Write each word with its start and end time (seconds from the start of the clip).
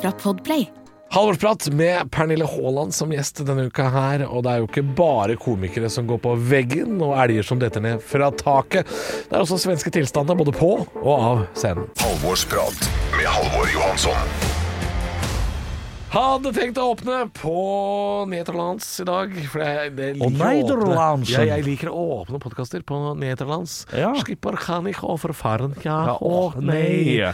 Fra 0.00 0.12
Podplay. 0.12 0.68
Halvorsprat 1.12 1.68
med 1.68 2.10
Pernille 2.10 2.46
Haaland 2.46 2.94
som 2.94 3.10
gjest 3.12 3.40
denne 3.46 3.66
uka 3.66 3.88
her. 3.90 4.22
Og 4.28 4.44
det 4.46 4.52
er 4.52 4.60
jo 4.62 4.68
ikke 4.68 4.84
bare 5.00 5.38
komikere 5.42 5.90
som 5.90 6.06
går 6.06 6.20
på 6.22 6.36
veggen 6.52 7.00
og 7.02 7.16
elger 7.18 7.48
som 7.48 7.58
detter 7.58 7.82
ned 7.82 8.04
fra 8.06 8.30
taket. 8.30 8.86
Det 9.26 9.34
er 9.34 9.42
også 9.42 9.58
svenske 9.58 9.90
tilstander 9.94 10.38
både 10.38 10.54
på 10.54 10.70
og 10.86 11.12
av 11.16 11.44
scenen. 11.58 11.90
Halvorsprat 12.04 12.88
med 13.18 13.26
Halvor 13.26 13.74
Johansson. 13.74 14.49
Hadde 16.10 16.50
tenkt 16.50 16.78
å 16.82 16.88
åpne 16.90 17.20
på 17.38 17.52
Nederlands 18.26 18.86
i 18.98 19.04
dag. 19.06 19.30
For 19.52 19.62
jeg, 19.62 19.92
det 19.94 20.08
liker 20.18 20.24
å 20.74 20.88
åpne. 20.90 21.28
Ja, 21.30 21.44
jeg 21.52 21.62
liker 21.68 21.90
å 21.92 22.00
åpne 22.16 22.40
podkaster 22.42 22.82
på 22.86 22.98
Nederlands. 23.14 23.84
Ja. 23.94 24.08
Skipper 24.18 24.58
kan 24.58 24.88
ikke 24.90 25.06
overfaren 25.06 25.76
ja, 25.84 25.98
Ja, 26.08 26.16
å 26.18 26.50
nei. 26.58 27.20
Uh, 27.22 27.30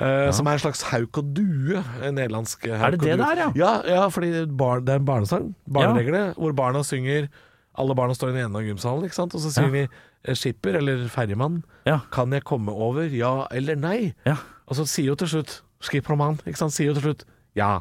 Eh, 0.00 0.28
Som 0.36 0.46
er 0.46 0.60
en 0.60 0.62
slags 0.62 0.84
hauk 0.92 1.18
og 1.18 1.32
due. 1.34 1.82
En 2.06 2.14
nederlandsk 2.14 2.68
hauk 2.70 2.84
Er 2.86 2.94
det 2.94 3.00
og 3.00 3.06
det 3.08 3.16
due. 3.16 3.24
der, 3.26 3.40
ja? 3.42 3.48
Ja, 3.58 3.72
ja 3.96 4.04
fordi 4.14 4.44
bar, 4.46 4.84
det 4.86 4.94
er 4.94 5.02
en 5.02 5.08
barnesang. 5.10 5.50
Barneregle. 5.66 6.22
Hvor 6.38 6.54
barna 6.54 6.84
synger 6.86 7.26
Alle 7.80 7.94
barna 7.98 8.14
står 8.14 8.30
i 8.30 8.36
den 8.36 8.46
ene 8.46 8.58
av 8.62 8.66
gymsalen, 8.66 9.04
ikke 9.08 9.16
sant? 9.16 9.34
og 9.34 9.40
så 9.42 9.50
synger 9.54 9.74
de 9.74 9.82
eh, 9.88 10.34
skipper 10.38 10.78
eller 10.78 11.02
ferjemann. 11.10 11.62
Ja. 11.88 11.98
Kan 12.14 12.30
jeg 12.36 12.44
komme 12.46 12.70
over? 12.74 13.10
Ja 13.10 13.46
eller 13.50 13.74
nei? 13.78 14.14
Ja. 14.26 14.38
Og 14.70 14.78
så 14.78 14.86
sier 14.86 15.10
jo 15.10 15.18
til 15.18 15.30
slutt 15.34 15.60
skippermann, 15.82 16.38
ikke 16.46 16.60
sant? 16.62 16.74
Sier 16.78 16.92
jo 16.92 16.98
til 17.00 17.08
slutt 17.10 17.26
ja. 17.58 17.80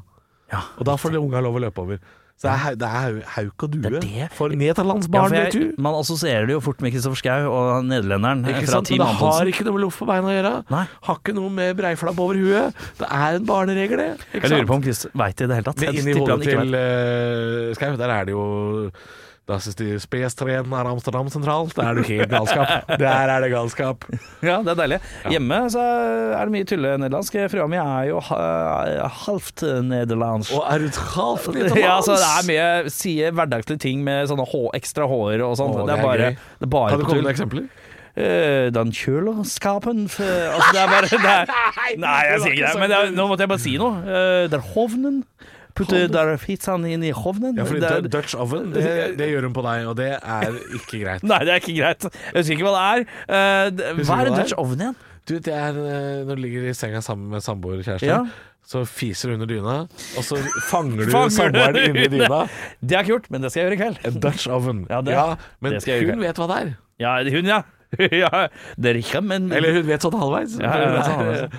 Ja. 0.52 0.64
Og 0.80 0.88
da 0.90 0.98
får 1.00 1.20
unga 1.20 1.44
lov 1.46 1.60
å 1.60 1.64
løpe 1.68 1.86
over. 1.86 2.02
Så 2.40 2.48
det 2.48 2.52
er, 2.56 2.76
det 2.80 2.88
er 2.88 3.16
hauk 3.34 3.64
og 3.66 3.72
due 3.74 3.82
Det 3.84 4.00
det. 4.00 4.28
for 4.32 4.54
nederlandsbarn, 4.56 5.34
ja, 5.36 5.42
vet 5.50 5.56
du. 5.58 5.74
man 5.84 5.98
assosierer 6.00 6.48
det 6.48 6.54
jo 6.56 6.62
fort 6.64 6.80
med 6.80 6.94
Kristoffer 6.94 7.20
Schou 7.20 7.50
og 7.52 7.84
nederlenderen 7.84 8.46
eh, 8.46 8.54
Ikke 8.54 8.70
fra 8.70 8.78
sant? 8.78 8.92
Det 8.96 9.10
har 9.20 9.52
ikke 9.52 9.66
noe 9.68 9.76
med 9.76 9.84
loff 9.84 9.98
på 10.00 10.08
beina 10.08 10.32
å 10.32 10.36
gjøre. 10.38 10.54
Nei. 10.72 10.86
Har 11.10 11.20
ikke 11.20 11.36
noe 11.36 11.52
med 11.52 11.74
breiflabb 11.82 12.22
over 12.24 12.40
huet. 12.40 12.86
Det 13.02 13.10
er 13.20 13.42
en 13.42 13.50
barneregel, 13.50 14.00
det. 14.06 14.30
Jeg 14.38 14.54
lurer 14.54 14.70
på 14.72 14.78
om 14.80 14.86
Chris 14.88 15.04
veit 15.12 15.36
det 15.36 15.50
i 15.50 15.52
det 15.52 15.58
hele 15.60 15.68
tatt. 15.68 15.84
Men 15.84 16.00
inni 16.00 16.16
hodet 16.16 16.40
til 16.48 16.80
uh, 16.80 17.76
Skau, 17.76 18.00
der 18.00 18.16
er 18.16 18.30
det 18.30 18.38
jo 18.38 18.46
Das 19.50 19.66
ist 19.66 19.80
die 19.82 19.96
Spes-treen 19.98 20.70
er 20.78 20.86
Amsterdam 20.86 21.28
sentralt. 21.34 21.74
Der 21.74 21.88
er 21.90 21.98
det 21.98 22.06
helt 22.06 22.30
galskap. 22.30 22.92
Der 23.02 23.32
er 23.34 23.42
det 23.42 23.50
galskap. 23.50 24.06
Ja, 24.46 24.60
det 24.62 24.76
er 24.76 24.78
deilig. 24.78 25.00
Hjemme 25.34 25.58
så 25.74 25.82
er 26.38 26.44
det 26.46 26.54
mye 26.54 26.68
tullenederlandsk. 26.70 27.40
Frua 27.50 27.66
mi 27.72 27.80
er 27.82 28.12
jo 28.12 28.22
halvt 28.22 29.66
nederlandsk. 29.90 30.54
Og 30.54 30.68
er 30.70 30.86
du 30.86 31.02
halvt 31.16 31.60
Ja, 31.82 31.98
så 32.06 32.20
det 32.20 32.30
er 32.30 32.48
mye 32.52 32.94
Sier 32.94 33.34
hverdagslige 33.34 33.82
ting 33.82 34.04
med 34.06 34.30
sånne 34.30 34.46
H, 34.52 34.62
ekstra 34.78 35.10
hår 35.10 35.42
og 35.48 35.58
sånn. 35.58 35.74
Det, 35.80 35.88
det 35.90 35.98
er 35.98 36.06
bare, 36.06 36.32
det 36.38 36.70
er 36.70 36.74
bare 36.78 36.94
Kan 36.94 37.02
du 37.02 37.10
komme 37.10 37.26
med 37.26 37.34
eksempler? 37.34 37.70
Eh, 38.20 38.68
den 38.76 38.90
kjøleskapen 38.94 40.06
f- 40.10 40.20
Altså, 40.22 40.72
det 40.76 40.82
er 40.82 40.90
bare 40.94 41.10
det 41.10 41.34
er, 41.34 41.52
Nei, 42.06 42.18
jeg 42.34 42.42
sier 42.44 42.56
ikke 42.58 42.66
det, 42.74 42.80
men 42.82 42.92
det 42.92 42.98
er, 43.00 43.14
nå 43.16 43.28
måtte 43.30 43.46
jeg 43.46 43.52
bare 43.54 43.64
si 43.64 43.76
noe. 43.80 44.02
Uh, 44.04 44.44
det 44.52 44.58
er 44.60 44.66
hovnen. 44.74 45.22
Putte 45.80 46.02
der 46.12 46.34
pizzaen 46.44 46.84
inn 46.90 47.04
i 47.08 47.12
hovnen. 47.16 47.56
Ja, 47.58 47.64
fordi 47.68 47.80
Det 47.86 47.92
er- 47.92 48.10
Dutch 48.20 48.36
oven, 48.36 48.72
det, 48.76 48.84
det 49.20 49.30
gjør 49.32 49.48
hun 49.48 49.54
på 49.56 49.64
deg, 49.66 49.88
og 49.88 49.96
det 50.00 50.10
er 50.20 50.58
ikke 50.76 51.00
greit. 51.06 51.24
Nei, 51.32 51.40
det 51.48 51.56
er 51.56 51.64
ikke 51.64 51.78
greit. 51.80 52.04
Jeg 52.10 52.36
husker 52.42 52.58
ikke 52.58 52.68
hva 52.68 52.76
det 52.76 52.84
er. 52.90 53.08
Uh, 53.32 54.04
hva 54.04 54.20
er 54.20 54.32
en 54.34 54.38
Dutch 54.42 54.56
oven 54.60 54.84
igjen? 54.84 54.98
Du, 55.30 55.36
det 55.46 55.54
er 55.54 55.76
eh, 55.78 56.22
når 56.26 56.40
du 56.40 56.42
ligger 56.42 56.64
i 56.72 56.74
senga 56.74 57.04
sammen 57.06 57.30
med 57.30 57.44
samboer 57.46 57.84
kjæreste, 57.86 58.08
Ja. 58.10 58.24
så 58.66 58.80
fiser 58.90 59.30
du 59.30 59.36
under 59.36 59.46
dyna, 59.52 59.76
og 60.18 60.24
så 60.26 60.40
fanger 60.72 61.06
du 61.06 61.12
samboeren 61.38 61.78
inni 61.84 62.08
dyna. 62.16 62.40
Det 62.82 62.96
har 62.98 63.04
jeg 63.04 63.06
ikke 63.06 63.12
gjort, 63.14 63.28
men 63.36 63.42
det 63.46 63.52
skal 63.54 63.62
jeg 63.62 63.68
gjøre 63.70 63.78
i 63.78 63.82
kveld. 63.84 64.00
En 64.10 64.18
Dutch 64.24 64.48
oven. 64.50 64.80
Ja, 64.90 65.02
det- 65.06 65.18
men 65.62 65.78
det 65.78 66.00
hun 66.10 66.24
vet 66.26 66.42
hva 66.42 66.48
det 66.50 66.58
er. 66.64 66.72
Ja, 67.00 67.14
hun, 67.30 67.46
ja. 67.54 67.62
ja. 68.24 68.48
Det 68.78 68.92
er 68.92 69.00
ikke, 69.00 69.22
men 69.26 69.48
Eller 69.56 69.74
hun 69.80 69.88
vet 69.88 70.04
sånn 70.06 70.18
halvveis. 70.20 70.58
Ja, 70.62 70.74
ja, 70.78 71.04
sånn 71.08 71.24
det 71.26 71.38
er 71.40 71.56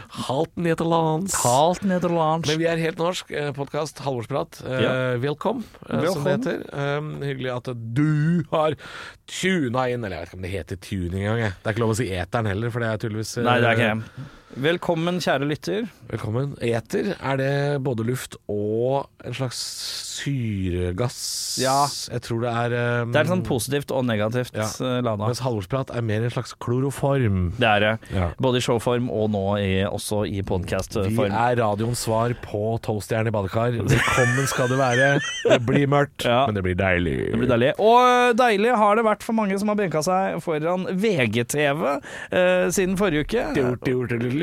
nederlands. 1.83 2.51
Men 2.53 2.61
vi 2.63 2.69
er 2.71 2.83
helt 2.85 3.01
norsk. 3.03 3.33
eh, 3.35 3.51
Podkast 3.57 3.99
Halvorsprat. 4.05 4.61
Eh, 4.65 4.83
Ja. 4.85 4.93
Velkom, 5.23 5.65
eh, 5.89 6.05
som 6.13 6.25
det 6.25 6.37
heter. 6.39 6.63
Um, 6.73 7.11
hyggelig 7.25 7.51
at 7.57 7.73
du 7.99 8.45
har 8.53 8.77
tuna 9.27 9.89
inn. 9.91 10.05
Eller 10.07 10.21
jeg 10.21 10.27
vet 10.27 10.31
ikke 10.31 10.39
om 10.41 10.47
det 10.47 10.53
heter 10.55 10.81
tuning 10.87 11.25
engang. 11.27 11.57
Det 11.59 11.67
er 11.67 11.75
ikke 11.75 11.85
lov 11.85 11.97
å 11.97 11.99
si 12.01 12.09
eteren 12.15 12.51
heller, 12.51 12.71
for 12.71 12.85
det 12.87 12.93
er 12.93 13.03
tydeligvis 13.07 13.35
Nei, 13.45 13.59
det 13.61 13.73
er 13.73 13.81
ikke 13.81 13.91
det. 13.91 14.29
Velkommen, 14.59 15.21
kjære 15.23 15.47
lytter. 15.47 15.85
Velkommen. 16.11 16.57
Eter, 16.67 17.13
er 17.23 17.37
det 17.39 17.51
både 17.87 18.03
luft 18.03 18.35
og 18.51 19.07
en 19.23 19.35
slags 19.37 19.61
syregass? 20.21 21.21
Ja. 21.63 21.85
Jeg 22.11 22.25
tror 22.27 22.41
det 22.43 22.51
er 22.51 22.75
um, 23.05 23.13
Det 23.15 23.21
er 23.21 23.29
sånn 23.31 23.45
positivt 23.47 23.93
og 23.95 24.03
negativt 24.09 24.51
Ja. 24.59 24.67
eh, 24.67 24.97
lada. 25.07 25.23
Mens 25.23 25.39
halvorsprat 25.45 25.93
er 25.95 26.03
mer 26.03 26.27
en 26.27 26.33
slags 26.35 26.57
kloroform. 26.59 27.53
Det 27.63 27.69
er 27.69 27.85
det. 27.85 27.93
Ja. 28.17 28.31
Både 28.43 28.59
i 28.59 28.65
showform 28.65 29.07
og 29.15 29.31
nå 29.31 29.45
i, 29.63 29.69
også 29.87 30.25
i 30.27 30.43
Vi 30.43 31.29
er 31.31 31.57
radioens 31.63 32.03
svar 32.03 32.35
på 32.43 32.75
toastjern 32.83 33.31
i 33.31 33.35
badekar. 33.35 33.79
Velkommen 33.79 34.51
skal 34.51 34.69
du 34.69 34.75
være. 34.81 35.21
Det 35.47 35.61
blir 35.67 35.87
mørkt, 35.87 36.27
Ja. 36.27 36.47
men 36.51 36.59
det 36.59 36.65
blir 36.67 36.75
deilig. 36.75 37.17
Det 37.31 37.39
blir 37.39 37.49
deilig. 37.55 37.71
Og 37.79 38.03
øh, 38.03 38.35
deilig 38.35 38.75
har 38.83 38.97
det 38.99 39.07
vært 39.07 39.23
for 39.23 39.33
mange 39.39 39.57
som 39.63 39.69
har 39.71 39.79
benka 39.79 40.03
seg 40.03 40.43
foran 40.43 40.89
VGTV 40.91 41.87
eh, 42.35 42.67
siden 42.75 42.99
forrige 42.99 43.25
uke. 43.31 43.47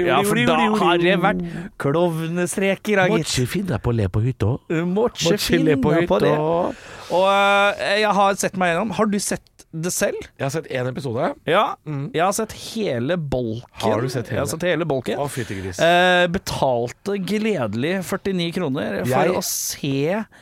Ja, 0.05 0.21
for 0.21 0.35
da 0.45 0.55
har 0.77 0.97
det 1.01 1.17
vært 1.23 1.41
klovnestreker, 1.81 2.95
da, 3.01 3.07
Må 3.09 3.17
gitt. 3.19 3.33
ikke 3.33 3.47
finne 3.57 3.79
på 3.81 3.91
å 3.93 3.97
le 3.97 4.07
på 4.13 4.21
hytta. 4.23 4.53
Må 4.85 5.07
ikke 5.11 5.59
le 5.63 5.77
på 5.81 5.93
på 6.07 6.19
det. 6.23 6.33
Og 6.37 7.23
øh, 7.23 7.85
jeg 8.01 8.11
har 8.19 8.35
sett 8.35 8.57
meg 8.59 8.73
gjennom. 8.73 8.91
Har 8.97 9.05
du 9.07 9.17
sett 9.19 9.43
det 9.73 9.91
selv? 9.93 10.17
Jeg 10.39 10.45
har 10.45 10.51
sett 10.53 10.67
én 10.71 10.87
episode. 10.89 11.33
Ja. 11.47 11.75
Jeg 11.85 12.23
har 12.23 12.31
sett 12.35 12.53
hele 12.73 13.17
bolken. 13.17 13.63
Mm. 13.77 13.81
Har 13.83 14.01
du 14.01 14.09
sett 14.09 14.27
hele? 14.31 14.37
Jeg 14.39 14.43
har 14.45 14.51
sett 14.53 14.65
hele 14.67 14.87
bolken. 14.87 15.19
Å, 15.19 15.27
fytti 15.31 15.57
gris. 15.61 15.79
Eh, 15.83 16.27
betalte 16.31 17.17
gledelig 17.23 17.97
49 18.07 18.51
kroner 18.55 19.01
for 19.03 19.11
Jeg- 19.11 19.35
å 19.35 19.43
se 19.43 19.93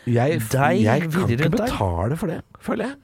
Jeg, 0.06 0.40
deg 0.52 0.82
jeg 0.82 1.12
kan 1.12 1.30
ikke 1.30 1.52
betale 1.58 2.18
for 2.18 2.28
det, 2.28 2.42
føler 2.62 2.86
jeg. 2.90 2.96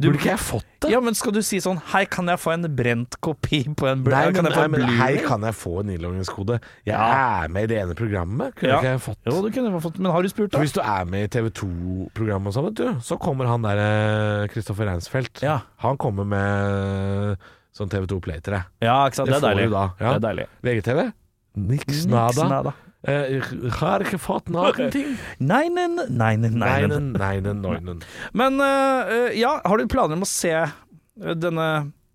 Du- 0.00 0.08
Burde 0.08 0.16
ikke 0.18 0.30
jeg 0.32 0.38
fått 0.40 0.64
det? 0.80 0.90
Ja, 0.94 1.00
men 1.04 1.12
skal 1.14 1.32
du 1.36 1.42
si 1.44 1.58
sånn 1.60 1.76
Hei, 1.92 2.06
kan 2.06 2.24
jeg 2.26 2.38
få 2.40 2.54
en 2.54 2.62
brent 2.74 3.18
kopi 3.20 3.64
på 3.76 3.86
en 3.90 4.02
blu- 4.02 4.14
Nei, 4.14 4.32
Kan 4.32 4.44
men, 4.44 4.52
jeg 4.52 4.54
få 4.56 4.60
nei, 4.64 4.68
men 4.68 4.80
Blu-ray? 4.88 5.18
kan 5.26 5.40
jeg 5.42 5.54
få 5.54 5.72
en 5.80 5.90
innloggingskode. 5.92 6.56
Jeg 6.86 6.94
Ja. 6.96 7.44
er 7.44 7.48
med 7.48 7.62
i 7.64 7.66
det 7.66 7.78
ene 7.82 7.94
programmet. 7.94 8.54
Kunne 8.56 8.70
Ja. 8.70 8.78
ikke 8.80 8.90
jeg 8.94 9.00
fått 9.00 9.16
Jo, 9.26 9.42
du 9.42 9.50
kunne 9.50 9.80
fått 9.82 9.98
Men 9.98 10.12
har 10.12 10.22
du 10.22 10.28
spurt, 10.28 10.52
For? 10.52 10.60
Hvis 10.60 10.72
du 10.72 10.80
er 10.80 11.04
med 11.04 11.24
i 11.24 11.28
TV 11.28 11.50
2-programmet 11.50 12.46
og 12.46 12.54
sånn, 12.54 12.64
vet 12.64 12.74
du, 12.74 12.94
så 13.00 13.18
kommer 13.20 13.46
han 13.46 13.60
der 13.62 14.48
Kristoffer 14.48 14.86
Reinsfeldt. 14.88 15.42
Ja. 15.42 15.60
Han 15.78 15.98
kommer 15.98 16.24
med 16.24 17.38
sånn 17.76 17.90
TV 17.90 18.06
2 18.06 18.20
Play 18.22 18.40
til 18.40 18.54
deg. 18.54 18.64
Ja, 18.80 19.06
ikke 19.06 19.16
sant. 19.16 19.28
Det, 19.28 19.40
Det 19.40 19.44
er 19.44 19.54
deilig. 19.54 19.70
da, 19.70 19.92
ja. 20.00 20.18
Det 20.18 20.24
er 20.24 20.28
deilig. 20.34 20.46
VGTV? 20.62 21.12
Niks 21.56 21.86
Niks 21.86 22.06
nada. 22.06 22.48
nada. 22.48 22.72
Eh, 23.08 23.40
har 23.80 24.02
ikke 24.04 24.18
fått 24.20 24.50
noen 24.52 24.90
ting. 24.96 25.14
Neinen, 25.40 25.94
neinen, 26.10 26.58
nei, 26.60 26.82
nei, 26.84 26.88
nei, 26.88 26.88
nei. 26.88 26.88
Neinen, 26.90 27.12
neinen, 27.16 27.62
neinen. 27.64 28.02
Men 28.40 28.60
øh, 28.60 29.30
ja, 29.38 29.54
har 29.64 29.80
du 29.80 29.86
planer 29.88 30.18
om 30.18 30.26
å 30.26 30.28
se 30.28 30.52
øh, 30.60 31.34
denne 31.40 31.68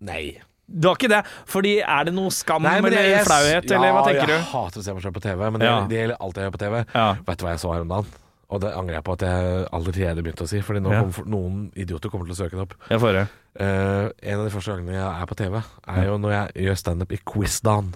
Nei. 0.06 0.36
Du 0.68 0.88
har 0.90 0.96
ikke 0.98 1.08
det? 1.10 1.22
Fordi 1.48 1.72
er 1.80 2.04
det 2.06 2.12
noe 2.14 2.30
skam 2.34 2.62
Nei, 2.66 2.76
eller 2.82 2.92
jeg- 2.98 3.24
flauhet, 3.26 3.66
ja, 3.70 3.76
eller 3.78 3.92
hva 3.96 4.04
tenker 4.04 4.22
jeg 4.22 4.28
du? 4.28 4.34
jeg 4.36 4.46
hater 4.50 4.80
å 4.82 4.84
se 4.84 4.94
meg 4.94 5.02
selv 5.06 5.14
på 5.16 5.22
TV, 5.24 5.42
men 5.50 5.62
det, 5.62 5.66
Ja. 5.70 5.76
det 5.88 5.98
gjelder 6.00 6.18
alt 6.26 6.36
jeg 6.38 6.44
gjør 6.46 6.54
på 6.56 6.62
TV. 6.62 6.78
Ja. 6.94 7.06
Vet 7.26 7.38
du 7.38 7.44
hva 7.46 7.52
jeg 7.54 7.62
så 7.62 7.72
her 7.74 7.84
om 7.86 7.92
dagen? 7.94 8.10
Og 8.46 8.60
det 8.62 8.70
angrer 8.78 8.94
jeg 9.00 9.04
på 9.08 9.14
at 9.16 9.22
jeg 9.26 9.66
allerede 9.74 10.22
begynte 10.22 10.44
å 10.46 10.50
si, 10.50 10.60
Fordi 10.62 10.82
nå 10.84 10.92
Ja. 10.94 11.00
kommer 11.02 11.30
noen 11.34 11.60
idioter 11.74 12.10
kommer 12.12 12.26
til 12.30 12.34
å 12.36 12.40
søke 12.44 12.54
det 12.58 12.62
opp. 12.66 12.74
Jeg 12.92 13.00
får 13.02 13.12
det. 13.18 13.24
Uh, 13.58 14.06
en 14.22 14.38
av 14.38 14.44
de 14.46 14.52
første 14.54 14.74
gangene 14.76 14.94
jeg 14.98 15.22
er 15.22 15.26
på 15.32 15.38
TV, 15.40 15.56
er 15.96 16.04
jo 16.10 16.18
når 16.22 16.34
jeg 16.36 16.66
gjør 16.66 16.78
standup 16.82 17.14
i 17.16 17.18
Quizdan. 17.26 17.94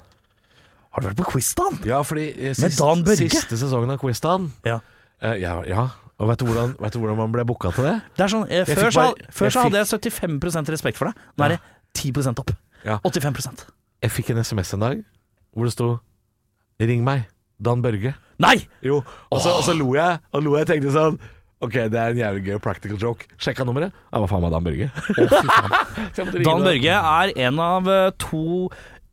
Har 0.91 1.03
du 1.03 1.09
vært 1.11 1.21
på 1.23 1.27
Quizdan? 1.33 1.79
Ja, 1.87 2.01
fordi 2.03 2.29
eh, 2.35 2.55
Med 2.59 2.77
Dan 2.79 3.05
Børge? 3.07 3.29
siste 3.31 3.57
sesongen 3.61 3.91
av 3.95 3.99
Quizdan 4.03 4.49
Ja. 4.67 4.81
eh, 5.23 5.37
ja, 5.43 5.61
ja. 5.69 5.89
Og 6.21 6.29
vet 6.29 6.39
du, 6.43 6.45
hvordan, 6.51 6.75
vet 6.81 6.93
du 6.93 6.99
hvordan 7.01 7.17
man 7.17 7.33
ble 7.33 7.45
booka 7.49 7.71
til 7.73 7.87
det? 7.87 7.95
Det 8.19 8.25
er 8.27 8.33
sånn, 8.35 8.47
eh, 8.51 8.59
Jeg 8.61 8.67
før, 8.67 8.83
fikk 8.83 8.93
så, 8.93 9.01
bare- 9.01 9.31
før 9.33 9.45
jeg 9.47 9.53
så 9.53 9.63
hadde 9.65 9.79
jeg 9.79 10.13
75 10.13 10.69
respekt 10.75 10.99
for 10.99 11.09
deg. 11.09 11.15
Nå 11.39 11.45
er 11.47 11.49
det 11.55 11.61
10 11.95 12.39
opp. 12.39 12.51
Ja. 12.85 12.99
85% 13.05 13.67
Jeg 14.03 14.11
fikk 14.11 14.31
en 14.31 14.39
SMS 14.45 14.75
en 14.75 14.81
dag 14.81 15.05
hvor 15.55 15.65
det 15.65 15.73
sto 15.73 15.99
'Ring 16.81 17.05
meg, 17.05 17.27
Dan 17.63 17.83
Børge'. 17.83 18.15
Nei! 18.39 18.67
Jo, 18.83 19.03
og 19.31 19.41
så, 19.41 19.51
og 19.59 19.63
så 19.65 19.75
lo 19.77 19.95
jeg, 19.95 20.19
og 20.33 20.43
lo 20.43 20.57
jeg 20.57 20.67
tenkte 20.67 20.93
sånn 20.93 21.19
Ok, 21.61 21.73
det 21.73 21.95
er 21.95 22.09
en 22.09 22.17
jævlig 22.17 22.45
gøy 22.47 22.59
practical 22.59 22.97
joke. 22.97 23.27
Sjekka 23.37 23.65
nummeret. 23.69 23.93
Ja, 24.13 24.19
hva 24.19 24.27
faen 24.31 24.41
var 24.41 24.49
Dan 24.51 24.65
Børge? 24.65 24.87
Så 26.15 26.23
jeg 26.23 26.25
måtte 26.25 26.39
ringe 26.41 26.45
Dan. 26.49 26.63
Børge 26.65 26.95
er 26.97 27.33
en 27.49 27.59
av 27.61 27.89
eh, 27.93 28.11
to 28.17 28.71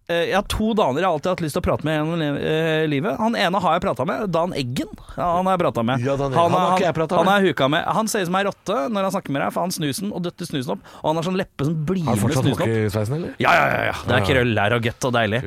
jeg 0.07 0.35
har 0.37 0.45
to 0.47 0.69
daner 0.77 1.01
jeg 1.03 1.09
alltid 1.09 1.27
har 1.27 1.35
hatt 1.35 1.41
lyst 1.43 1.55
til 1.57 1.61
å 1.61 1.65
prate 1.67 1.83
med 1.83 1.97
gjennom 1.97 2.21
eh, 2.39 2.85
livet. 2.87 3.17
Han 3.19 3.35
ene 3.35 3.59
har 3.59 3.73
jeg 3.75 3.81
prata 3.83 4.05
med. 4.07 4.29
Dan 4.31 4.53
Eggen. 4.55 4.93
Han 5.17 5.45
har 5.49 5.57
jeg 5.57 5.61
prata 5.65 5.83
med. 5.83 5.99
Ja, 6.05 6.15
Han 6.15 6.53
har 6.55 6.79
jeg 6.79 6.93
pratet 6.95 7.17
med. 7.17 7.25
han 7.27 7.31
er 7.33 7.47
huka 7.49 7.67
med. 7.73 7.83
Han 7.97 8.07
ser 8.07 8.23
ut 8.23 8.29
som 8.29 8.37
ei 8.39 8.43
rotte 8.47 8.77
når 8.93 9.07
han 9.07 9.11
snakker 9.17 9.35
med 9.35 9.41
deg, 9.43 9.51
for 9.55 9.65
han 9.67 9.73
snusen 9.75 10.13
og 10.15 10.23
døtter 10.23 10.47
snusen 10.47 10.75
opp. 10.77 10.85
Og 11.01 11.09
han 11.11 11.19
har 11.19 11.27
sånn 11.27 11.39
leppe 11.41 11.67
som 11.67 11.75
blir 11.89 12.05
Har 12.07 12.15
med 12.15 12.23
fortsatt 12.23 12.45
snusen 12.47 12.55
opp. 12.55 12.63
hockeysveisen, 12.63 13.15
eller? 13.19 13.33
Ja, 13.43 13.51
ja, 13.57 13.65
ja, 13.73 13.81
ja. 13.89 13.95
Det 14.07 14.15
er 14.15 14.21
Ja. 14.23 14.27
krøll 14.31 14.55
der 14.55 14.75
og 14.77 14.87
gøtt 14.87 15.07
og 15.09 15.13
deilig. 15.17 15.41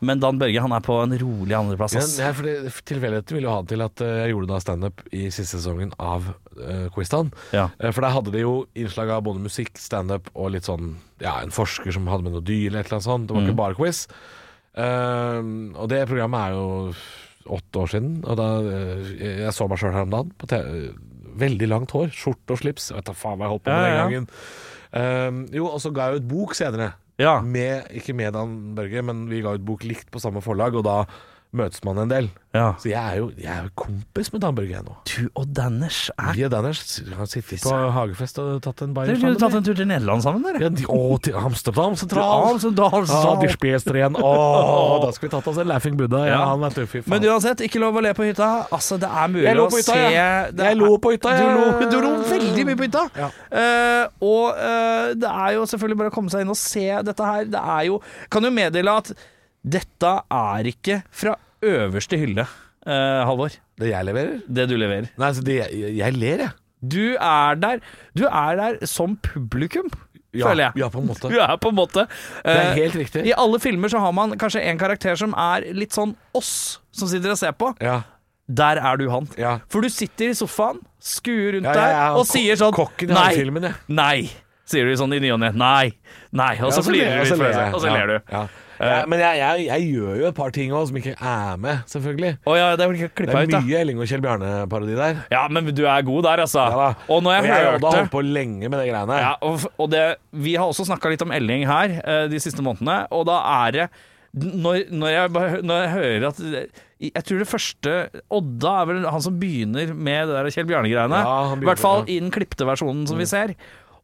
Men 0.00 0.20
Dan 0.20 0.38
Børge 0.42 0.60
han 0.60 0.72
er 0.72 0.80
på 0.80 0.96
en 1.04 1.14
rolig 1.22 1.54
andreplass. 1.60 1.94
Ja, 2.18 2.32
Tilfeldigheten 2.90 3.36
ville 3.36 3.46
jo 3.46 3.54
ha 3.54 3.60
det 3.62 3.68
til 3.76 3.82
at 3.86 4.00
eh, 4.02 4.16
jeg 4.26 4.34
gjorde 4.34 4.50
da 4.50 4.58
standup 4.62 5.00
i 5.12 5.28
siste 5.30 5.58
sesongen 5.60 5.92
av 6.00 6.26
uh, 6.58 6.88
Quizdan. 6.94 7.30
Ja. 7.54 7.68
Eh, 7.78 7.92
For 7.94 8.02
der 8.02 8.10
hadde 8.16 8.32
de 8.34 8.42
jo 8.42 8.66
innslag 8.74 9.10
av 9.14 9.22
både 9.22 9.38
musikk, 9.44 9.78
standup 9.78 10.28
og 10.34 10.50
litt 10.56 10.66
sånn 10.66 10.96
Ja, 11.20 11.36
en 11.44 11.52
forsker 11.52 11.92
som 11.92 12.06
hadde 12.08 12.24
med 12.26 12.32
noe 12.36 12.44
dyr 12.44 12.70
eller 12.70 12.80
et 12.80 12.86
eller 12.90 12.98
annet 13.00 13.08
sånt. 13.08 13.26
Det 13.28 13.34
var 13.36 13.42
Mm. 13.42 13.48
ikke 13.50 13.60
bare 13.60 13.76
quiz. 13.78 14.06
Uh, 14.78 15.42
og 15.76 15.88
det 15.90 16.04
programmet 16.08 16.40
er 16.46 16.54
jo 16.54 16.94
åtte 17.50 17.80
år 17.82 17.88
siden, 17.90 18.12
og 18.24 18.36
da 18.38 18.46
uh, 18.62 19.08
Jeg 19.18 19.52
så 19.56 19.66
meg 19.68 19.80
sjøl 19.82 19.92
her 19.96 20.06
om 20.06 20.12
dagen. 20.14 20.32
På 20.38 20.46
veldig 21.40 21.68
langt 21.70 21.90
hår, 21.94 22.10
skjorte 22.14 22.54
og 22.54 22.60
slips. 22.60 22.90
Jeg 22.90 22.98
vet 23.00 23.08
da 23.10 23.14
faen 23.16 23.38
hva 23.38 23.46
jeg 23.48 23.54
holdt 23.54 23.64
på 23.66 23.74
med 23.74 23.86
Ja, 23.86 23.90
den 23.90 24.02
gangen. 24.10 24.26
Eh, 24.90 25.56
jo, 25.56 25.68
og 25.70 25.78
så 25.80 25.92
ga 25.94 26.08
jeg 26.10 26.20
ut 26.20 26.28
bok 26.28 26.54
senere. 26.58 26.92
Ja. 27.20 27.36
Med, 27.44 27.86
ikke 27.94 28.14
med 28.16 28.32
Dan 28.34 28.74
Børge, 28.74 29.02
men 29.06 29.26
vi 29.30 29.40
ga 29.44 29.52
ut 29.54 29.64
bok 29.64 29.84
likt 29.86 30.10
på 30.10 30.20
samme 30.20 30.42
forlag, 30.42 30.74
og 30.74 30.84
da 30.84 30.96
møtes 31.56 31.80
man 31.82 31.98
en 31.98 32.10
del. 32.10 32.28
ja. 32.54 32.68
Så 32.78 32.88
jeg 32.92 32.98
er 33.00 33.16
jo, 33.18 33.30
jeg 33.38 33.50
er 33.50 33.64
jo 33.66 33.70
kompis 33.78 34.28
med 34.32 34.42
Dan 34.44 34.54
Børge 34.54 34.70
jeg 34.70 34.84
nå. 34.86 34.94
Du 35.10 35.28
og 35.38 35.48
Danners 35.56 36.10
er 36.14 36.32
Vi 36.36 36.44
og 36.46 36.50
Danners 36.52 36.80
har 37.16 37.26
sittet 37.30 37.62
på 37.64 37.72
hagefest 37.96 38.38
og 38.42 38.60
tatt 38.62 38.82
en 38.86 38.92
bayer 38.94 39.16
sammen. 39.16 39.34
Dere 39.34 39.40
tatt 39.42 39.56
en 39.58 39.66
tur 39.66 39.74
til 39.80 39.88
Nederland 39.90 40.22
sammen, 40.22 40.44
dere. 40.46 40.60
Ja, 40.62 40.70
de, 40.70 40.86
å, 40.86 41.16
til 41.22 41.34
Amsterdam 41.40 41.96
sentral. 41.98 42.44
Amsterdam 42.52 42.94
Ja, 42.94 43.00
de 43.42 43.50
sentral. 43.50 43.98
igjen. 43.98 44.18
Å, 44.22 44.30
da 45.04 45.10
skal 45.16 45.26
vi 45.28 45.32
tatt 45.34 45.50
oss 45.50 45.58
en 45.64 45.70
Laughing 45.72 45.98
Buddha. 45.98 46.22
Ja, 46.28 46.36
Ja. 46.36 46.44
han 46.52 46.62
vet 46.66 46.78
du, 46.78 46.84
fy 46.86 47.02
faen. 47.02 47.10
Men 47.16 47.26
uansett, 47.32 47.64
ikke 47.66 47.82
lov 47.82 47.98
å 47.98 48.04
le 48.06 48.14
på 48.14 48.28
hytta. 48.30 48.50
Altså, 48.70 49.00
det 49.02 49.10
er 49.10 49.34
mulig 49.34 49.56
å 49.58 49.66
hytta, 49.74 49.98
se 49.98 50.54
det 50.54 50.70
Jeg 50.70 50.78
lo 50.78 50.92
på 51.02 51.14
hytta, 51.16 51.34
Du 51.34 51.42
jeg. 51.42 51.58
lo, 51.58 51.90
du 51.90 51.98
lo 52.06 52.14
veldig 52.30 52.68
mye 52.70 52.78
på 52.78 52.86
hytta. 52.86 53.04
Ja. 53.18 53.30
Uh, 53.50 54.04
og 54.30 54.54
uh, 54.54 55.10
det 55.18 55.34
er 55.34 55.58
jo 55.58 55.66
selvfølgelig 55.66 55.98
bare 56.04 56.14
å 56.14 56.16
komme 56.20 56.30
seg 56.30 56.46
inn 56.46 56.54
og 56.54 56.58
se 56.62 56.86
dette 57.10 57.26
her. 57.34 57.50
Det 57.50 57.60
er 57.78 57.84
jo 57.90 58.00
Kan 58.30 58.46
jo 58.46 58.54
meddele 58.54 58.96
at 59.02 59.12
dette 59.64 60.10
er 60.32 60.68
ikke 60.70 61.02
fra 61.12 61.34
øverste 61.62 62.16
hylle, 62.20 62.46
eh, 62.86 63.22
Halvor. 63.28 63.56
Det 63.80 63.90
jeg 63.90 64.04
leverer? 64.08 64.40
Det 64.48 64.68
du 64.70 64.76
leverer. 64.80 65.10
Nei, 65.18 65.26
altså, 65.28 65.42
det, 65.44 65.56
jeg, 65.60 65.96
jeg 65.98 66.16
ler, 66.16 66.44
jeg. 66.46 66.50
Du 66.80 67.02
er 67.20 67.58
der 67.60 67.80
Du 68.16 68.22
er 68.24 68.56
der 68.56 68.86
som 68.88 69.18
publikum, 69.20 69.90
Ja, 70.32 70.46
føler 70.48 70.62
jeg. 70.70 70.72
ja, 70.80 70.88
på 70.88 71.00
en 71.02 71.06
måte. 71.10 71.28
Du 71.32 71.36
er 71.42 71.56
på 71.60 71.68
en 71.68 71.76
måte 71.76 72.06
Det 72.06 72.54
er 72.54 72.70
eh, 72.70 72.78
helt 72.78 72.94
riktig. 72.96 73.26
I 73.28 73.34
alle 73.36 73.58
filmer 73.60 73.88
så 73.92 73.98
har 74.00 74.12
man 74.16 74.32
kanskje 74.40 74.62
en 74.64 74.78
karakter 74.80 75.18
som 75.20 75.34
er 75.36 75.66
litt 75.76 75.92
sånn 75.92 76.14
oss, 76.32 76.78
som 76.92 77.08
sitter 77.10 77.34
og 77.34 77.38
ser 77.40 77.52
på. 77.52 77.74
Ja, 77.84 77.98
Der 78.48 78.80
er 78.80 78.96
du 78.96 79.10
han. 79.12 79.28
ja. 79.38 79.58
For 79.68 79.82
du 79.84 79.90
sitter 79.92 80.30
i 80.32 80.34
sofaen, 80.38 80.80
skuer 81.00 81.58
rundt 81.58 81.68
Ja, 81.68 81.74
ja, 81.74 81.90
ja. 81.90 82.08
der 82.14 82.18
og 82.22 82.26
sier 82.26 82.56
sånn 82.56 82.72
kokken 82.72 83.10
i 83.12 83.14
Nei, 83.18 83.28
filmen, 83.36 83.62
ja. 83.68 83.74
nei, 83.88 84.30
sier 84.64 84.88
du 84.88 84.96
sånn 84.96 85.12
i 85.12 85.20
ny 85.20 85.30
og 85.36 85.40
ne. 85.44 85.52
Nei, 85.52 85.92
nei. 86.32 86.54
Og 86.64 86.72
så 86.72 86.80
Ja, 86.80 86.88
flirer 86.88 87.24
du 87.28 87.74
og 87.76 87.80
så 87.84 87.92
ler 87.92 88.06
du. 88.16 88.36
Ja. 88.80 88.90
Ja, 88.90 89.00
men 89.12 89.20
jeg, 89.20 89.36
jeg, 89.42 89.64
jeg 89.68 89.88
gjør 89.92 90.14
jo 90.16 90.28
et 90.30 90.36
par 90.38 90.52
ting 90.56 90.70
òg 90.72 90.86
som 90.88 90.96
ikke 90.96 91.12
er 91.12 91.56
med, 91.60 91.82
selvfølgelig. 91.90 92.30
Oh, 92.48 92.54
ja, 92.56 92.70
det 92.80 92.86
er 92.86 92.94
Det 92.96 93.26
er 93.28 93.50
mye 93.52 93.80
Elling 93.82 94.00
og 94.00 94.08
Kjell 94.08 94.22
Bjarne-parodi 94.24 94.94
der. 94.96 95.18
Ja, 95.32 95.42
men 95.52 95.68
du 95.68 95.82
er 95.84 96.06
god 96.06 96.22
der, 96.24 96.44
altså. 96.46 96.64
Ja, 96.64 96.86
og 97.08 97.20
når 97.26 97.36
jeg, 97.36 97.42
og 97.42 97.50
jeg 97.50 97.66
hørte 97.66 97.92
holdt 97.96 98.14
på 98.14 98.22
lenge 98.24 98.70
med 98.72 98.78
de 98.80 98.86
greiene. 98.88 99.18
ja, 99.20 99.34
og, 99.44 99.66
og 99.76 99.90
det, 99.92 100.04
Vi 100.32 100.54
har 100.56 100.64
også 100.64 100.88
snakka 100.88 101.12
litt 101.12 101.26
om 101.26 101.34
Elling 101.36 101.66
her 101.68 101.98
eh, 102.00 102.24
de 102.32 102.40
siste 102.40 102.64
månedene, 102.64 103.02
og 103.12 103.28
da 103.28 103.36
er 103.66 103.76
det 103.76 103.88
når, 104.32 104.84
når, 104.94 105.08
jeg, 105.10 105.30
når 105.66 105.80
jeg 105.82 105.90
hører 105.90 106.26
at 106.28 106.40
Jeg 107.02 107.24
tror 107.26 107.40
det 107.42 107.48
første 107.50 107.94
Odda 108.30 108.74
er 108.80 108.90
vel 108.92 109.06
han 109.10 109.24
som 109.24 109.38
begynner 109.40 109.90
med 109.92 110.28
det 110.30 110.36
der 110.36 110.50
Kjell 110.54 110.68
Bjarne-greiene. 110.70 111.22
Ja, 111.26 111.38
I 111.56 111.66
hvert 111.66 111.82
fall 111.82 112.04
i 112.06 112.20
den 112.22 112.30
klipte 112.30 112.68
versjonen 112.68 113.08
som 113.10 113.18
vi 113.18 113.26
ser. 113.26 113.56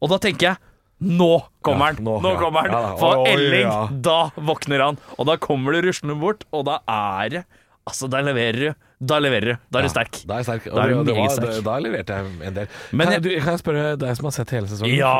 Og 0.03 0.11
da 0.11 0.19
tenker 0.21 0.51
jeg 0.51 0.59
nå 1.01 1.31
kommer 1.61 1.91
Ja, 1.91 1.93
han! 1.93 2.03
nå, 2.03 2.15
Nå, 2.23 2.31
ja. 2.33 2.39
kommer 2.41 2.65
han! 2.65 2.71
Ja. 2.73 2.95
For 2.97 3.21
Oi, 3.23 3.29
Elling, 3.35 4.01
da 4.01 4.17
våkner 4.35 4.81
han. 4.83 4.97
Og 5.17 5.27
da 5.29 5.35
kommer 5.37 5.73
du 5.77 5.87
ruslende 5.87 6.15
bort, 6.19 6.43
og 6.51 6.65
da 6.65 6.79
er 6.89 7.29
det 7.29 7.45
Altså, 7.87 8.09
da 8.11 8.19
leverer 8.19 8.57
du. 8.59 8.73
Da 8.99 9.15
leverer 9.23 9.53
du. 9.53 9.59
Da 9.71 9.79
er 9.79 9.85
du 9.85 9.89
sterk. 9.93 10.17
Da 10.27 10.33
er 10.33 10.41
jeg 10.41 10.47
sterk. 10.49 10.65
Da 10.75 10.81
er 10.83 10.89
du 11.07 11.13
var- 11.15 11.29
sterk. 11.31 11.53
da, 11.55 11.61
Da 11.69 11.75
leverte 11.79 12.17
jeg 12.17 12.25
en 12.49 12.53
del. 12.57 12.67
Men 12.91 13.07
kan, 13.07 13.13
jeg, 13.13 13.21
du, 13.23 13.29
kan 13.39 13.53
jeg 13.53 13.59
spørre 13.61 13.83
deg 14.01 14.17
som 14.17 14.25
har 14.27 14.31
sett 14.35 14.49
hele 14.51 14.67
sesongen? 14.67 14.97
Ja. 14.97 15.13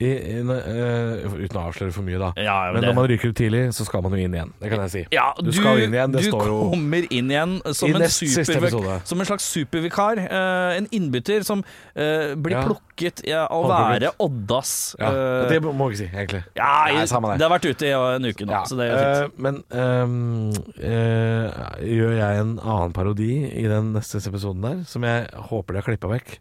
I, 0.00 0.08
i, 0.08 0.36
uh, 0.40 1.34
uten 1.36 1.58
å 1.60 1.66
avsløre 1.68 1.92
for 1.92 2.02
mye, 2.06 2.16
da. 2.18 2.30
Ja, 2.40 2.72
Men 2.72 2.80
det- 2.80 2.88
når 2.88 2.94
man 2.96 3.08
ryker 3.10 3.28
ut 3.28 3.36
tidlig, 3.36 3.66
så 3.76 3.84
skal 3.84 4.00
man 4.02 4.12
jo 4.12 4.18
inn 4.24 4.32
igjen. 4.32 4.52
Det 4.58 4.70
kan 4.70 4.80
jeg 4.86 4.90
si. 4.90 5.02
Ja, 5.12 5.34
Du 5.36 5.52
skal 5.52 5.78
inn 5.84 5.92
igjen, 5.92 6.10
det 6.12 6.22
du 6.22 6.30
står 6.30 6.46
jo- 6.46 6.70
kommer 6.70 7.04
inn 7.12 7.28
igjen 7.30 7.60
som 7.74 7.90
en, 7.94 8.00
episode. 8.02 9.00
som 9.04 9.20
en 9.20 9.26
slags 9.26 9.44
supervikar. 9.44 10.16
Uh, 10.24 10.76
en 10.78 10.86
innbytter 10.90 11.44
som 11.44 11.60
uh, 11.60 12.34
blir 12.34 12.56
Ja. 12.56 12.64
plukket 12.64 13.20
ja, 13.28 13.46
av 13.50 13.64
å 13.64 13.68
være 13.68 14.10
Oddas 14.20 14.94
Ja, 14.98 15.08
eh, 15.08 15.48
det 15.48 15.62
må 15.62 15.88
vi 15.88 15.94
ikke 15.94 15.96
si, 15.96 16.08
egentlig. 16.16 16.44
ja, 16.56 16.84
Nei, 16.86 17.02
i- 17.02 17.06
det. 17.06 17.10
har 17.10 17.58
vært 17.58 17.68
ute 17.70 17.82
i 17.86 17.92
en 17.92 18.24
uke 18.24 18.44
nå, 18.46 18.66
så 18.68 18.76
det 18.76 18.90
er 18.90 18.96
fint. 18.96 19.24
eh, 19.24 19.40
men 19.40 19.64
ehm, 19.70 20.50
eh, 20.80 21.50
gjør 21.86 22.16
jeg 22.18 22.40
en 22.40 22.58
annen 22.58 22.92
parodi 22.92 23.32
i 23.52 23.66
den 23.68 23.92
neste 23.94 24.20
episoden 24.20 24.60
der, 24.62 24.84
som 24.84 25.02
jeg 25.02 25.28
håper 25.50 25.72
de 25.76 25.80
har 25.80 25.86
klippa 25.88 26.08
vekk? 26.12 26.38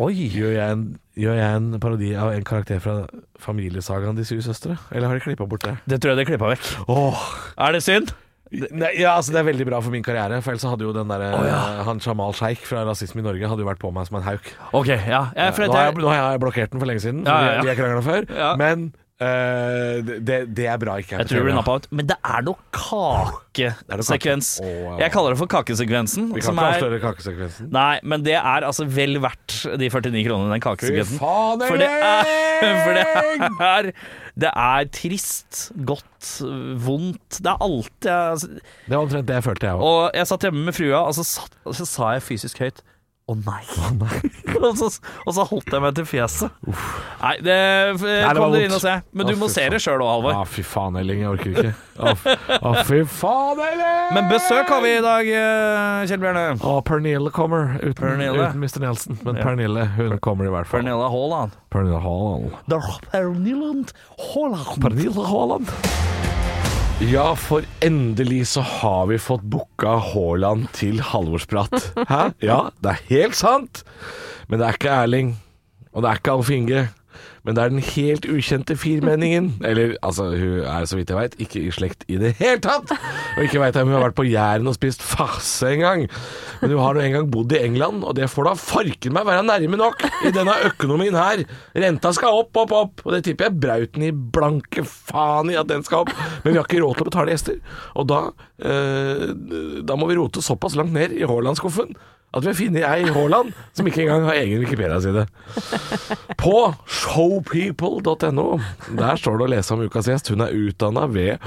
Oi! 0.00 0.14
Gjør 0.32 0.52
jeg, 0.54 0.72
en, 0.72 0.84
gjør 1.20 1.36
jeg 1.36 1.56
en 1.58 1.80
parodi 1.82 2.10
av 2.16 2.32
en 2.32 2.44
karakter 2.48 2.80
fra 2.80 3.02
familiesagaen 3.42 4.16
De 4.16 4.24
syv 4.24 4.40
søstre? 4.46 4.78
Eller 4.92 5.10
har 5.10 5.18
de 5.18 5.24
klippa 5.26 5.44
bort 5.48 5.66
det? 5.66 5.76
Det 5.90 6.00
tror 6.00 6.14
jeg 6.14 6.22
det 6.22 6.28
klippa 6.30 6.52
vekk. 6.54 6.68
Åh 6.88 7.26
Er 7.60 7.76
det 7.76 7.82
synd? 7.84 8.14
Nei, 8.52 8.90
ja, 9.00 9.14
altså 9.16 9.32
Det 9.32 9.38
er 9.40 9.46
veldig 9.48 9.64
bra 9.64 9.78
for 9.80 9.94
min 9.94 10.04
karriere, 10.04 10.42
for 10.44 10.52
ellers 10.52 10.64
hadde 10.68 10.84
jo 10.84 10.92
den 10.92 11.08
der, 11.08 11.22
eh, 11.24 11.78
han 11.86 12.00
Jamal 12.04 12.34
Sheikh 12.36 12.66
fra 12.68 12.82
Rasisme 12.84 13.22
i 13.22 13.24
Norge 13.24 13.48
Hadde 13.48 13.64
jo 13.64 13.68
vært 13.68 13.80
på 13.80 13.92
meg 13.96 14.08
som 14.08 14.18
en 14.20 14.26
hauk. 14.26 14.50
Ok, 14.76 14.90
ja. 14.92 15.22
ja 15.32 15.46
nå, 15.48 15.68
har 15.72 15.88
jeg, 15.88 15.96
nå 16.00 16.10
har 16.12 16.34
jeg 16.34 16.42
blokkert 16.42 16.74
den 16.74 16.82
for 16.82 16.90
lenge 16.90 17.04
siden, 17.04 17.22
Ja, 17.24 17.38
ja, 17.40 17.54
ja. 17.56 17.62
vi 17.64 17.72
har 17.72 17.80
krangla 17.80 18.04
før. 18.04 18.28
Ja. 18.28 18.50
Men 18.60 18.90
eh, 19.22 20.12
det, 20.26 20.38
det 20.56 20.66
er 20.70 20.78
bra 20.82 20.96
ikke 21.00 21.18
jeg 21.20 21.28
tror 21.30 21.38
det 21.40 21.46
blir 21.46 21.56
nappa 21.56 21.76
ut. 21.78 21.86
Men 21.94 22.08
det 22.10 22.16
er 22.18 22.44
noe 22.46 22.58
kakesekvens. 22.76 24.50
kake. 24.58 24.68
Oh, 24.68 24.78
wow. 24.86 24.96
Jeg 25.02 25.14
kaller 25.14 25.34
det 25.34 25.40
for 25.42 25.50
kakesekvensen. 25.52 26.28
Vi 26.34 26.42
kan 26.44 26.56
ikke 26.56 26.68
avsløre 26.72 27.00
kakesekvensen. 27.02 27.70
Nei, 27.74 27.94
men 28.02 28.26
det 28.26 28.36
er 28.40 28.66
altså 28.68 28.86
vel 28.88 29.20
verdt 29.22 29.58
de 29.80 29.90
49 29.92 30.24
kronene, 30.26 30.52
den 30.54 30.64
kakesekvensen. 30.64 31.20
faen, 31.22 31.64
For 31.68 31.80
det 31.80 31.88
er, 31.88 32.34
for 32.84 32.98
det 32.98 33.06
er 33.68 33.92
Det 34.42 34.52
er 34.56 34.86
trist, 34.96 35.64
godt, 35.88 36.30
vondt. 36.86 37.40
Det 37.42 37.50
er 37.52 37.66
alt 37.66 38.08
jeg 38.08 38.30
altså, 38.36 38.48
Det 38.54 38.94
var 38.96 39.02
omtrent 39.02 39.28
det 39.28 39.40
jeg 39.40 39.46
følte, 39.48 39.66
jeg 39.66 39.76
òg. 39.76 39.82
Og 39.90 40.16
jeg 40.16 40.30
satt 40.32 40.48
hjemme 40.48 40.64
med 40.70 40.76
frua, 40.78 41.02
og 41.06 41.14
så, 41.18 41.26
satt, 41.26 41.58
og 41.68 41.76
så 41.76 41.88
sa 41.88 42.14
jeg 42.16 42.24
fysisk 42.30 42.62
høyt 42.64 42.82
å 43.30 43.36
nei. 43.38 43.62
og, 44.66 44.72
så, 44.78 44.88
og 45.22 45.34
så 45.36 45.44
holdt 45.46 45.70
jeg 45.70 45.82
meg 45.84 45.94
til 45.98 46.06
fjeset. 46.08 46.56
Nei, 46.66 47.34
det, 47.44 47.56
var 48.02 48.38
kom 48.38 48.54
dere 48.56 48.66
inn 48.66 48.74
og 48.76 48.82
se. 48.82 48.96
Men 49.14 49.28
du 49.30 49.34
Å, 49.34 49.38
må 49.44 49.48
se 49.52 49.66
det 49.72 49.78
sjøl 49.84 50.02
òg, 50.02 50.10
Halvor. 50.10 50.40
Å, 50.40 50.46
fy 50.50 50.64
faen, 50.66 50.98
Elling. 51.00 51.22
Jeg 51.22 51.30
orker 51.30 51.54
ikke. 51.54 51.74
Å, 52.02 52.14
å, 52.58 52.74
fy 52.88 53.02
faen, 53.06 53.62
Elling! 53.68 54.10
Men 54.16 54.30
besøk 54.32 54.72
har 54.74 54.82
vi 54.84 54.94
i 54.96 55.04
dag, 55.04 55.30
eh, 55.42 56.02
Kjell 56.10 56.22
Bjørne. 56.24 56.46
Å, 56.58 56.74
Pernille 56.88 57.32
kommer, 57.34 57.76
uten, 57.78 57.98
Pernille. 58.02 58.50
uten 58.50 58.62
Mr. 58.66 58.82
Nelson. 58.86 59.20
Men 59.22 59.38
Ja. 59.38 59.46
Pernille, 59.46 59.86
hun 59.98 60.18
kommer 60.24 60.50
i 60.50 60.54
hvert 60.54 60.70
fall. 60.70 60.82
Pernille 60.82 61.12
Haaland. 61.14 61.56
Pernille 61.72 62.02
Haaland. 62.02 62.58
Pernille 62.66 62.98
er 63.14 63.30
Pernilland 63.32 63.92
Haaland. 64.18 64.82
Pernille 64.82 65.26
Haaland. 65.26 66.31
Ja, 67.00 67.34
for 67.36 67.64
endelig 67.80 68.46
så 68.52 68.60
har 68.60 69.06
vi 69.06 69.18
fått 69.18 69.42
booka 69.42 69.96
Haaland 70.12 70.68
til 70.76 71.00
halvårsprat. 71.02 71.92
Hæ? 72.10 72.20
Ja, 72.44 72.58
det 72.82 72.92
er 72.92 73.00
helt 73.08 73.36
sant. 73.38 73.82
Men 74.48 74.60
det 74.60 74.68
er 74.68 74.78
ikke 74.78 74.92
Erling, 74.94 75.32
og 75.92 76.04
det 76.04 76.10
er 76.12 76.20
ikke 76.20 76.34
Alf 76.36 76.50
Inge. 76.54 76.84
Men 77.42 77.56
det 77.56 77.62
er 77.62 77.72
den 77.72 77.82
helt 77.82 78.26
ukjente 78.30 78.76
firmenningen. 78.78 79.48
Eller, 79.66 79.96
altså, 80.06 80.28
hun 80.30 80.60
er 80.62 80.84
så 80.86 80.98
vidt 80.98 81.10
jeg 81.10 81.18
veit 81.18 81.34
ikke 81.42 81.62
i 81.64 81.72
slekt 81.74 82.04
i 82.06 82.18
det 82.20 82.36
hele 82.38 82.60
tatt. 82.62 82.92
Og 83.34 83.42
ikke 83.42 83.58
veit 83.58 83.74
jeg 83.74 83.82
om 83.82 83.90
hun 83.90 83.96
har 83.98 84.04
vært 84.04 84.18
på 84.20 84.26
Jæren 84.28 84.70
og 84.70 84.76
spist 84.76 85.02
farse 85.02 85.72
en 85.72 85.82
gang. 85.82 86.04
Men 86.60 86.74
hun 86.76 86.82
har 86.84 86.94
nå 86.94 87.02
en 87.02 87.16
gang 87.16 87.32
bodd 87.34 87.54
i 87.56 87.62
England, 87.64 88.06
og 88.06 88.14
det 88.18 88.30
får 88.30 88.46
da 88.46 88.54
farken 88.62 89.16
meg 89.16 89.26
være 89.26 89.42
nærme 89.48 89.80
nok 89.80 90.06
i 90.28 90.34
denne 90.34 90.54
økonomien 90.70 91.18
her. 91.18 91.42
Renta 91.74 92.14
skal 92.14 92.38
opp, 92.44 92.54
opp, 92.62 92.76
opp, 92.78 93.04
og 93.06 93.16
det 93.16 93.24
tipper 93.26 93.50
jeg 93.50 93.58
brauten 93.64 94.06
i 94.06 94.14
blanke 94.14 94.86
faen 94.86 95.50
i 95.50 95.58
at 95.58 95.70
den 95.72 95.82
skal 95.86 96.06
opp. 96.06 96.14
Men 96.44 96.52
vi 96.52 96.60
har 96.60 96.68
ikke 96.68 96.84
råd 96.84 97.00
til 97.00 97.08
å 97.08 97.10
betale 97.10 97.34
gjester, 97.34 97.58
og 97.98 98.06
da, 98.12 98.22
eh, 98.62 99.28
da 99.82 99.98
må 99.98 100.06
vi 100.10 100.20
rote 100.20 100.44
såpass 100.44 100.78
langt 100.78 100.94
ned 100.94 101.18
i 101.18 101.26
Haaland-skuffen 101.26 101.96
at 102.32 102.44
vi 102.44 102.48
har 102.48 102.56
funnet 102.56 102.86
ei 102.88 103.10
Haaland 103.12 103.52
som 103.76 103.88
ikke 103.88 104.06
engang 104.06 104.24
har 104.24 104.38
egen 104.40 104.62
Wikipedia-side. 104.62 105.26
På 106.40 106.72
showpeople.no 106.88 108.46
Der 108.96 109.20
står 109.20 109.36
det 109.38 109.46
å 109.46 109.50
lese 109.52 109.74
om 109.74 109.82
ukas 109.84 110.08
gjest. 110.08 110.30
Hun 110.32 110.44
er 110.44 110.54
utdanna 110.56 111.04
ved 111.12 111.42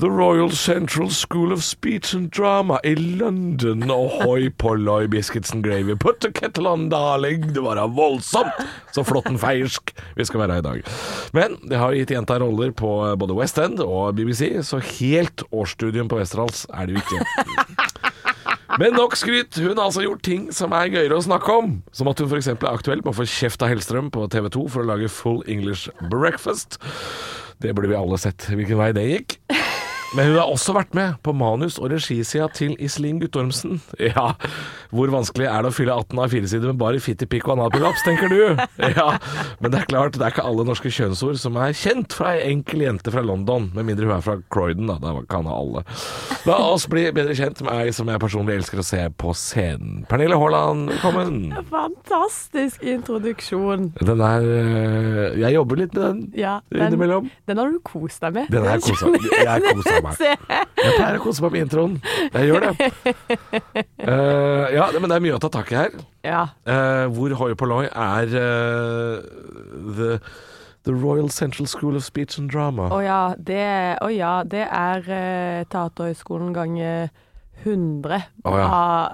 The 0.00 0.10
Royal 0.12 0.52
Central 0.52 1.08
School 1.14 1.54
of 1.56 1.64
Speech 1.64 2.12
and 2.16 2.30
Drama 2.36 2.78
i 2.84 2.94
London. 2.94 3.86
Ohoi 3.92 4.50
polloi, 4.50 5.06
biscuits 5.08 5.54
and 5.56 5.64
gravy. 5.64 5.96
Put 5.96 6.20
the 6.20 6.32
kettle 6.36 6.68
on, 6.68 6.88
darling. 6.92 7.48
Det 7.56 7.64
var 7.64 7.80
da 7.80 7.86
voldsomt 7.88 8.60
så 8.92 9.04
flotten 9.04 9.40
feiersk 9.40 9.92
vi 10.16 10.24
skal 10.28 10.44
være 10.44 10.60
i 10.60 10.66
dag. 10.68 10.84
Men 11.36 11.56
det 11.68 11.80
har 11.80 11.96
gitt 11.96 12.12
jenta 12.12 12.38
roller 12.40 12.72
på 12.76 12.92
både 13.20 13.36
West 13.36 13.60
End 13.62 13.80
og 13.84 14.16
BBC, 14.16 14.52
så 14.64 14.80
helt 14.80 15.44
årsstudium 15.52 16.08
på 16.12 16.20
Westerdals 16.20 16.66
er 16.72 16.88
det 16.88 16.98
jo 16.98 17.04
ikke. 17.04 17.86
Men 18.80 18.92
nok 18.92 19.16
skryt. 19.16 19.56
Hun 19.56 19.76
har 19.78 19.86
altså 19.86 20.04
gjort 20.04 20.24
ting 20.26 20.48
som 20.54 20.74
er 20.76 20.90
gøyere 20.92 21.16
å 21.16 21.24
snakke 21.24 21.54
om. 21.62 21.78
Som 21.96 22.10
at 22.10 22.20
hun 22.20 22.28
f.eks. 22.28 22.50
er 22.52 22.68
aktuell 22.68 23.00
med 23.00 23.14
å 23.14 23.16
få 23.16 23.28
kjeft 23.30 23.64
av 23.64 23.72
Hellstrøm 23.72 24.10
på 24.12 24.26
TV 24.32 24.50
2 24.52 24.66
for 24.74 24.84
å 24.84 24.90
lage 24.90 25.08
Full 25.12 25.40
English 25.48 25.88
Breakfast. 26.12 26.76
Det 27.62 27.72
burde 27.72 27.88
vi 27.88 27.96
alle 27.96 28.20
sett 28.20 28.50
hvilken 28.52 28.80
vei 28.80 28.90
det 28.96 29.06
gikk. 29.08 29.38
Men 30.16 30.30
hun 30.30 30.36
har 30.40 30.48
også 30.48 30.72
vært 30.72 30.94
med 30.96 31.16
på 31.26 31.32
manus- 31.36 31.76
og 31.76 31.90
regisida 31.92 32.46
til 32.56 32.72
Iselin 32.80 33.18
Guttormsen. 33.20 33.80
Ja, 34.00 34.30
hvor 34.94 35.10
vanskelig 35.12 35.44
er 35.50 35.64
det 35.66 35.70
å 35.72 35.74
fylle 35.76 35.92
18 35.92 36.20
av 36.22 36.30
fire 36.32 36.48
sider 36.48 36.70
med 36.70 36.78
bare 36.80 37.00
fitti, 37.02 37.26
pikk 37.28 37.48
og 37.50 37.56
analprolaps, 37.58 38.04
tenker 38.06 38.30
du? 38.32 38.38
Ja, 38.96 39.18
men 39.60 39.72
det 39.74 39.80
er 39.82 39.88
klart, 39.90 40.14
det 40.16 40.24
er 40.24 40.32
ikke 40.32 40.44
alle 40.46 40.64
norske 40.68 40.88
kjønnsord 40.94 41.36
som 41.42 41.56
er 41.60 41.74
kjent 41.76 42.14
fra 42.16 42.30
ei 42.36 42.46
enkel 42.52 42.84
jente 42.86 43.12
fra 43.12 43.20
London, 43.26 43.66
med 43.76 43.88
mindre 43.90 44.06
hun 44.08 44.14
er 44.16 44.24
fra 44.24 44.36
Croydon, 44.52 44.88
da. 44.88 44.96
Da 45.02 45.12
kan 45.28 45.48
alle. 45.50 45.82
La 46.48 46.56
oss 46.70 46.86
bli 46.88 47.04
bedre 47.16 47.36
kjent 47.36 47.60
med 47.66 47.74
ei 47.82 47.92
som 47.96 48.08
jeg 48.08 48.22
personlig 48.22 48.56
elsker 48.60 48.80
å 48.80 48.86
se 48.86 49.02
på 49.20 49.34
scenen. 49.36 50.04
Pernille 50.08 50.38
Haaland, 50.40 50.88
velkommen. 50.94 51.36
Fantastisk 51.72 52.84
introduksjon. 52.86 53.90
Den 54.00 54.24
er 54.24 54.46
øh, 54.46 55.36
Jeg 55.42 55.56
jobber 55.58 55.82
litt 55.82 55.92
med 55.96 56.04
den 56.06 56.24
Ja, 56.40 56.56
den, 56.72 56.86
innimellom. 56.88 57.28
den 57.50 57.60
har 57.60 57.72
du 57.74 57.80
kost 57.84 58.22
deg 58.24 58.38
med. 58.40 58.48
Den 58.54 58.64
er 58.64 58.78
jeg 58.78 58.86
kosa 58.86 59.12
Jeg 59.44 59.66
kosa 59.66 59.98
meg. 60.06 60.20
Jeg 60.80 60.96
pleier 60.96 61.18
å 61.18 61.22
kose 61.24 61.44
meg 61.44 61.56
med 61.56 61.66
introen. 61.66 61.96
Jeg 62.32 62.50
gjør 62.50 62.66
det. 62.66 62.90
Uh, 64.02 64.66
ja, 64.76 64.88
men 64.96 65.10
det 65.10 65.18
er 65.18 65.24
mye 65.26 65.36
å 65.36 65.42
ta 65.42 65.50
tak 65.52 65.72
i 65.74 65.78
her. 65.78 65.96
Ja. 66.26 66.42
Uh, 66.66 67.06
hvor 67.14 67.36
hoi 67.42 67.52
polloi 67.58 67.84
er 67.90 68.32
uh, 68.32 69.20
the, 69.98 70.16
the 70.88 70.94
Royal 70.94 71.30
Central 71.30 71.68
School 71.70 71.98
of 71.98 72.06
Speech 72.06 72.38
and 72.40 72.50
Drama. 72.52 72.88
Å 72.94 73.02
ja, 73.04 73.20
det, 73.38 73.68
å 74.02 74.10
ja, 74.12 74.40
det 74.46 74.66
er 74.66 75.06
uh, 75.06 75.66
Teaterhøgskolen 75.72 76.54
ganger 76.56 77.10
100. 77.64 78.22
Oh, 78.44 78.56
ja. 78.58 78.66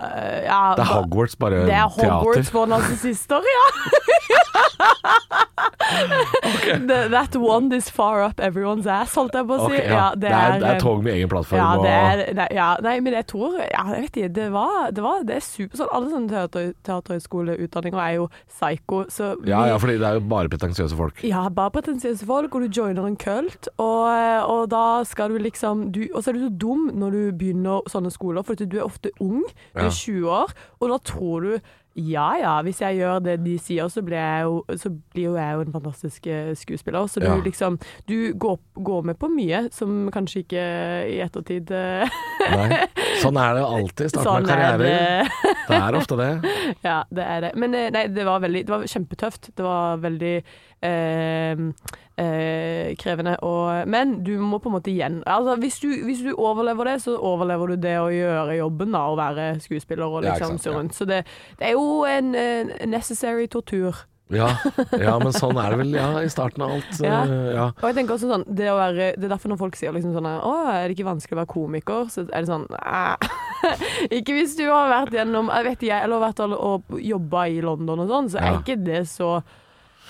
Eh, 0.09 0.45
ja, 0.47 0.61
Det 0.77 0.85
er 0.87 0.91
Hogwarts, 0.95 1.37
bare 1.41 1.63
teater? 1.63 1.67
Det 1.71 1.75
er 1.79 1.89
Hogwarts 1.97 2.37
teater. 2.37 2.53
for 2.53 2.67
narsissister, 2.73 3.41
ja. 3.55 3.65
The- 6.87 7.09
That 7.11 7.37
one 7.37 7.73
is 7.77 7.91
far 7.91 8.23
up 8.25 8.41
everyone's 8.41 8.87
ass, 8.87 9.15
holdt 9.19 9.35
jeg 9.37 9.47
på 9.49 9.57
å 9.59 9.67
si. 9.69 9.77
Okay, 9.77 9.91
ja. 9.93 10.05
det, 10.17 10.31
er, 10.33 10.55
det 10.63 10.69
er 10.71 10.79
tog 10.81 11.03
med 11.05 11.13
egen 11.17 11.29
plattform. 11.31 11.61
Ja, 11.61 11.71
det 11.83 11.93
er, 11.93 12.23
nei, 12.39 12.47
ja, 12.57 12.69
nei, 12.85 12.95
men 13.05 13.17
jeg 13.19 13.27
tror 13.31 13.59
ja, 13.61 13.83
jeg 13.93 14.05
vet 14.07 14.17
ikke, 14.23 14.31
det, 14.39 14.47
var, 14.55 14.91
det, 14.95 15.05
var, 15.05 15.23
det 15.29 15.37
er 15.39 15.45
super 15.45 15.81
sånn 15.83 15.91
Alle 15.93 16.11
sånne 16.13 16.31
teater, 16.33 16.71
teaterhøyskoleutdanninger 16.89 18.01
er 18.07 18.15
jo 18.21 18.29
psycho. 18.49 19.03
Så 19.13 19.33
vi, 19.43 19.51
ja, 19.53 19.61
ja, 19.73 19.77
fordi 19.83 19.99
det 20.01 20.09
er 20.09 20.15
jo 20.19 20.25
bare 20.33 20.53
pretensiøse 20.53 20.97
folk. 20.99 21.23
ja, 21.29 21.45
bare 21.53 21.75
pretensiøse 21.77 22.25
folk, 22.29 22.55
og 22.57 22.65
du 22.67 22.81
joiner 22.81 23.05
en 23.09 23.19
kult, 23.21 23.69
og, 23.77 24.09
og 24.49 24.65
da 24.73 24.85
skal 25.09 25.35
du 25.35 25.39
liksom 25.43 25.91
du, 25.93 26.01
Og 26.15 26.23
så 26.25 26.31
er 26.33 26.39
du 26.39 26.47
så 26.47 26.53
dum 26.63 26.89
når 26.99 27.11
du 27.17 27.21
begynner 27.43 27.85
sånne 27.93 28.11
skoler, 28.15 28.32
for 28.43 28.55
du 28.55 28.79
er 28.79 28.87
ofte 28.89 29.11
ung, 29.21 29.45
du 29.77 29.85
er 29.85 29.91
20 29.93 30.25
år, 30.33 30.53
og 30.81 30.89
da 30.89 30.99
tror 31.05 31.41
du 31.43 31.59
ja 31.95 32.31
ja, 32.41 32.63
hvis 32.65 32.79
jeg 32.81 32.97
gjør 33.03 33.19
det 33.21 33.35
de 33.45 33.59
sier, 33.61 33.85
så 33.93 34.01
blir, 34.01 34.17
jeg 34.17 34.47
jo, 34.49 34.63
så 34.81 34.89
blir 35.13 35.27
jo 35.27 35.35
jeg 35.37 35.53
jo 35.59 35.61
en 35.61 35.73
fantastisk 35.75 36.27
eh, 36.27 36.55
skuespiller. 36.57 37.05
Så 37.07 37.21
du 37.21 37.27
Ja. 37.27 37.35
liksom 37.45 37.77
Du 38.09 38.33
går, 38.33 38.57
går 38.81 39.03
med 39.05 39.19
på 39.21 39.29
mye 39.29 39.69
som 39.71 40.09
kanskje 40.11 40.41
ikke 40.41 40.63
i 41.13 41.19
ettertid 41.21 41.69
eh, 41.71 42.09
Nei. 42.49 42.79
Sånn 43.21 43.37
er 43.37 43.59
det 43.61 43.67
alltid 43.69 44.09
Start 44.09 44.25
Sånn 44.25 44.41
med 44.41 44.49
karriere. 44.49 44.79
det. 44.81 45.53
Det 45.69 45.77
er 45.83 45.95
ofte 46.01 46.17
det. 46.17 46.31
Ja, 46.89 47.05
det 47.13 47.29
er 47.29 47.41
det. 47.45 47.53
Men 47.61 47.75
eh, 47.77 47.91
nei, 47.93 48.07
det 48.09 48.25
var 48.25 48.41
veldig 48.41 48.65
Det 48.65 48.73
var 48.73 48.89
kjempetøft. 48.89 49.51
Det 49.55 49.63
var 49.69 50.01
veldig 50.01 50.35
krevende. 52.99 53.37
Og, 53.47 53.89
men 53.89 54.17
du 54.27 54.33
må 54.43 54.59
på 54.59 54.69
en 54.69 54.75
måte 54.77 54.91
igjen 54.91 55.21
altså, 55.31 55.55
hvis, 55.63 55.79
du, 55.83 55.89
hvis 56.05 56.23
du 56.27 56.33
overlever 56.35 56.91
det, 56.91 56.97
så 57.05 57.17
overlever 57.17 57.73
du 57.73 57.83
det 57.87 57.97
å 58.01 58.11
gjøre 58.13 58.59
jobben, 58.59 58.93
da, 58.95 59.05
å 59.09 59.19
være 59.19 59.47
skuespiller 59.65 60.07
og 60.07 60.27
liksom 60.27 60.59
så 60.59 60.73
ja. 60.73 60.79
rundt. 60.79 60.97
Så 60.99 61.09
det, 61.09 61.23
det 61.59 61.71
er 61.71 61.77
jo 61.79 62.03
en 62.09 62.35
eh, 62.39 62.75
necessary 62.91 63.47
tortur. 63.51 64.05
Ja, 64.33 64.49
ja, 64.97 65.17
men 65.21 65.33
sånn 65.35 65.59
er 65.61 65.75
det 65.75 65.79
vel 65.83 65.97
ja, 65.97 66.07
i 66.25 66.31
starten 66.33 66.65
av 66.65 66.77
alt. 66.77 66.93
Ja. 67.03 67.19
eh, 67.27 67.49
ja. 67.53 67.67
Og 67.75 67.89
jeg 67.91 67.99
tenker 67.99 68.17
også 68.17 68.31
sånn 68.31 68.47
Det, 68.49 68.69
være, 68.73 69.09
det 69.19 69.27
er 69.27 69.33
derfor 69.35 69.53
når 69.53 69.61
folk 69.61 69.77
sier 69.77 69.93
liksom 69.95 70.15
sånn 70.17 70.29
Å, 70.31 70.53
er 70.73 70.87
det 70.87 70.97
ikke 70.97 71.09
vanskelig 71.11 71.37
å 71.37 71.41
være 71.43 71.53
komiker? 71.53 72.07
Så 72.13 72.25
er 72.25 72.45
det 72.45 72.49
sånn 72.49 72.65
Ikke 74.19 74.37
hvis 74.37 74.57
du 74.59 74.65
har 74.71 74.93
vært 74.93 75.19
gjennom 75.19 75.51
Jeg 75.53 75.69
vet 75.69 75.85
ikke, 75.85 76.01
eller 76.07 76.25
vært 76.25 76.45
og 76.47 76.97
jobba 77.03 77.45
i 77.53 77.61
London 77.65 78.05
og 78.07 78.15
sånn, 78.15 78.31
så 78.33 78.41
er 78.41 78.57
ikke 78.61 78.79
det 78.81 79.05
så 79.11 79.35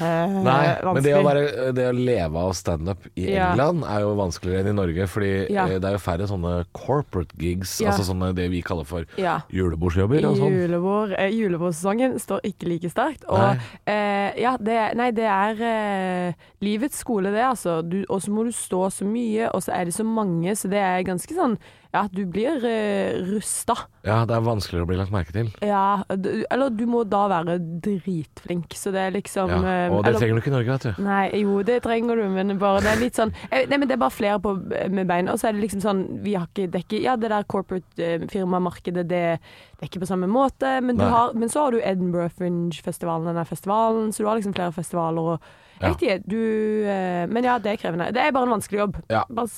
eh, 0.00 0.37
Nei, 0.42 0.78
men 0.94 1.02
det 1.04 1.12
å, 1.14 1.22
være, 1.26 1.72
det 1.76 1.84
å 1.90 1.92
leve 1.96 2.37
av 2.46 2.52
standup 2.56 3.04
i 3.16 3.26
Ja. 3.34 3.50
England 3.52 3.84
er 3.84 4.00
jo 4.00 4.14
vanskeligere 4.16 4.61
enn 4.64 4.70
i 4.72 4.76
Norge, 4.78 5.06
fordi 5.06 5.50
Ja. 5.52 5.66
eh, 5.66 5.78
det 5.78 5.84
er 5.84 5.92
jo 5.99 6.02
færre 6.02 6.26
sånne 6.30 6.64
corporate 6.72 7.34
gigs, 7.38 7.80
Ja. 7.80 7.90
altså 7.90 8.04
sånne 8.12 8.34
det 8.34 8.49
vi 8.50 8.62
kaller 8.62 8.84
for 8.84 9.04
julebordsjobber 9.52 10.25
og 10.30 10.37
sånn. 10.37 10.56
Julebord, 10.56 11.14
eh, 11.18 11.30
julebordsesongen 11.30 12.18
står 12.18 12.40
ikke 12.42 12.68
like 12.68 12.90
sterkt. 12.90 13.25
Og 13.28 13.58
eh, 13.87 14.32
ja, 14.40 14.56
det, 14.56 14.94
nei, 14.96 15.11
det 15.11 15.28
er 15.28 15.62
eh, 15.62 16.32
livets 16.61 16.99
skole, 17.02 17.30
det, 17.32 17.42
altså. 17.44 17.80
Og 18.08 18.22
så 18.22 18.30
må 18.30 18.44
du 18.44 18.52
stå 18.52 18.87
så 18.92 19.04
mye, 19.04 19.50
og 19.54 19.62
så 19.62 19.72
er 19.78 19.84
det 19.87 19.94
så 19.94 20.04
mange, 20.04 20.54
så 20.56 20.68
det 20.70 20.78
er 20.82 21.02
ganske 21.04 21.34
sånn 21.34 21.58
Ja, 21.92 22.06
du 22.08 22.22
blir 22.25 22.56
uh, 22.64 23.18
rusta. 23.28 23.75
Ja, 24.02 24.22
det 24.25 24.32
er 24.32 24.44
vanskeligere 24.46 24.87
å 24.87 24.88
bli 24.88 24.96
lagt 24.96 25.12
merke 25.12 25.34
til. 25.34 25.50
Ja, 25.61 26.02
du, 26.08 26.30
eller 26.50 26.72
du 26.72 26.87
må 26.88 27.02
da 27.04 27.26
være 27.28 27.58
dritflink, 27.84 28.72
så 28.78 28.90
det 28.94 29.02
er 29.02 29.14
liksom 29.14 29.52
Ja, 29.52 29.58
eh, 29.61 29.92
og 29.92 30.00
det 30.02 30.08
eller- 30.11 30.22
trenger 30.22 30.34
du 30.34 30.40
ikke 30.40 30.50
i 30.50 30.54
Norge, 30.56 30.72
vet 30.72 30.87
du. 30.88 31.02
Nei, 31.04 31.25
jo, 31.42 31.58
det 31.68 31.82
trenger 31.84 32.16
du, 32.16 32.25
men 32.32 32.56
bare 32.58 32.80
det 32.80 32.92
er 32.94 33.02
litt 33.02 33.20
sånn 33.20 33.34
eh, 33.50 33.66
Nei, 33.68 33.76
men 33.76 33.88
det 33.90 33.99
er 33.99 34.02
bare 34.02 34.16
flere 34.16 34.40
på, 34.40 34.54
med 34.90 35.06
bein. 35.06 35.28
Og 35.28 35.38
så 35.38 35.49
er 35.50 35.52
det 35.52 35.62
liksom 35.66 35.84
sånn 35.84 36.02
Vi 36.25 36.34
har 36.34 36.49
ikke 36.49 36.70
det 36.72 36.82
er 36.82 37.02
Ja, 37.04 37.16
det 37.16 37.30
der 37.30 37.44
corporate 37.44 38.00
eh, 38.00 38.25
firmamarkedet, 38.32 39.04
det, 39.06 39.25
det 39.38 39.84
er 39.84 39.90
ikke 39.90 40.02
på 40.06 40.08
samme 40.08 40.26
måte. 40.32 40.80
Men, 40.80 40.96
du 40.96 41.04
har, 41.04 41.34
men 41.34 41.52
så 41.52 41.66
har 41.66 41.76
du 41.76 41.82
Edinburgh 41.82 42.32
Fringe-festivalen, 42.38 43.28
denne 43.28 43.44
festivalen, 43.44 44.12
så 44.12 44.25
du 44.25 44.30
har 44.30 44.40
liksom 44.40 44.56
flere 44.56 44.72
festivaler 44.72 45.37
og. 45.37 45.52
Jeg 45.82 45.94
vet 45.94 46.02
ikke, 46.02 46.16
du 46.30 46.88
eh, 46.88 47.24
Men 47.30 47.46
ja, 47.46 47.56
det 47.62 47.72
er 47.72 47.80
krevende. 47.80 48.08
Det 48.14 48.22
er 48.22 48.34
bare 48.34 48.48
en 48.48 48.54
vanskelig 48.54 48.80
jobb. 48.80 48.98
Ja. 49.10 49.22
Men 49.30 49.48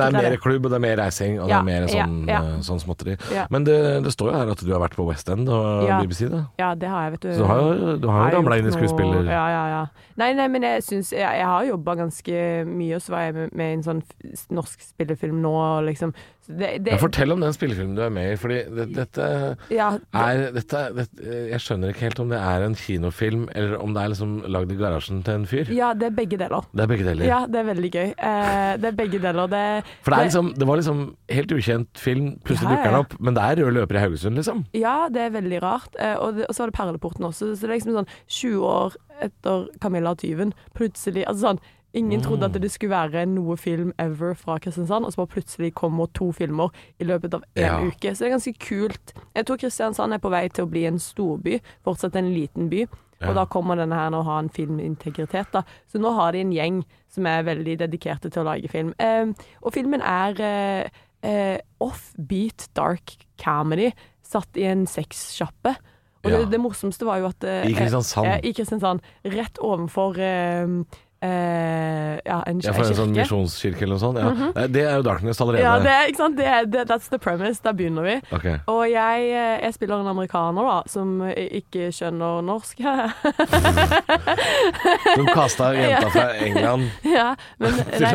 det 0.00 0.06
er 0.06 0.16
mer 0.16 0.36
klubb, 0.42 0.66
og 0.66 0.72
det 0.72 0.78
er 0.78 0.84
mer 0.86 0.96
reising, 1.02 1.38
og 1.40 1.50
det 1.50 1.58
er 1.58 1.66
mer 1.66 1.88
sånn, 1.90 2.16
ja, 2.30 2.40
eh, 2.40 2.58
sånn 2.66 2.82
småtteri. 2.82 3.16
Men 3.52 3.66
det, 3.68 3.78
det 4.06 4.14
står 4.14 4.32
jo 4.32 4.36
her 4.38 4.52
at 4.54 4.64
du 4.64 4.72
har 4.72 4.82
vært 4.82 4.96
på 4.98 5.06
West 5.08 5.30
End 5.32 5.50
og. 5.52 5.86
BBC, 5.96 6.26
da. 6.32 6.42
Ja, 6.60 6.72
det 6.78 6.90
har 6.90 7.06
jeg, 7.06 7.16
vet 7.16 7.26
du. 7.26 7.30
Så 7.36 7.44
du 7.44 7.48
har 7.50 7.62
jo, 7.62 7.96
du 8.00 8.08
har 8.10 8.30
jo 8.30 8.38
ramla 8.38 8.58
inn 8.60 8.70
i 8.70 8.74
skuespiller... 8.74 9.28
Ja, 9.30 9.44
ja, 9.52 9.64
ja. 9.72 9.82
Nei, 10.16 10.30
nei, 10.36 10.46
men 10.48 10.64
jeg 10.64 10.80
syns 10.86 11.10
Jeg, 11.12 11.24
jeg 11.24 11.44
har 11.44 11.66
jobba 11.68 11.96
ganske 11.98 12.44
mye, 12.68 12.96
og 12.96 13.04
så 13.04 13.12
var 13.12 13.26
jeg 13.26 13.36
med, 13.36 13.52
med 13.56 13.72
i 13.72 13.76
en 13.78 13.84
sånn 13.84 14.02
norsk 14.56 14.84
spillefilm 14.84 15.42
nå, 15.44 15.52
og 15.52 15.86
liksom 15.90 16.14
det, 16.46 16.70
det, 16.86 16.92
Ja, 16.94 16.98
fortell 17.02 17.32
om 17.34 17.40
den 17.42 17.54
spillefilmen 17.54 17.96
du 17.98 18.02
er 18.04 18.12
med 18.14 18.32
i, 18.32 18.36
fordi 18.40 18.58
det, 18.76 18.86
dette 18.96 19.26
ja, 19.74 19.88
er 20.14 20.42
dette, 20.54 20.82
Jeg 21.26 21.60
skjønner 21.64 21.92
ikke 21.92 22.06
helt 22.06 22.20
om 22.22 22.30
det 22.32 22.38
er 22.40 22.66
en 22.66 22.76
kinofilm, 22.78 23.48
eller 23.54 23.76
om 23.82 23.94
det 23.96 24.02
er 24.02 24.12
liksom 24.14 24.34
lagd 24.54 24.72
i 24.72 24.78
garasjen 24.80 25.22
til 25.26 25.40
en 25.40 25.46
fyr. 25.50 25.72
ja, 25.74 25.92
det 25.96 26.10
er 26.10 26.16
begge 26.16 26.38
deler. 26.40 26.66
Det 26.72 26.84
er 26.86 26.90
begge 26.92 27.06
deler. 27.08 27.26
Ja, 27.28 27.40
det 27.50 27.60
er 27.62 27.68
veldig 27.70 27.90
gøy. 27.94 28.08
Eh, 28.14 28.72
det 28.82 28.90
er 28.92 28.98
begge 29.02 29.22
deler. 29.22 29.50
Det, 29.52 29.62
For 30.06 30.14
det, 30.14 30.22
liksom, 30.28 30.52
det 30.56 30.68
var 30.70 30.80
liksom 30.80 31.02
helt 31.38 31.56
ukjent 31.56 31.98
film, 31.98 32.32
plutselig 32.46 32.70
Ja, 32.70 32.76
dukker 32.76 32.90
den 32.94 33.00
opp, 33.04 33.18
men 33.20 33.36
det 33.38 33.42
er 33.46 33.62
rød 33.64 33.76
løper 33.80 33.98
i 33.98 34.04
Haugesund, 34.06 34.36
liksom. 34.40 34.64
ja, 34.76 34.96
det 35.12 35.26
er 35.26 35.34
veldig 35.36 35.62
rart. 35.62 35.96
Eh, 35.98 36.14
og, 36.16 36.42
og 36.48 36.54
så 36.54 36.64
var 36.64 36.72
det 36.72 36.78
Perleporten 36.78 37.24
også. 37.30 37.54
Så 37.54 37.66
det 37.66 37.70
er 37.70 37.76
liksom 37.78 37.96
sånn 38.00 38.12
20 38.28 38.68
år 38.70 38.96
etter 39.24 39.66
Camilla 39.80 40.12
og 40.12 40.18
tyven, 40.20 40.50
plutselig 40.76 41.22
Altså 41.24 41.46
sånn 41.48 41.60
Ingen 41.96 42.20
trodde 42.20 42.44
at 42.44 42.52
det 42.60 42.68
skulle 42.70 42.92
være 42.92 43.22
noe 43.26 43.56
film 43.56 43.92
ever 43.98 44.34
fra 44.36 44.58
Kristiansand, 44.60 45.06
og 45.06 45.12
så 45.14 45.22
bare 45.22 45.32
plutselig 45.38 45.72
kommer 45.74 46.06
to 46.12 46.28
filmer 46.36 46.68
i 47.00 47.04
løpet 47.08 47.34
av 47.34 47.42
én 47.56 47.62
Ja. 47.64 47.78
uke. 47.80 48.12
Så 48.12 48.18
det 48.24 48.28
er 48.28 48.34
ganske 48.36 48.58
kult. 48.60 49.12
Jeg 49.34 49.46
tror 49.46 49.56
Kristiansand 49.62 50.12
er 50.12 50.18
på 50.20 50.30
vei 50.30 50.48
til 50.48 50.66
å 50.66 50.70
bli 50.70 50.84
en 50.86 50.98
storby, 50.98 51.60
fortsatt 51.86 52.16
en 52.20 52.32
liten 52.34 52.68
by. 52.68 52.84
Ja. 53.20 53.30
Og 53.30 53.34
da 53.34 53.46
kommer 53.46 53.76
denne 53.80 53.96
her 53.96 54.10
å 54.12 54.22
ha 54.24 54.38
en 54.38 54.50
filmintegritet, 54.52 55.50
da. 55.52 55.62
Så 55.88 55.98
nå 55.98 56.12
har 56.14 56.32
de 56.32 56.40
en 56.44 56.52
gjeng 56.52 56.82
som 57.08 57.24
er 57.26 57.42
veldig 57.48 57.78
dedikerte 57.78 58.28
til 58.30 58.42
å 58.42 58.48
lage 58.52 58.68
film. 58.68 58.92
Eh, 59.00 59.32
og 59.62 59.72
filmen 59.72 60.02
er 60.02 60.36
eh, 60.38 60.88
eh, 61.22 61.58
offbeat 61.80 62.68
dark 62.76 63.16
comedy, 63.40 63.90
satt 64.22 64.54
i 64.60 64.64
en 64.68 64.84
sexsjappe. 64.86 65.76
Og 66.26 66.30
Ja. 66.32 66.38
det, 66.42 66.50
det 66.50 66.60
morsomste 66.60 67.06
var 67.06 67.18
jo 67.20 67.26
at 67.30 67.44
eh, 67.44 67.68
I 67.70 67.72
Kristiansand. 67.72 68.26
eh, 68.26 68.40
I 68.44 68.52
Kristiansand. 68.52 69.00
Rett 69.24 69.58
ovenfor 69.62 70.18
eh, 70.18 70.64
eh, 70.64 70.84
ja, 72.26 72.38
en, 72.46 72.60
Ja, 72.64 72.72
for 72.76 72.86
en 72.86 72.96
sånn 72.98 73.14
misjonskirke 73.16 73.82
eller 73.84 73.96
noe 73.96 74.02
sånt. 74.02 74.20
Ja. 74.20 74.30
Nei, 74.56 74.66
Det 74.74 74.84
er 74.86 74.96
jo 75.00 75.04
Darkness 75.06 75.40
allerede. 75.42 75.64
Ja, 75.66 75.74
det, 75.82 75.96
ikke 76.12 76.22
sant? 76.22 76.36
Det, 76.38 76.52
det, 76.72 76.84
that's 76.90 77.08
the 77.12 77.18
premise. 77.22 77.60
Der 77.64 77.74
begynner 77.76 78.06
vi. 78.06 78.16
Okay. 78.36 78.56
Og 78.70 78.82
jeg, 78.90 79.28
eh, 79.30 79.56
jeg 79.64 79.76
spiller 79.76 80.02
en 80.02 80.10
amerikaner 80.12 80.68
da, 80.70 80.76
som 80.90 81.16
ikke 81.30 81.90
skjønner 81.94 82.42
norsk. 82.46 82.82
Hun 85.16 85.26
kasta 85.34 85.70
jenta 85.76 86.10
fra 86.10 86.26
England 86.42 86.90
ja, 87.16 87.28
men, 87.58 87.72
nei, 88.00 88.12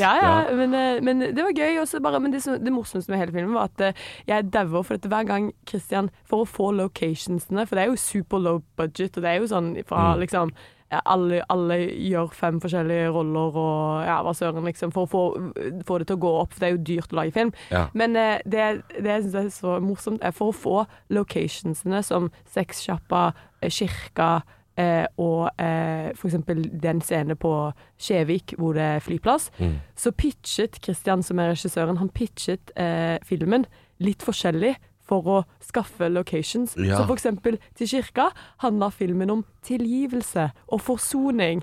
ja, 0.00 0.12
ja, 0.22 0.32
men, 0.56 0.74
eh, 0.74 1.00
men 1.04 1.20
det 1.34 1.44
var 1.44 1.54
gøy. 1.56 1.78
Også 1.82 2.00
bare, 2.02 2.20
men 2.20 2.32
det, 2.34 2.42
som- 2.44 2.58
det 2.62 2.72
morsomste 2.74 3.12
med 3.12 3.20
hele 3.22 3.34
filmen 3.36 3.54
var 3.56 3.70
at 3.70 3.84
eh, 3.90 4.04
jeg 4.28 4.50
dauer 4.52 4.82
for 4.84 4.96
dette 4.96 5.10
hver 5.12 5.26
gang 5.28 5.50
Christian 5.68 6.10
For 6.28 6.44
å 6.44 6.48
få 6.48 6.70
locationsene, 6.76 7.66
for 7.66 7.76
det 7.78 7.84
er 7.86 7.92
jo 7.92 8.00
super 8.00 8.38
low 8.42 8.60
budget, 8.78 9.16
og 9.16 9.24
det 9.24 9.30
er 9.34 9.40
jo 9.42 9.50
sånn 9.50 9.72
fra 9.86 9.98
Mm. 10.10 10.20
liksom 10.24 10.50
ja, 10.90 11.00
alle, 11.04 11.40
alle 11.48 11.76
gjør 12.10 12.32
fem 12.34 12.60
forskjellige 12.60 13.10
roller 13.14 13.56
og 13.62 14.04
ja, 14.08 14.16
hva 14.26 14.32
søren, 14.34 14.64
liksom, 14.66 14.90
for 14.94 15.06
å 15.06 15.10
få, 15.10 15.22
få 15.86 15.98
det 16.02 16.08
til 16.10 16.16
å 16.18 16.22
gå 16.24 16.32
opp. 16.40 16.52
For 16.54 16.60
det 16.64 16.68
er 16.68 16.76
jo 16.76 16.84
dyrt 16.90 17.12
å 17.14 17.20
lage 17.20 17.34
film. 17.36 17.52
Ja. 17.70 17.84
Men 17.94 18.16
eh, 18.18 18.40
det, 18.44 18.64
det 18.98 19.12
jeg 19.14 19.26
syns 19.28 19.36
er 19.40 19.50
så 19.54 19.76
morsomt, 19.84 20.22
er 20.26 20.34
for 20.34 20.50
å 20.50 20.56
få 20.56 20.80
locationsene 21.14 22.02
som 22.06 22.30
sexsjappa, 22.54 23.32
eh, 23.62 23.70
kirka 23.70 24.30
eh, 24.80 25.06
og 25.20 25.50
eh, 25.60 26.10
eksempel 26.16 26.64
den 26.82 27.00
scenen 27.04 27.38
på 27.40 27.52
Skjevik 28.00 28.54
hvor 28.58 28.74
det 28.78 28.86
er 28.96 29.04
flyplass, 29.04 29.50
Mm. 29.60 29.78
så 29.96 30.10
pitchet 30.12 30.78
Christian, 30.82 31.22
som 31.22 31.38
er 31.38 31.52
regissøren, 31.52 31.98
han 32.00 32.08
pitchet 32.08 32.72
eh, 32.76 33.18
filmen 33.26 33.66
litt 34.00 34.22
forskjellig 34.24 34.74
for 35.10 35.26
å 35.26 35.42
skaffe 35.66 36.08
locations. 36.14 36.78
Ja. 36.78 36.96
Så 37.02 37.04
for 37.10 37.18
eksempel 37.18 37.58
til 37.78 37.90
kirka 37.96 38.30
handla 38.64 38.92
filmen 38.94 39.30
om 39.38 39.44
tilgivelse 39.66 40.50
og 40.70 40.80
forsoning. 40.86 41.62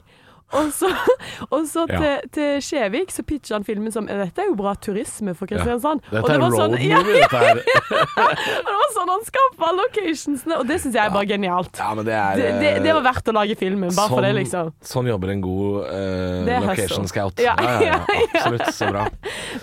Og 0.56 0.70
så, 0.72 0.88
og 1.52 1.66
så 1.68 1.82
Ja. 1.92 1.98
til, 2.00 2.30
til 2.32 2.62
Skjevik 2.64 3.10
så 3.12 3.24
pitcha 3.28 3.58
han 3.58 3.66
filmen 3.68 3.92
som 3.92 4.06
Dette 4.08 4.40
er 4.40 4.48
jo 4.48 4.54
bra 4.56 4.72
turisme 4.80 5.34
for 5.36 5.44
Kristiansand. 5.50 6.00
Dette 6.08 6.22
og 6.22 6.30
det 6.30 6.38
er 6.38 6.40
var 6.40 6.54
road 6.54 6.62
sånn, 6.62 6.76
movie, 6.78 6.88
ja, 6.88 7.02
dette 7.04 7.42
her. 7.42 7.60
og 7.60 8.70
det 8.70 8.78
var 8.80 8.94
sånn 8.96 9.12
han 9.12 9.26
skaffa 9.28 9.72
locationsene, 9.82 10.60
og 10.62 10.70
det 10.72 10.78
syns 10.86 10.96
jeg 10.96 11.04
er 11.04 11.12
bare 11.18 11.28
genialt. 11.34 11.82
Ja, 11.84 11.90
men 12.00 12.08
det 12.08 12.16
er 12.16 12.40
Det, 12.40 12.48
det, 12.64 12.72
det 12.88 12.96
var 12.96 13.04
verdt 13.10 13.28
å 13.28 13.36
lage 13.42 13.58
filmen, 13.60 13.92
bare 13.92 14.14
for 14.14 14.24
det, 14.24 14.32
sånn- 14.32 14.40
liksom. 14.40 14.72
Sånn 14.94 15.12
jobber 15.12 15.34
en 15.36 15.44
god 15.44 15.84
eh, 15.92 16.54
location 16.64 17.04
hustle. 17.04 17.12
scout. 17.12 17.44
Ja, 17.44 17.58
Ja, 17.60 17.74
ja, 17.76 17.82
ja, 17.84 18.00
ja, 18.08 18.22
ja. 18.24 18.28
absolutt. 18.40 18.72
Så 18.80 18.88
bra. 18.96 19.04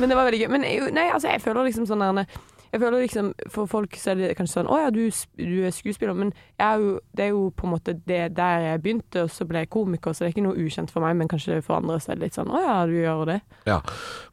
Men 0.03 0.13
det 0.13 0.21
var 0.21 0.29
veldig 0.29 0.43
gøy. 0.45 0.51
Men 0.59 0.69
nei, 1.01 1.09
altså, 1.17 1.33
jeg 1.33 1.41
føler 1.49 1.65
liksom 1.73 1.89
sånn 1.89 2.05
der 2.05 2.27
jeg 2.75 2.81
føler 2.83 3.05
liksom, 3.05 3.29
For 3.55 3.69
folk 3.71 3.95
så 3.99 4.11
er 4.11 4.19
det 4.19 4.31
kanskje 4.39 4.59
sånn 4.59 4.71
Å 4.73 4.79
ja, 4.83 4.91
du, 4.95 5.05
du 5.39 5.59
er 5.67 5.75
skuespiller. 5.75 6.17
Men 6.19 6.33
er 6.59 6.81
jo, 6.83 6.95
det 7.15 7.29
er 7.29 7.31
jo 7.35 7.45
på 7.55 7.69
en 7.69 7.75
måte 7.77 7.95
det 8.09 8.23
der 8.35 8.65
jeg 8.65 8.83
begynte, 8.83 9.25
og 9.27 9.31
så 9.31 9.47
ble 9.47 9.63
jeg 9.63 9.71
komiker, 9.75 10.15
så 10.15 10.25
det 10.25 10.31
er 10.31 10.35
ikke 10.35 10.47
noe 10.49 10.59
ukjent 10.65 10.91
for 10.91 11.05
meg. 11.05 11.15
Men 11.21 11.31
kanskje 11.31 11.61
for 11.63 11.79
andre 11.79 12.01
så 12.03 12.13
er 12.13 12.19
det 12.19 12.29
litt 12.29 12.39
sånn 12.39 12.51
Å 12.51 12.63
ja, 12.65 12.77
du 12.91 12.97
gjør 12.99 13.23
det. 13.31 13.39
Ja, 13.69 13.79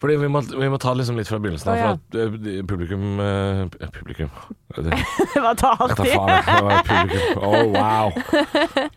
fordi 0.01 0.17
vi 0.23 0.31
må, 0.33 0.41
vi 0.49 0.71
må 0.73 0.79
ta 0.81 0.95
liksom 0.97 1.19
litt 1.21 1.29
fra 1.29 1.39
begynnelsen 1.43 1.71
av, 1.73 1.77
ja. 1.77 1.91
for 1.91 2.01
at 2.01 2.17
eh, 2.17 2.63
publikum 2.67 3.21
eh, 3.21 3.89
Publikum 3.91 4.31
Det, 4.71 4.95
var 5.43 5.61
artig. 5.61 6.13
publikum. 6.87 7.43
Oh, 7.43 7.65
wow. 7.75 8.11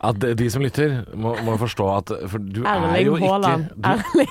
At 0.00 0.20
de, 0.22 0.32
de 0.38 0.48
som 0.50 0.62
lytter, 0.64 1.00
må, 1.18 1.34
må 1.44 1.56
forstå 1.60 1.88
at 1.96 2.12
For 2.30 2.38
du 2.42 2.62
er 2.62 2.70
Erling 2.78 3.08
jo 3.08 3.16
ikke 3.18 3.32
Haaland. 3.32 3.66
du, 3.74 3.88
Erling 3.90 4.30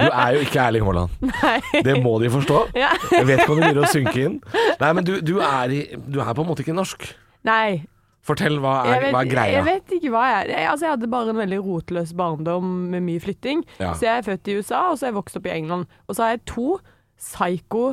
du 0.00 0.06
er 0.08 0.36
jo 0.36 0.44
ikke 0.46 0.62
Erling 0.64 0.86
Haaland. 0.88 1.18
Nei. 1.44 1.82
Det 1.84 1.96
må 2.02 2.16
de 2.22 2.30
forstå. 2.32 2.60
Ja. 2.78 2.90
Jeg 3.12 3.28
vet 3.28 3.44
ikke 3.44 3.52
om 3.54 3.60
de 3.60 3.66
begynner 3.68 3.83
å 3.83 3.83
synke 3.92 4.14
inn. 4.20 4.38
Nei, 4.80 4.92
men 4.96 5.06
du, 5.06 5.16
du, 5.24 5.34
er, 5.44 5.74
du 5.96 6.20
er 6.22 6.30
på 6.32 6.44
en 6.44 6.48
måte 6.48 6.64
ikke 6.64 6.76
norsk. 6.76 7.08
Nei. 7.46 7.84
Fortell, 8.24 8.56
hva 8.62 8.78
er, 8.88 9.02
vet, 9.02 9.12
hva 9.12 9.20
er 9.20 9.28
greia? 9.28 9.56
jeg 9.58 9.64
vet 9.66 9.90
ikke 9.98 10.10
hva 10.14 10.22
jeg 10.30 10.36
er. 10.38 10.52
Jeg, 10.54 10.68
altså, 10.70 10.86
jeg 10.86 10.94
hadde 10.94 11.10
bare 11.12 11.34
en 11.34 11.42
veldig 11.42 11.58
rotløs 11.66 12.14
barndom 12.16 12.70
med 12.94 13.04
mye 13.04 13.20
flytting. 13.20 13.66
Ja. 13.76 13.92
Så 13.92 14.06
jeg 14.06 14.22
er 14.22 14.24
født 14.30 14.48
i 14.48 14.56
USA, 14.56 14.80
og 14.88 14.96
så 14.96 15.06
er 15.06 15.12
jeg 15.12 15.18
vokst 15.18 15.36
opp 15.40 15.50
i 15.50 15.52
England. 15.52 15.98
Og 16.08 16.16
så 16.16 16.24
har 16.24 16.36
jeg 16.36 16.44
to 16.48 16.78
psycho 17.20 17.84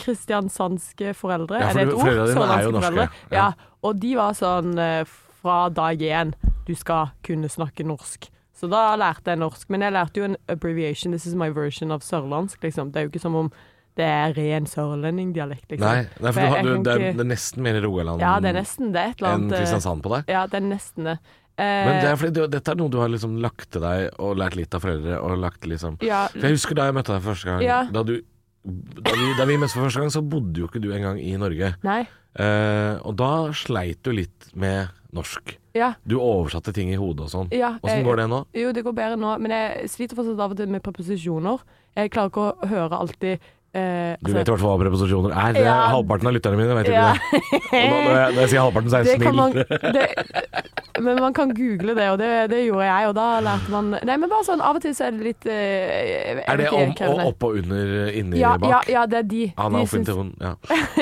kristiansandske 0.00 1.12
foreldre. 1.14 1.60
Ja, 1.60 1.68
for 1.68 1.78
er 1.78 1.84
det 1.84 1.92
et 1.92 1.98
ord? 1.98 2.06
foreldrene 2.06 2.40
dine 2.40 2.56
er 2.56 2.64
jo 2.64 2.72
norske. 2.74 3.08
Ja. 3.30 3.36
Ja. 3.36 3.74
Og 3.86 4.00
de 4.02 4.14
var 4.18 4.38
sånn 4.38 4.80
eh, 4.82 5.14
fra 5.42 5.58
dag 5.70 6.02
én 6.02 6.32
Du 6.66 6.74
skal 6.74 7.12
kunne 7.26 7.50
snakke 7.52 7.86
norsk. 7.86 8.30
Så 8.56 8.66
da 8.72 8.88
lærte 8.96 9.30
jeg 9.30 9.38
norsk. 9.38 9.68
Men 9.70 9.84
jeg 9.84 9.92
lærte 9.94 10.20
jo 10.20 10.26
en 10.30 10.36
abbreviation. 10.48 11.12
This 11.12 11.26
is 11.28 11.36
my 11.36 11.50
version 11.52 11.92
of 11.92 12.02
sørlandsk, 12.02 12.62
liksom. 12.64 12.90
Det 12.90 13.00
er 13.00 13.06
jo 13.06 13.12
ikke 13.12 13.22
som 13.22 13.36
om 13.38 13.52
det 13.96 14.04
er 14.06 14.34
ren 14.36 14.66
sørlendingdialekt, 14.68 15.70
liksom. 15.72 15.86
Nei, 15.86 16.04
nei, 16.20 16.32
for 16.32 16.36
For 16.36 16.42
du, 16.42 16.52
har- 16.52 16.62
du, 16.66 16.82
det, 16.84 16.92
er, 16.94 17.12
det 17.16 17.24
er 17.24 17.30
nesten 17.30 17.62
mer 17.64 17.78
Rogaland 17.84 18.20
Ja, 18.20 18.34
det 18.44 18.50
er 18.52 18.58
nesten 18.60 18.92
det. 18.92 19.04
Et 19.14 19.20
eller 19.22 19.30
enn 19.32 19.40
annet 19.46 19.56
eh, 19.56 19.62
Kristiansand 19.64 20.04
på 20.04 20.12
deg. 20.12 20.32
Ja, 20.36 20.44
det 20.52 20.58
er 20.60 20.66
nesten 20.68 21.08
det. 21.10 21.16
Eh, 21.56 21.86
Men 21.88 22.00
det 22.04 22.10
er 22.10 22.16
fordi 22.20 22.32
du, 22.36 22.42
dette 22.52 22.74
er 22.74 22.76
noe 22.82 22.92
du 22.92 22.98
har 23.00 23.08
liksom 23.08 23.38
lagt 23.40 23.70
til 23.72 23.80
deg 23.86 24.10
og 24.20 24.36
lært 24.36 24.56
litt 24.60 24.74
av 24.76 24.84
foreldre. 24.84 25.20
Og 25.24 25.38
lagt 25.40 25.64
liksom 25.64 25.96
ja, 26.04 26.26
For 26.34 26.44
Jeg 26.50 26.58
husker 26.58 26.76
da 26.76 26.90
jeg 26.90 26.98
møtte 26.98 27.14
deg 27.16 27.24
første 27.24 27.48
gang. 27.48 27.64
Ja. 27.64 27.78
Da, 27.96 28.02
du, 28.04 28.18
da, 28.66 29.14
vi, 29.16 29.30
da 29.40 29.48
vi 29.48 29.56
møttes 29.62 29.76
for 29.78 29.86
første 29.88 30.04
gang, 30.04 30.12
så 30.12 30.20
bodde 30.22 30.60
jo 30.60 30.68
ikke 30.68 30.82
du 30.84 30.90
engang 30.92 31.16
i 31.22 31.32
Norge. 31.40 31.72
Nei. 31.86 32.02
Eh, 32.36 32.98
og 33.00 33.16
da 33.16 33.30
sleit 33.56 34.02
du 34.04 34.12
litt 34.12 34.50
med 34.52 34.92
norsk. 35.16 35.54
Ja. 35.76 35.94
Du 36.08 36.18
oversatte 36.20 36.72
ting 36.76 36.90
i 36.92 36.96
hodet 37.00 37.24
og 37.26 37.32
sånn. 37.32 37.48
ja 37.56 37.74
Åssen 37.84 38.04
går 38.04 38.16
det 38.20 38.28
nå? 38.32 38.42
Jo, 38.56 38.70
det 38.76 38.82
går 38.84 38.94
bedre 38.96 39.16
nå, 39.20 39.32
men 39.40 39.52
jeg 39.52 39.88
sliter 39.92 40.16
fortsatt 40.18 40.40
av 40.44 40.52
og 40.52 40.60
til 40.60 40.68
med 40.72 40.82
preposisjoner. 40.84 41.64
Jeg 41.96 42.12
klarer 42.12 42.32
ikke 42.32 42.44
å 42.44 42.68
høre 42.68 42.96
alltid 43.00 43.44
eh, 43.76 44.16
Du 44.24 44.32
vet 44.32 44.48
i 44.48 44.50
hvert 44.54 44.62
fall 44.64 44.72
hva 44.74 44.80
preposisjoner 44.84 45.34
er. 45.36 45.56
Er 45.60 45.64
Ja. 45.66 45.76
Halvparten 45.92 46.30
av 46.30 46.36
lytterne 46.36 46.56
mine 46.60 46.74
vet 46.80 46.88
Ja. 46.92 47.12
ikke 47.12 47.30
det. 47.36 47.76
Og 47.76 47.90
nå, 47.92 48.00
når, 48.06 48.40
jeg, 48.40 48.48
sier 48.54 48.64
halvparten, 48.64 48.90
så 48.90 48.96
er 48.96 49.04
jeg 49.04 49.18
Det 49.18 49.26
kan 49.26 49.34
snill. 49.34 49.36
man, 49.36 49.92
det, 49.96 51.02
men 51.06 51.18
man 51.20 51.34
kan 51.36 51.50
google 51.52 51.94
det, 51.94 52.06
og 52.08 52.18
det, 52.18 52.30
det 52.50 52.60
gjorde 52.66 52.86
jeg, 52.88 53.08
og 53.10 53.14
da 53.18 53.26
lærte 53.44 53.68
man 53.74 53.90
Nei, 54.06 54.16
men 54.16 54.30
bare 54.32 54.46
sånn, 54.48 54.62
av 54.64 54.78
og 54.78 54.82
til 54.84 54.94
så 54.96 55.08
er 55.10 55.16
det 55.18 55.26
litt 55.26 55.46
eh, 55.52 56.40
Er 56.48 56.56
det 56.62 56.70
om 56.72 56.94
og 57.10 57.20
opp 57.26 57.44
og 57.50 57.58
under, 57.60 57.90
inni, 58.16 58.38
ja, 58.40 58.54
ja, 58.54 58.58
bak? 58.62 58.88
ja, 58.88 59.02
det 59.06 59.18
er 59.20 59.26
de. 59.28 59.42
Anna 59.60 59.82
de 59.82 59.84
opp 59.84 59.92
syns- 59.92 60.14
hun. 60.16 60.30
Ja. 60.40 60.54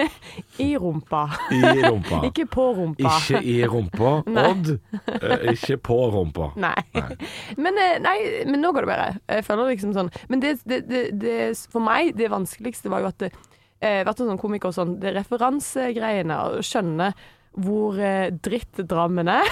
I 0.65 0.69
rumpa. 0.79 1.23
I 1.55 1.61
rumpa. 1.85 2.21
Ikke 2.29 2.47
på 2.51 2.65
rumpa. 2.77 3.13
Ikke 3.21 3.43
i 3.43 3.57
rumpa. 3.71 4.13
Odd. 4.51 4.73
Eh, 5.15 5.53
ikke 5.55 5.77
på 5.83 5.97
rumpa. 6.15 6.51
Nei. 6.61 6.75
Nei. 6.95 7.17
Men, 7.57 7.79
eh, 7.79 7.97
nei, 8.03 8.17
men 8.51 8.61
nå 8.63 8.73
går 8.75 8.87
det 8.87 8.91
bedre. 8.91 9.09
Jeg 9.31 9.45
føler 9.47 9.71
liksom 9.75 9.95
sånn 9.97 10.11
Men 10.31 10.43
det, 10.43 10.57
det, 10.69 10.81
det, 10.89 11.03
det 11.23 11.37
For 11.73 11.83
meg, 11.85 12.13
det 12.19 12.29
vanskeligste 12.65 12.91
var 12.91 13.05
jo 13.05 13.13
at 13.13 13.19
det, 13.19 13.33
eh, 13.81 14.05
vært 14.05 14.19
sånn 14.19 14.41
komiker 14.41 14.69
og 14.69 14.75
sånn, 14.75 15.01
det 15.01 15.15
referansegreiene, 15.15 16.35
å 16.35 16.63
skjønne 16.63 17.13
hvor 17.55 17.99
eh, 18.01 18.33
dritt 18.33 18.81
Drammen 18.89 19.29
er. 19.29 19.47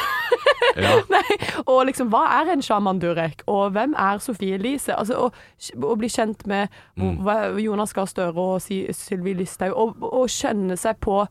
Ja. 0.76 1.02
Nei, 1.12 1.36
og 1.66 1.86
liksom, 1.86 2.08
hva 2.10 2.24
er 2.40 2.54
en 2.54 2.62
sjaman 2.62 2.98
Durek, 2.98 3.42
og 3.46 3.74
hvem 3.74 3.94
er 3.94 4.18
Sofie 4.18 4.56
Elise? 4.56 4.94
Altså, 4.96 5.28
å, 5.28 5.94
bli 5.96 6.08
kjent 6.08 6.46
med 6.46 6.68
Mm. 6.96 7.24
Jonas 7.58 7.92
Gahr 7.92 8.06
Støre 8.06 8.36
og 8.36 8.60
Sylvi 8.60 9.32
Listhaug, 9.34 9.72
og, 9.72 10.02
og 10.02 10.28
skjønne 10.28 10.76
seg 10.76 10.98
på 11.00 11.22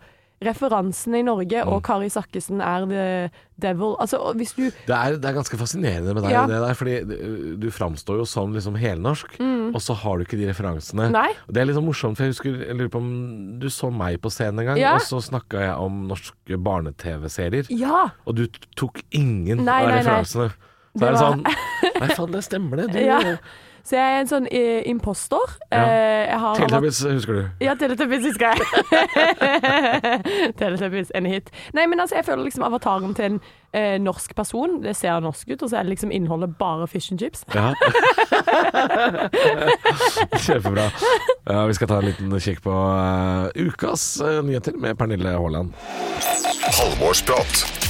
referansene 0.41 1.19
i 1.19 1.23
Norge, 1.23 1.62
Mm. 1.63 1.67
og 1.71 1.84
Kari 1.84 2.10
Sakkesen 2.10 2.62
er 2.62 2.86
the 2.89 3.32
devil. 3.62 3.95
Altså, 3.99 4.17
hvis 4.36 4.54
du 4.56 4.63
Det 4.88 4.89
er, 4.95 5.17
det 5.17 5.25
er 5.25 5.34
ganske 5.38 5.58
fascinerende 5.58 6.13
med 6.13 6.23
deg, 6.23 6.32
Ja. 6.32 6.47
det 6.47 6.60
der, 6.62 6.73
fordi 6.73 6.95
du- 7.08 7.56
du 7.58 7.69
framstår 7.71 8.17
jo 8.17 8.25
som 8.25 8.51
liksom 8.54 8.75
helnorsk, 8.75 9.39
og 9.73 9.80
så 9.82 9.93
har 9.95 10.17
du 10.17 10.23
ikke 10.25 10.38
de 10.38 10.47
referansene. 10.51 11.08
Mm. 11.10 11.12
Nei. 11.12 11.30
Det 11.47 11.58
er 11.62 11.65
litt 11.65 11.75
sånn 11.75 11.86
morsomt, 11.86 12.17
for 12.17 12.23
jeg 12.23 12.34
husker 12.34 12.65
jeg 12.67 12.75
lurer 12.75 12.89
på 12.89 12.97
om 12.97 13.60
du 13.60 13.67
så 13.67 13.91
meg 13.93 14.19
på 14.21 14.30
scenen 14.32 14.60
en 14.60 14.65
gang, 14.65 14.77
Ja. 14.77 14.95
og 14.95 15.01
så 15.01 15.21
snakka 15.21 15.60
jeg 15.60 15.75
om 15.77 16.08
norske 16.08 16.58
barne-TV-serier, 16.58 17.67
Ja! 17.69 18.10
og 18.25 18.36
du 18.36 18.47
tok 18.75 19.01
ingen 19.12 19.63
Nei, 19.63 19.84
av 19.84 19.89
nei. 19.89 19.97
referansene. 20.01 20.51
Så 20.51 20.99
Det 20.99 21.04
er 21.08 21.12
det 21.12 21.21
var- 21.21 21.32
sånn 21.34 21.43
Nei, 22.01 22.08
faen, 22.15 22.32
det 22.32 22.43
stemmer 22.43 22.75
det. 22.77 22.91
Du, 22.91 22.99
Ja. 23.06 23.38
Så 23.84 23.96
jeg 23.98 24.15
er 24.15 24.22
en 24.22 24.30
sånn 24.30 24.48
eh, 24.52 24.82
impostor. 24.89 25.56
Ja. 25.72 26.28
Uh, 26.38 26.46
Teletubbies 26.60 27.02
husker 27.06 27.39
du. 27.39 27.41
Ja, 27.63 27.74
Teletubbies 27.80 28.28
husker 28.30 28.54
jeg. 28.54 28.60
Teletubbies, 30.60 31.12
en 31.17 31.26
hit. 31.30 31.50
Nei, 31.78 31.88
men 31.89 32.00
altså, 32.00 32.20
jeg 32.20 32.28
føler 32.30 32.46
liksom 32.46 32.65
avataren 32.67 33.15
til 33.17 33.26
en 33.26 33.41
eh, 33.74 33.98
norsk 34.02 34.36
person, 34.38 34.80
det 34.84 34.96
ser 35.00 35.20
norsk 35.24 35.50
ut, 35.50 35.63
og 35.63 35.70
så 35.70 35.80
er 35.80 35.88
det 35.88 35.96
liksom 35.96 36.13
innholdet 36.13 36.56
bare 36.60 36.88
fish 36.88 37.12
and 37.12 37.20
chips. 37.20 37.46
Ja. 37.56 37.74
Kjempebra. 40.46 40.89
Ja, 41.50 41.65
vi 41.65 41.74
skal 41.74 41.88
ta 41.91 42.00
en 42.02 42.10
liten 42.12 42.39
kikk 42.39 42.62
på 42.65 42.74
uh, 42.74 43.50
ukas 43.56 44.22
uh, 44.22 44.41
nyheter 44.46 44.78
med 44.78 44.98
Pernille 45.00 45.38
Haaland. 45.38 45.74
Halvorsprat. 46.70 47.81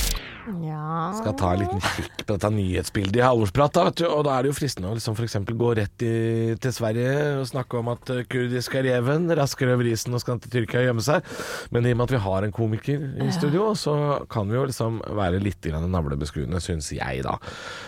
Ja. 0.66 1.12
Skal 1.20 1.38
ta 1.40 1.54
en 1.56 1.64
liten 1.66 1.84
kikk 1.96 2.26
på 2.26 2.36
dette 2.36 2.54
nyhetsbildet 2.56 3.22
i 3.22 3.26
halvårsprat. 3.26 3.76
Da, 3.78 3.88
vet 3.90 4.02
du. 4.04 4.08
Og 4.12 4.26
da 4.28 4.38
er 4.38 4.46
det 4.46 4.54
jo 4.54 4.60
fristende 4.62 4.92
å 4.92 4.98
liksom 4.98 5.18
f.eks. 5.18 5.40
gå 5.52 5.74
rett 5.82 6.08
i, 6.08 6.16
til 6.62 6.76
Sverige 6.76 7.16
og 7.42 7.50
snakke 7.52 7.82
om 7.82 7.92
at 7.94 8.16
kurdiske 8.32 8.62
kurdisk 8.62 8.76
er 8.78 8.88
reven, 8.88 9.30
raskere 9.38 9.76
over 9.76 9.88
isen 9.90 10.16
og 10.16 10.22
skal 10.22 10.40
til 10.42 10.52
Tyrkia 10.52 10.82
og 10.82 10.88
gjemme 10.90 11.06
seg. 11.06 11.28
Men 11.72 11.86
i 11.86 11.94
og 11.94 12.00
med 12.00 12.08
at 12.08 12.14
vi 12.16 12.22
har 12.26 12.46
en 12.46 12.54
komiker 12.54 13.06
i 13.22 13.30
studio, 13.34 13.72
så 13.76 13.96
kan 14.32 14.50
vi 14.50 14.58
jo 14.58 14.66
liksom 14.70 15.02
være 15.18 15.42
litt 15.42 15.66
navlebeskuende, 15.72 16.60
syns 16.62 16.92
jeg, 16.92 17.24
da. 17.26 17.38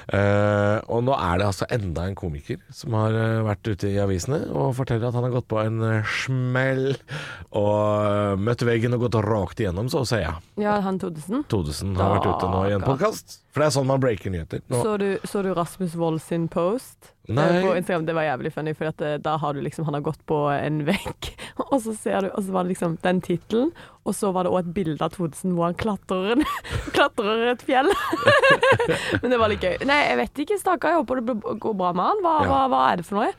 Uh, 0.08 0.80
og 0.94 1.04
nå 1.06 1.16
er 1.18 1.40
det 1.40 1.48
altså 1.48 1.68
enda 1.74 2.08
en 2.08 2.18
komiker 2.18 2.60
som 2.74 2.96
har 2.98 3.16
eh, 3.18 3.42
vært 3.46 3.68
ute 3.68 3.90
i 3.90 4.00
avisene 4.02 4.40
og 4.52 4.74
forteller 4.78 5.08
at 5.08 5.16
han 5.18 5.26
har 5.26 5.34
gått 5.34 5.48
på 5.50 5.60
en 5.62 5.80
eh, 5.88 6.12
smell 6.24 6.94
og 7.56 7.78
eh, 8.04 8.36
møtt 8.40 8.66
veggen 8.68 8.96
og 8.96 9.06
gått 9.06 9.18
rakt 9.26 9.64
igjennom, 9.64 9.90
så 9.92 10.04
å 10.04 10.08
si. 10.08 10.20
Ja. 10.22 10.76
han 10.84 11.00
Todesen? 11.02 11.46
Todesen 11.52 11.96
har 11.98 12.16
vært 12.18 12.30
ute 12.30 12.43
ute 12.44 12.52
nå 12.54 12.62
i 12.70 12.76
en 12.76 12.84
podkast. 12.86 13.40
For 13.54 13.62
det 13.62 13.68
er 13.70 13.74
sånn 13.76 13.88
man 13.90 14.02
breaker 14.02 14.32
nyheter. 14.34 14.62
Nå. 14.74 14.80
Så 14.84 14.94
du, 15.02 15.08
så 15.30 15.42
du 15.46 15.52
Rasmus 15.54 15.94
Wold 16.00 16.22
sin 16.26 16.48
post 16.52 17.12
eh, 17.28 17.34
Nei. 17.38 17.48
på 17.64 17.74
Instagram? 17.78 18.06
Det 18.08 18.16
var 18.18 18.26
jævlig 18.28 18.52
funny, 18.56 18.74
for 18.78 18.90
at, 18.90 19.02
eh, 19.06 19.18
da 19.22 19.36
har 19.38 19.54
du 19.54 19.62
liksom 19.62 19.86
Han 19.86 19.94
har 20.00 20.02
gått 20.06 20.24
på 20.30 20.40
en 20.54 20.82
vegg, 20.88 21.30
og 21.72 21.76
så 21.86 21.94
ser 21.98 22.26
du 22.26 22.32
Og 22.34 22.42
så 22.48 22.56
var 22.56 22.64
det 22.66 22.74
liksom 22.74 22.98
den 23.04 23.22
tittelen, 23.26 23.72
og 24.04 24.16
så 24.18 24.32
var 24.36 24.44
det 24.48 24.54
òg 24.56 24.60
et 24.64 24.74
bilde 24.76 25.06
av 25.06 25.14
Todesen 25.14 25.54
hvor 25.58 25.70
han 25.70 25.78
klatrer, 25.80 26.42
klatrer 26.98 27.46
et 27.54 27.62
fjell. 27.64 27.92
Men 29.22 29.32
det 29.32 29.40
var 29.40 29.52
litt 29.54 29.64
gøy. 29.64 29.78
Nei, 29.88 30.00
jeg 30.10 30.18
vet 30.24 30.42
ikke, 30.44 30.58
stakkar. 30.60 30.96
Jeg 30.96 31.04
håper 31.04 31.22
det 31.22 31.38
går 31.64 31.78
bra 31.80 31.94
med 31.96 32.10
han. 32.10 32.24
Hva, 32.26 32.34
Ja. 32.44 32.50
hva, 32.50 32.64
hva 32.74 32.82
er 32.92 33.00
det 33.00 33.06
for 33.08 33.22
noe? 33.22 33.32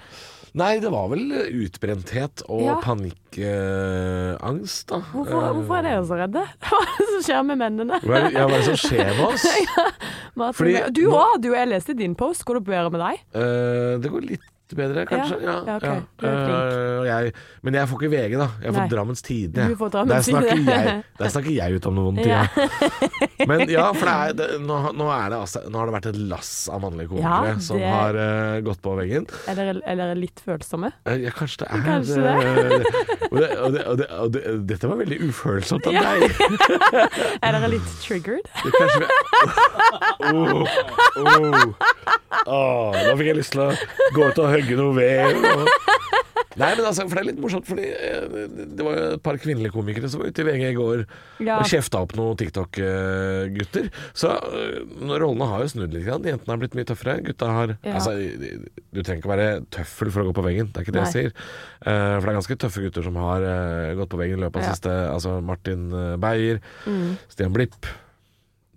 Nei, 0.55 0.77
det 0.79 0.87
var 0.95 1.09
vel 1.11 1.33
utbrenthet 1.65 2.45
og 2.47 2.61
Ja. 2.63 2.77
panikkangst, 2.85 4.85
da. 4.87 5.01
Hvorfor, 5.11 5.41
Eh, 5.43 5.49
hvorfor 5.57 5.81
er 5.81 5.83
dere 5.89 6.05
så 6.07 6.15
redde? 6.21 6.45
Hva 6.63 6.79
er 6.85 6.93
det 7.01 7.07
som 7.11 7.25
skjer 7.27 7.43
med 7.49 7.59
mennene? 7.59 7.99
Hva 8.05 8.21
er, 8.21 8.29
ja, 8.31 8.45
hva 8.47 8.55
er 8.55 8.63
det 8.63 8.69
som 8.69 8.79
skjer 8.85 9.11
med 9.19 9.25
oss? 9.27 9.43
Martin, 10.39 10.55
Fordi- 10.61 10.93
du 10.95 11.03
òg. 11.11 11.43
Jeg 11.51 11.67
leste 11.73 11.97
din 11.99 12.15
post. 12.15 12.45
Går 12.47 12.61
det 12.61 12.65
bedre 12.71 12.87
med 12.95 13.03
deg? 13.03 13.19
Uh, 13.35 13.99
det 13.99 14.07
går 14.15 14.23
litt 14.31 14.47
bedre, 14.73 15.05
kanskje. 15.07 15.37
Ja, 15.45 15.55
Ja, 15.55 15.61
ja, 15.69 15.77
ok. 15.77 16.07
Du 16.17 16.25
flink. 16.25 16.49
Eh, 16.49 16.99
og 17.01 17.07
jeg, 17.07 17.33
men 17.63 17.75
jeg 17.75 17.89
får 17.91 18.01
ikke 18.01 18.13
VG, 18.15 18.37
da. 18.41 18.49
Jeg 18.65 18.73
får 18.73 18.81
Nei. 18.81 18.89
Drammens 18.95 19.23
Tidende. 19.25 19.77
Der 19.77 20.89
jeg, 20.89 21.05
der 21.21 21.29
snakker 21.35 21.53
jeg 21.53 21.77
ut 21.77 21.87
om 21.91 21.95
noe 21.99 22.09
vondt. 22.09 22.25
Ja. 22.25 22.47
Ja. 22.49 22.69
Men 23.49 23.69
ja, 23.69 23.91
for 23.93 24.09
det 24.09 24.15
er, 24.15 24.35
det, 24.39 24.47
nå, 24.65 24.77
nå, 24.97 25.07
det 25.11 25.37
altså, 25.37 25.61
nå 25.69 25.81
har 25.81 25.91
det 25.91 25.95
vært 25.99 26.07
et 26.13 26.19
lass 26.31 26.53
av 26.73 26.81
mannlige 26.85 27.11
komikere 27.13 27.51
Ja, 27.53 27.59
som 27.61 27.77
det- 27.81 27.91
har 27.93 28.17
uh, 28.17 28.61
gått 28.65 28.81
på 28.85 28.95
veggen. 28.97 29.27
Er 29.51 29.59
dere, 29.59 29.75
er 29.85 30.15
litt 30.17 30.41
følsomme? 30.45 30.93
Eh, 31.05 31.19
Ja, 31.25 31.33
kanskje 31.35 31.65
det 31.65 31.69
er 31.69 31.85
Kanskje 31.85 32.23
det, 32.23 32.31
og, 33.31 33.39
det, 33.41 33.51
og, 33.59 33.99
det, 33.99 34.09
og 34.09 34.33
det, 34.33 34.43
Dette 34.71 34.89
var 34.91 35.01
veldig 35.03 35.19
ufølsomt 35.29 35.87
av 35.91 35.97
Ja. 35.97 36.03
deg. 36.15 36.31
Er 37.45 37.57
dere 37.59 37.71
litt 37.75 37.93
triggered? 38.01 38.49
Kanskje 38.65 39.05
vi 39.05 39.09
oh, 40.25 40.65
oh. 41.21 41.65
oh. 42.47 42.97
Nå 42.97 43.15
fikk 43.19 43.29
jeg 43.29 43.39
lyst 43.39 43.55
til 43.57 43.65
å 43.67 43.71
gå 44.17 44.31
ut 44.31 44.41
og 44.41 44.51
hogge 44.57 44.79
noe 44.81 44.95
ved. 44.97 45.45
Og... 45.55 45.69
Nei, 46.55 46.69
men 46.79 46.85
altså, 46.87 47.03
for 47.11 47.19
det 47.19 47.23
er 47.25 47.27
litt 47.33 47.39
morsomt, 47.43 47.65
fordi 47.67 47.89
eh, 47.91 48.35
det 48.79 48.85
var 48.87 48.99
et 49.17 49.23
par 49.25 49.35
kvinnelige 49.43 49.73
komikere 49.75 50.07
som 50.07 50.21
var 50.23 50.29
ute 50.31 50.45
i 50.45 50.47
VG 50.47 50.61
i 50.69 50.77
går 50.77 51.01
Ja. 51.43 51.57
og 51.59 51.67
kjefta 51.67 51.99
opp 52.05 52.13
noen 52.15 52.37
TikTok-gutter. 52.39 53.89
Så 54.15 54.31
øh, 54.31 54.77
rollene 55.19 55.49
har 55.51 55.65
jo 55.65 55.73
snudd 55.73 55.91
litt. 55.97 56.05
Grann. 56.07 56.23
Jentene 56.31 56.55
har 56.55 56.61
blitt 56.63 56.77
mye 56.79 56.87
tøffere. 56.87 57.17
Gutta 57.27 57.49
har 57.57 57.75
Ja. 57.83 57.97
Altså, 57.97 58.15
du 58.15 59.01
trenger 59.03 59.19
ikke 59.19 59.31
å 59.31 59.35
være 59.35 59.49
tøffel 59.75 60.13
for 60.15 60.23
å 60.23 60.29
gå 60.31 60.37
på 60.39 60.47
veggen, 60.47 60.71
det 60.71 60.79
er 60.79 60.87
ikke 60.87 60.95
det 60.95 61.03
jeg 61.09 61.15
sier. 61.17 61.35
Eh, 61.83 62.15
for 62.21 62.29
det 62.29 62.33
er 62.37 62.39
ganske 62.39 62.61
tøffe 62.69 62.87
gutter 62.87 63.09
som 63.11 63.19
har 63.25 63.49
eh, 63.51 63.91
gått 63.99 64.13
på 64.15 64.21
veggen 64.23 64.39
i 64.39 64.45
løpet 64.47 64.63
av 64.63 64.69
Ja. 64.69 64.77
siste 64.79 64.95
Altså 65.11 65.41
Martin 65.43 65.89
Beyer, 66.23 66.63
Mm. 66.87 67.17
Stian 67.35 67.53
Blipp. 67.55 67.87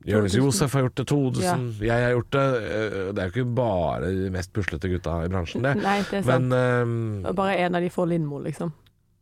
Jonis 0.06 0.36
Josef 0.38 0.74
har 0.74 0.82
gjort 0.86 0.96
det, 0.96 1.06
Thodesen, 1.10 1.64
jeg 1.82 2.04
har 2.04 2.12
gjort 2.16 2.30
det. 2.32 2.44
Eh, 2.64 3.14
Det 3.14 3.20
er 3.24 3.30
jo 3.30 3.34
ikke 3.34 3.56
bare 3.56 4.12
de 4.14 4.30
mest 4.32 4.54
puslete 4.54 4.88
gutta 4.92 5.18
i 5.26 5.30
bransjen, 5.34 5.62
det. 5.66 5.76
Nei, 5.88 5.98
det 6.12 6.20
er 6.22 6.28
sant. 6.28 6.46
Men 6.52 7.24
um, 7.24 7.34
Bare 7.36 7.56
en 7.66 7.76
av 7.76 7.82
de 7.82 7.90
får 7.90 8.08
Lindmo, 8.14 8.40
liksom. 8.46 8.72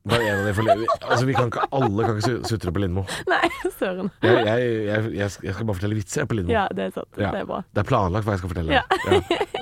bare 0.05 0.21
en 0.29 0.39
av 0.43 0.45
de 0.45 0.53
får 0.53 0.67
Lindmo. 0.67 0.85
Altså, 1.09 1.25
vi 1.25 1.33
kan 1.33 1.47
ikke 1.49 1.65
Alle 1.73 2.03
kan 2.05 2.19
ikke 2.19 2.27
su- 2.27 2.43
sutre 2.51 2.71
på 2.75 2.83
Lindmo. 2.83 3.05
Nei, 3.33 3.49
søren. 3.79 4.11
Jeg, 4.21 4.45
jeg, 4.45 4.85
jeg, 4.85 5.11
jeg 5.17 5.53
skal- 5.55 5.65
bare 5.65 5.79
fortelle 5.79 5.97
vitser 5.97 6.27
på 6.29 6.37
Lindmo. 6.37 6.53
Ja, 6.53 6.67
det 6.69 6.91
er 6.91 6.91
sant. 6.99 7.09
Ja. 7.17 7.31
Det 7.33 7.41
er 7.41 7.49
bra. 7.49 7.63
Det 7.73 7.81
er 7.81 7.89
planlagt 7.89 8.27
hva 8.27 8.35
jeg 8.37 8.43
skal 8.43 8.53
fortelle. 8.53 8.77
Ja. 8.77 8.83
Ja. 9.09 9.21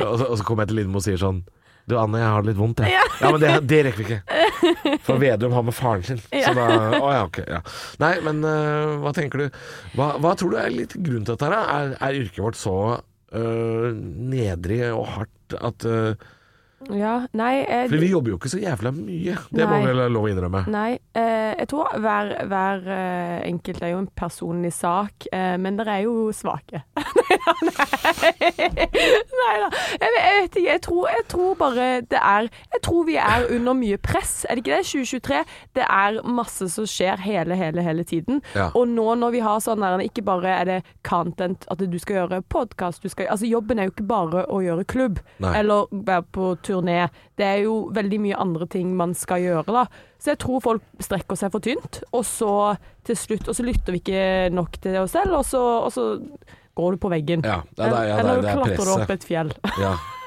Og, 0.10 0.18
så, 0.20 0.26
og 0.28 0.38
så 0.42 0.44
kommer 0.44 0.66
jeg 0.68 0.74
til 0.74 0.82
Lindmo 0.84 1.00
og 1.00 1.06
sier 1.08 1.22
sånn 1.22 1.46
Du 1.90 1.98
Anne, 2.00 2.20
jeg 2.22 2.32
har 2.32 2.44
det 2.44 2.54
litt 2.54 2.60
vondt, 2.62 2.80
jeg. 2.84 2.96
Ja, 3.20 3.30
men 3.34 3.42
det, 3.44 3.50
det 3.68 3.80
rekker 3.90 4.04
vi 4.04 4.06
ikke. 4.08 4.98
For 5.04 5.20
Vedum 5.20 5.56
har 5.56 5.66
med 5.68 5.76
faren 5.76 6.06
sin. 6.08 6.22
Så 6.32 6.54
da 6.56 6.68
Å 7.00 7.10
ja, 7.12 7.24
ok. 7.28 7.42
Ja. 7.44 7.60
Nei, 8.04 8.14
men 8.24 8.40
uh, 8.48 9.00
hva 9.04 9.12
tenker 9.16 9.44
du? 9.44 9.58
Hva, 9.98 10.14
hva 10.24 10.32
tror 10.40 10.54
du 10.54 10.60
er 10.62 10.72
litt 10.72 10.96
grunnen 10.96 11.28
til 11.28 11.36
dette 11.36 11.50
her? 11.50 11.74
Er, 11.76 11.98
er 12.00 12.22
yrket 12.22 12.40
vårt 12.46 12.60
så 12.60 12.78
uh, 13.00 13.90
nedrig 14.34 14.80
og 14.94 15.10
hardt 15.18 15.58
at 15.60 15.88
uh, 15.90 16.30
Ja, 16.92 17.14
nei 17.38 17.52
eh, 17.64 17.86
For 17.92 18.00
vi 18.02 18.10
jobber 18.12 18.34
jo 18.34 18.38
ikke 18.40 18.52
så 18.52 18.60
jævla 18.60 18.92
mye. 18.96 19.36
Det 19.52 19.68
må 19.68 19.76
Nei. 19.78 19.84
vi 19.84 19.92
vel 19.92 20.02
lov 20.12 20.26
å 20.28 20.32
innrømme. 20.32 20.64
Nei, 20.74 20.90
eh, 21.16 21.33
jeg 21.60 21.70
tror 21.72 21.94
hver, 22.04 22.34
hver 22.50 22.88
eh, 22.98 23.40
enkelt 23.50 23.84
er 23.84 23.94
jo 23.94 24.04
en 24.04 24.12
personlig 24.16 24.74
sak, 24.76 25.28
eh, 25.32 25.56
men 25.62 25.80
dere 25.80 26.00
er 26.00 26.08
jo 26.08 26.32
svake. 26.36 26.84
Nei 29.40 29.56
da. 29.62 29.62
Nei 29.62 29.62
da. 29.62 29.70
jeg 30.02 30.12
vet 30.16 30.58
ikke. 30.58 30.68
Jeg 30.68 30.82
tror, 30.86 31.08
jeg 31.12 31.26
tror 31.32 31.56
bare 31.60 31.88
det 32.10 32.20
er 32.20 32.50
Jeg 32.74 32.82
tror 32.86 33.06
vi 33.08 33.16
er 33.20 33.48
under 33.56 33.74
mye 33.78 33.98
press. 34.02 34.46
Er 34.50 34.56
det 34.56 34.62
ikke 34.64 34.78
det? 34.78 34.86
2023. 34.90 35.42
Det 35.78 35.86
er 35.88 36.20
masse 36.28 36.66
som 36.74 36.86
skjer 36.90 37.18
hele, 37.24 37.56
hele, 37.60 37.82
hele 37.86 38.04
tiden. 38.08 38.42
Ja. 38.56 38.70
Og 38.78 38.88
nå 38.92 39.08
når 39.20 39.30
vi 39.36 39.42
har 39.44 39.60
sånn 39.64 39.84
der, 39.84 40.02
ikke 40.04 40.26
bare 40.26 40.50
er 40.54 40.66
det 40.70 40.80
content 41.08 41.68
at 41.72 41.80
du 41.84 42.00
skal 42.02 42.16
gjøre 42.24 42.42
podkast, 42.50 43.04
altså 43.04 43.46
jobben 43.48 43.80
er 43.80 43.84
jo 43.88 43.94
ikke 43.96 44.08
bare 44.08 44.46
å 44.52 44.62
gjøre 44.64 44.86
klubb 44.90 45.20
Nei. 45.44 45.54
eller 45.60 45.80
være 45.92 46.26
på 46.36 46.54
turné. 46.66 47.08
Det 47.38 47.46
er 47.46 47.60
jo 47.66 47.90
veldig 47.94 48.20
mye 48.24 48.40
andre 48.40 48.66
ting 48.70 48.94
man 48.98 49.14
skal 49.18 49.42
gjøre, 49.44 49.74
da. 49.74 49.86
Så 50.24 50.32
jeg 50.32 50.40
tror 50.40 50.62
folk 50.64 51.04
strekker 51.04 51.36
seg 51.36 51.52
for 51.52 51.60
tynt, 51.66 52.02
og 52.16 52.24
så 52.24 52.52
til 53.04 53.18
slutt 53.20 53.50
Og 53.52 53.58
så 53.58 53.64
lytter 53.68 53.92
vi 53.92 54.00
ikke 54.00 54.26
nok 54.56 54.78
til 54.80 54.96
oss 55.02 55.12
selv, 55.18 55.36
og 55.42 55.44
så, 55.44 55.60
og 55.84 55.92
så 55.92 56.06
går 56.74 56.96
du 56.96 56.98
på 57.04 57.10
veggen. 57.12 57.44
Ja, 57.46 57.60
det 57.76 57.84
er, 57.86 57.92
ja, 58.08 58.16
det 58.16 58.22
eller 58.24 58.32
er, 58.32 58.42
det 58.42 58.50
er 58.50 58.56
klatrer 58.58 58.88
du 58.88 58.92
opp 58.96 59.12
et 59.18 59.26
fjell. 59.28 59.52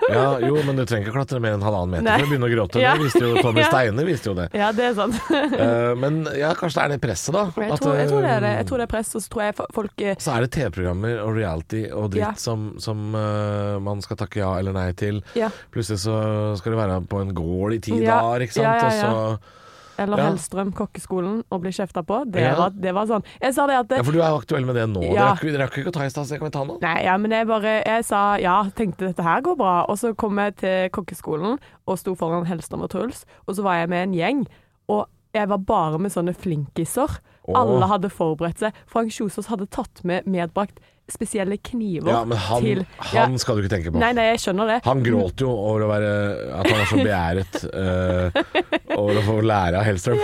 Ja. 0.06 0.12
ja, 0.12 0.24
jo, 0.46 0.58
men 0.62 0.76
du 0.76 0.82
trenger 0.86 1.08
ikke 1.08 1.16
klatre 1.16 1.38
mer 1.42 1.54
enn 1.56 1.62
halvannen 1.64 1.96
meter 1.96 2.04
Nei. 2.06 2.16
for 2.20 2.26
å 2.26 2.30
begynne 2.30 2.46
å 2.46 2.50
gråte. 2.52 2.78
Ja. 2.78 2.92
Det 2.94 3.06
viste 3.08 3.22
jo 3.24 3.40
Tommy. 3.42 3.62
Steine. 3.72 4.04
Viste 4.06 4.28
jo 4.28 4.34
det. 4.36 4.44
Ja, 4.54 4.68
det 4.76 4.84
er 4.90 4.94
sant. 4.94 5.16
uh, 5.32 5.96
men 5.98 6.20
ja, 6.36 6.52
kanskje 6.54 6.76
det 6.78 6.84
er 6.84 6.92
det 6.92 6.98
presset, 7.02 7.32
da. 7.34 7.42
Jeg 7.56 7.72
At, 7.74 7.82
tror, 7.82 7.96
jeg 7.98 8.10
tror 8.12 8.22
det 8.22 8.30
er 8.36 8.44
det. 8.44 8.52
eh, 8.52 8.60
Jeg 8.60 8.68
tror 8.68 8.82
det 8.82 8.86
er 8.86 8.92
press, 8.92 9.10
og 9.18 9.24
så 9.24 9.32
tror 9.32 9.44
jeg 9.48 9.56
folk 9.80 10.04
uh, 10.06 10.12
Så 10.22 10.36
er 10.36 10.46
det 10.46 10.50
TV-programmer 10.60 11.18
og 11.24 11.34
reality 11.40 11.82
og 11.90 12.12
dritt 12.14 12.44
som, 12.44 12.68
som 12.84 13.02
uh, 13.16 13.80
man 13.82 14.04
skal 14.04 14.20
takke 14.20 14.44
ja 14.44 14.52
eller 14.60 14.76
nei 14.76 14.86
til. 15.00 15.22
Ja. 15.34 15.50
Plutselig 15.74 16.04
så 16.04 16.20
skal 16.60 16.76
du 16.76 16.80
være 16.84 17.00
på 17.10 17.24
en 17.24 17.34
gård 17.34 17.74
i 17.74 17.82
ti 17.88 17.96
dager, 18.04 18.46
ikke 18.46 18.60
sant. 18.60 18.68
Ja, 18.68 18.76
ja, 18.76 18.96
ja. 19.00 19.10
Og 19.10 19.40
så, 19.40 19.54
Eller 19.98 20.18
Ja. 20.18 20.24
Hellstrøm, 20.30 20.72
kokkeskolen, 20.76 21.42
og 21.50 21.60
bli 21.62 21.70
kjefta 21.72 22.02
på. 22.04 22.24
Det, 22.30 22.40
Ja. 22.42 22.54
var, 22.56 22.70
det 22.70 22.92
var 22.94 23.06
sånn. 23.06 23.24
Jeg 23.40 23.54
sa 23.54 23.66
det 23.66 23.76
at 23.76 23.88
det, 23.88 23.96
ja, 23.98 24.02
for 24.02 24.12
du 24.12 24.20
er 24.20 24.36
aktuell 24.38 24.64
med 24.66 24.74
det 24.76 24.86
nå. 24.92 25.02
Ja. 25.14 25.34
Dere 25.40 25.66
rakk- 25.66 25.78
ikke 25.80 25.88
å 25.88 25.92
ta 25.92 26.04
i 26.04 26.08
stad, 26.10 26.26
så 26.26 26.30
jeg 26.36 26.40
kan 26.40 26.50
vi 26.50 26.52
ta 26.58 26.64
nå. 26.64 26.78
Nei, 26.82 27.04
ja, 27.04 27.16
men 27.16 27.30
jeg 27.30 27.46
bare 27.46 27.82
Jeg 27.86 28.04
sa 28.04 28.36
ja, 28.36 28.62
tenkte 28.74 29.06
dette 29.08 29.22
her 29.22 29.40
går 29.42 29.56
bra. 29.56 29.84
Og 29.88 29.96
så 29.96 30.14
kom 30.16 30.36
jeg 30.38 30.56
til 30.56 30.88
kokkeskolen 30.90 31.58
og 31.88 31.98
sto 31.98 32.14
foran 32.14 32.44
Hellstrøm 32.46 32.82
og 32.82 32.90
Truls, 32.90 33.24
og 33.48 33.54
så 33.56 33.62
var 33.62 33.74
jeg 33.80 33.88
med 33.88 34.08
en 34.08 34.14
gjeng. 34.14 34.46
Og 34.88 35.06
jeg 35.34 35.48
var 35.48 35.58
bare 35.58 35.98
med 35.98 36.10
sånne 36.12 36.34
flinkiser. 36.34 37.18
Åh. 37.48 37.54
Alle 37.54 37.86
hadde 37.86 38.10
forberedt 38.10 38.58
seg. 38.58 38.72
Frank 38.86 39.10
Kjosås 39.12 39.46
hadde 39.46 39.66
tatt 39.70 40.04
med 40.04 40.24
medbrakt 40.26 40.78
spesielle 41.12 41.56
kniver 41.62 42.10
Ja, 42.10 42.24
men 42.26 42.38
han, 42.48 42.64
til 42.64 42.82
han 43.12 43.38
skal 43.38 43.58
du 43.58 43.64
ikke 43.64 43.74
tenke 43.76 43.92
på. 43.94 44.00
Nei, 44.02 44.10
nei, 44.16 44.24
jeg 44.32 44.42
skjønner 44.42 44.72
det. 44.72 44.78
Han 44.86 45.04
gråt 45.06 45.44
jo 45.44 45.52
over 45.52 45.86
å 45.86 45.90
være 45.92 46.12
At 46.58 46.70
han 46.70 46.80
var 46.80 46.90
så 46.90 47.00
begjæret 47.00 47.58
uh, 47.70 48.98
over 48.98 49.20
å 49.20 49.26
få 49.28 49.40
lære 49.46 49.80
av 49.80 49.86
Hellstrøm. 49.86 50.22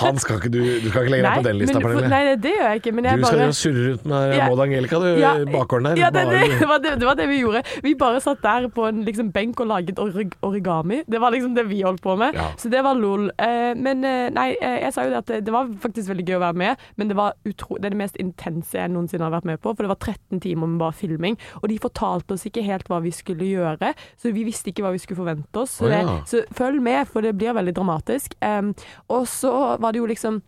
Han 0.00 0.18
skal 0.20 0.38
ikke 0.40 0.50
du 0.52 0.60
Du 0.62 0.88
skal 0.88 1.04
ikke 1.04 1.12
legge 1.14 1.26
deg 1.26 1.42
på 1.42 1.46
den 1.46 1.58
lista, 1.60 1.80
Pernille. 1.82 2.08
nei, 2.08 2.20
det 2.40 2.52
gjør 2.54 2.68
jeg 2.70 2.80
ikke. 2.80 2.92
Men 2.96 3.08
jeg 3.08 3.18
Du 3.18 3.24
bare 3.26 3.46
jo 3.46 3.56
surre 3.56 3.84
rundt 3.88 4.06
med 4.12 4.34
Ja. 4.36 4.48
Maud 4.48 4.62
Angelica, 4.64 5.00
du, 5.02 5.08
Ja, 5.20 5.32
bakgården 5.44 5.88
der. 5.90 6.00
Ja, 6.00 6.10
det, 6.14 6.24
det, 6.30 6.40
det, 6.60 6.68
var 6.68 6.78
det, 6.84 6.94
var 7.04 7.18
det 7.18 7.28
vi 7.28 7.40
gjorde. 7.42 7.62
Vi 7.82 7.94
bare 7.98 8.20
satt 8.24 8.42
der 8.42 8.68
på 8.72 8.86
en 8.88 9.02
liksom, 9.04 9.32
benk 9.32 9.60
og 9.60 9.68
laget 9.68 9.98
orig 9.98 10.30
origami. 10.42 11.02
Det 11.10 11.20
var 11.20 11.34
liksom 11.34 11.54
det 11.54 11.66
vi 11.68 11.82
holdt 11.82 12.02
på 12.02 12.16
med. 12.16 12.34
Ja. 12.34 12.48
Så 12.56 12.70
det 12.72 12.82
var 12.84 12.94
lol. 12.94 13.28
Eh, 13.38 13.72
men 13.76 14.04
eh, 14.04 14.30
nei, 14.32 14.48
eh, 14.60 14.78
jeg 14.86 14.94
sa 14.94 15.04
jo 15.06 15.12
det 15.12 15.22
at 15.22 15.44
det, 15.44 15.52
var 15.52 15.68
faktisk 15.82 16.08
veldig 16.08 16.26
gøy 16.28 16.38
å 16.38 16.44
være 16.46 16.60
med, 16.62 16.86
men 16.96 17.12
det, 17.12 17.16
var 17.18 17.36
utro 17.48 17.76
det 17.76 17.90
er 17.90 17.96
det 17.96 18.00
mest 18.00 18.16
intense 18.22 18.78
jeg 18.78 18.92
noensinne 18.92 19.26
har 19.26 19.34
vært 19.34 19.48
med 19.48 19.60
på. 19.62 19.74
For 19.74 19.84
det 19.84 19.92
var 19.92 20.00
13 20.00 20.40
timer 20.44 20.70
med 20.72 20.80
bare 20.82 20.96
filming, 20.96 21.38
og 21.60 21.68
de 21.68 21.78
fortalte 21.82 22.36
oss 22.36 22.46
ikke 22.48 22.64
helt 22.64 22.88
hva 22.88 23.02
vi 23.04 23.12
skulle 23.14 23.48
gjøre. 23.48 23.92
Så 24.20 24.32
vi 24.32 24.46
visste 24.48 24.72
ikke 24.72 24.86
hva 24.86 24.94
vi 24.94 25.02
skulle 25.02 25.20
forvente 25.20 25.64
oss. 25.64 25.76
Så, 25.82 25.90
det, 25.92 26.02
ja. 26.06 26.18
så 26.28 26.42
følg 26.56 26.80
med, 26.84 27.04
for 27.10 27.24
det 27.24 27.34
blir 27.36 27.56
veldig 27.56 27.74
dramatisk. 27.76 28.36
Em, 28.44 28.72
og 29.12 29.26
så 29.30 29.52
var 29.82 29.94
det 29.94 30.02
jo 30.02 30.10
liksom 30.10 30.42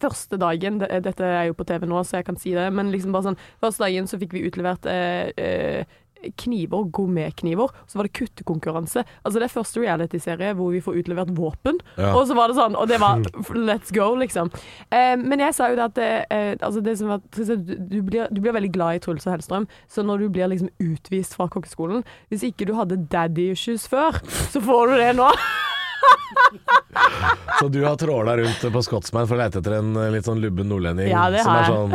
Første 0.00 0.38
dagen, 0.38 0.78
dette 0.78 1.26
er 1.26 1.48
jo 1.48 1.56
på 1.58 1.64
TV 1.66 1.82
nå, 1.90 1.98
så 2.06 2.20
jeg 2.20 2.28
kan 2.28 2.36
si 2.38 2.52
det, 2.54 2.68
men 2.72 2.92
liksom 2.92 3.12
bare 3.12 3.26
sånn 3.26 3.40
Første 3.60 3.82
dagen 3.82 4.06
så 4.08 4.20
fikk 4.20 4.36
vi 4.36 4.44
utlevert 4.46 4.86
eh, 4.88 5.32
eh, 5.34 5.98
kniver, 6.36 6.84
gourmetkniver. 6.92 7.70
Så 7.86 7.98
var 7.98 8.06
det 8.06 8.12
kuttekonkurranse. 8.12 9.04
Altså 9.24 9.38
Det 9.38 9.46
er 9.46 9.54
første 9.54 9.80
reality-serie 9.80 10.52
hvor 10.58 10.72
vi 10.74 10.82
får 10.84 11.00
utlevert 11.02 11.32
våpen. 11.36 11.80
Ja. 11.96 12.12
Og 12.14 12.26
så 12.28 12.36
var 12.36 12.50
det 12.50 12.58
sånn, 12.58 12.76
og 12.76 12.88
det 12.90 13.00
var 13.00 13.22
let's 13.56 13.92
go, 13.94 14.12
liksom. 14.20 14.52
Eh, 14.90 15.16
men 15.20 15.40
jeg 15.40 15.56
sa 15.56 15.70
jo 15.70 15.78
det 15.80 15.88
at 15.90 16.02
eh, 16.04 16.52
altså 16.60 16.84
det 16.84 16.98
som 17.00 17.14
var, 17.14 17.24
du, 17.24 17.56
du, 17.56 17.98
blir, 18.02 18.28
du 18.30 18.40
blir 18.40 18.56
veldig 18.56 18.72
glad 18.74 18.98
i 18.98 19.02
Truls 19.04 19.26
og 19.26 19.36
Hellstrøm, 19.36 19.68
så 19.88 20.04
når 20.06 20.24
du 20.24 20.28
blir 20.28 20.50
liksom 20.52 20.70
utvist 20.80 21.36
fra 21.36 21.48
kokkeskolen 21.50 22.04
Hvis 22.28 22.44
ikke 22.46 22.68
du 22.68 22.74
hadde 22.78 23.00
daddy 23.10 23.50
issues 23.54 23.88
før, 23.88 24.20
så 24.52 24.60
får 24.60 24.92
du 24.92 25.00
det 25.00 25.12
nå. 25.18 25.30
Så 27.60 27.68
du 27.68 27.84
har 27.84 27.96
tråla 27.96 28.36
rundt 28.36 28.72
på 28.72 28.82
Scotsman 28.82 29.26
for 29.28 29.36
å 29.36 29.40
lete 29.42 29.60
etter 29.60 29.74
en 29.76 29.90
eh, 30.00 30.08
litt 30.14 30.24
sånn 30.26 30.40
lubben 30.40 30.68
nordlending 30.70 31.10
Ja, 31.10 31.26
det 31.32 31.42
som 31.44 31.54
er 31.54 31.68
sånn 31.68 31.92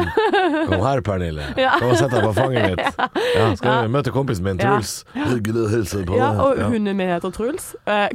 Kom 0.69 0.83
her, 0.85 1.01
Pernille. 1.05 1.47
Kom 1.79 1.89
og 1.91 1.97
sett 1.99 2.13
deg 2.13 2.23
på 2.23 2.33
fanget 2.37 2.75
mitt. 2.75 3.01
Ja, 3.35 3.47
skal 3.57 3.71
ja. 3.71 3.89
møte 3.91 4.13
kompisen 4.15 4.45
min, 4.45 4.61
Ja. 4.61 4.75
Truls. 4.75 4.93
Hyggelig 5.15 5.63
å 5.65 5.71
hilse 5.73 6.03
på 6.07 6.19
Ja, 6.19 6.29
og 6.45 6.61
Ja. 6.61 6.69
hunden 6.71 6.97
min 6.97 7.09
heter 7.11 7.33
Truls. 7.35 7.71
Uh, 7.89 8.07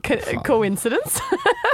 coincidence? 0.47 1.21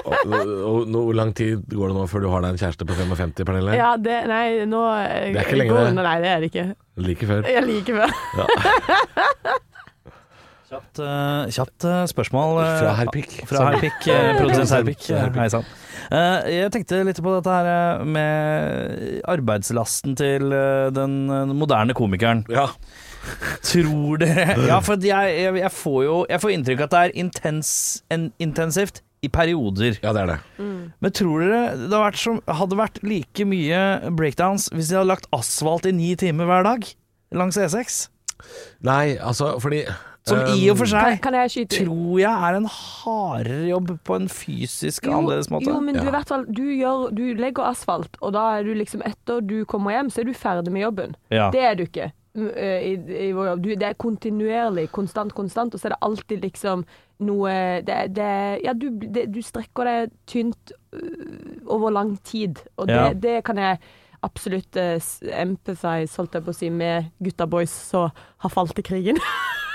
Og, 0.07 0.17
og, 0.25 0.51
og, 0.57 0.97
hvor 0.97 1.15
lang 1.19 1.33
tid 1.37 1.63
går 1.71 1.93
det 1.93 1.99
nå 1.99 2.09
før 2.11 2.27
du 2.27 2.31
har 2.33 2.45
deg 2.45 2.57
en 2.57 2.61
kjæreste 2.65 2.89
på 2.89 2.99
55, 2.99 3.37
Pernille? 3.45 3.77
Ja, 3.79 3.95
det 4.01 4.19
Nei, 4.31 4.65
nå 4.69 4.83
Det 4.97 5.37
er 5.37 5.45
ikke 5.45 5.61
lenge, 5.61 5.77
går, 5.77 5.93
det. 5.93 5.95
Nei, 6.01 6.19
det 6.25 6.33
er 6.33 6.43
det 6.43 6.53
ikke. 6.53 6.67
Like 7.07 7.31
før. 7.31 7.49
Jeg 7.53 7.69
liker 7.69 8.03
det. 8.03 9.73
Kjapt, 10.67 10.99
eh, 10.99 11.47
kjapt 11.55 11.85
eh, 11.87 12.05
spørsmål. 12.11 12.57
eh, 12.63 12.79
Fra 12.81 12.95
Herpik. 12.99 13.35
Fra 13.47 13.67
Herpik, 13.71 13.99
produsent 14.41 14.87
Pikk. 14.89 15.05
Hei 15.37 15.49
sann. 15.53 15.67
Eh, 16.11 16.49
Jeg 16.57 16.73
tenkte 16.75 17.03
litt 17.07 17.21
på 17.23 17.35
dette 17.37 17.53
her 17.55 18.03
med 18.07 19.21
arbeidslasten 19.31 20.17
til 20.19 20.51
den 20.97 21.15
moderne 21.55 21.95
komikeren. 21.95 22.43
Ja. 22.51 22.67
Tror 23.67 24.19
dere 24.23 24.55
Ja, 24.71 24.79
for 24.87 25.03
jeg, 25.03 25.33
jeg, 25.35 25.55
jeg 25.59 25.71
får 25.75 25.97
jo 26.05 26.19
Jeg 26.31 26.39
får 26.45 26.53
inntrykk 26.55 26.83
av 26.85 26.87
at 26.87 26.93
det 26.95 27.01
er 27.09 27.15
intens, 27.25 27.71
en, 28.15 28.29
intensivt 28.39 29.01
i 29.27 29.31
perioder. 29.33 29.97
ja, 30.03 30.13
det 30.15 30.21
er 30.23 30.31
det. 30.35 30.37
Men 31.03 31.15
tror 31.17 31.43
dere 31.43 31.63
det 31.75 31.87
hadde 31.89 32.03
vært, 32.05 32.21
som, 32.23 32.39
hadde 32.61 32.79
vært 32.79 33.01
like 33.03 33.47
mye 33.49 33.81
breakdowns 34.15 34.69
hvis 34.75 34.91
de 34.93 34.99
hadde 35.01 35.11
lagt 35.11 35.27
asfalt 35.35 35.89
i 35.91 35.95
ni 35.97 36.13
timer 36.21 36.47
hver 36.47 36.67
dag 36.69 36.87
langs 37.35 37.59
E6? 37.59 38.05
Nei, 38.87 39.17
altså 39.19 39.57
fordi 39.63 39.81
Som 40.27 40.41
um, 40.43 40.49
i 40.59 40.65
og 40.73 40.79
for 40.81 40.91
seg 40.91 41.21
kan 41.23 41.37
jeg 41.39 41.51
skyte 41.55 41.85
tror 41.85 42.19
jeg 42.19 42.47
er 42.49 42.57
en 42.59 42.67
hardere 42.67 43.69
jobb 43.69 43.93
på 44.03 44.17
en 44.19 44.29
fysisk 44.33 45.07
annerledes 45.07 45.51
måte. 45.55 45.71
Jo, 45.71 45.79
men 45.81 45.95
du, 45.95 46.09
Ja. 46.11 46.23
fall, 46.27 46.47
du, 46.51 46.65
gjør, 46.75 47.11
du 47.15 47.23
legger 47.39 47.69
asfalt, 47.71 48.17
og 48.21 48.33
da 48.35 48.59
er 48.59 48.65
du 48.67 48.73
liksom 48.75 49.05
etter 49.07 49.41
du 49.41 49.61
kommer 49.65 49.95
hjem, 49.95 50.11
så 50.11 50.21
er 50.25 50.25
du 50.31 50.35
ferdig 50.35 50.73
med 50.75 50.83
jobben. 50.83 51.15
Ja. 51.31 51.51
Det 51.55 51.61
er 51.63 51.75
du 51.79 51.85
ikke. 51.87 52.13
eh, 52.37 52.81
I, 52.91 52.95
i 53.29 53.33
vår 53.33 53.47
jobb. 53.53 53.63
Du, 53.63 53.69
det 53.75 53.87
er 53.87 53.95
kontinuerlig, 53.95 54.89
konstant, 54.93 55.33
konstant, 55.33 55.75
og 55.75 55.81
så 55.81 55.87
er 55.89 55.95
det 55.95 56.03
alltid 56.03 56.43
liksom 56.43 56.83
noe 57.19 57.81
Det, 57.87 57.95
det 58.13 58.61
Ja, 58.65 58.75
du, 58.77 58.91
det, 59.01 59.33
du 59.33 59.39
strekker 59.41 59.85
deg 59.89 60.11
tynt 60.29 60.73
øh, 60.93 61.63
over 61.67 61.91
lang 61.91 62.17
tid, 62.25 62.59
og 62.77 62.89
det, 62.89 62.95
Ja. 62.99 63.13
det 63.15 63.45
kan 63.45 63.57
jeg 63.63 63.79
absolutt 64.27 64.75
uh, 64.77 64.99
empathize, 65.39 66.17
holdt 66.19 66.35
jeg 66.35 66.43
på 66.45 66.51
å 66.51 66.57
si, 66.57 66.69
med 66.71 67.13
gutta 67.23 67.47
boys 67.47 67.71
som 67.71 68.11
har 68.43 68.51
falt 68.51 68.79
i 68.79 68.83
krigen. 68.83 69.17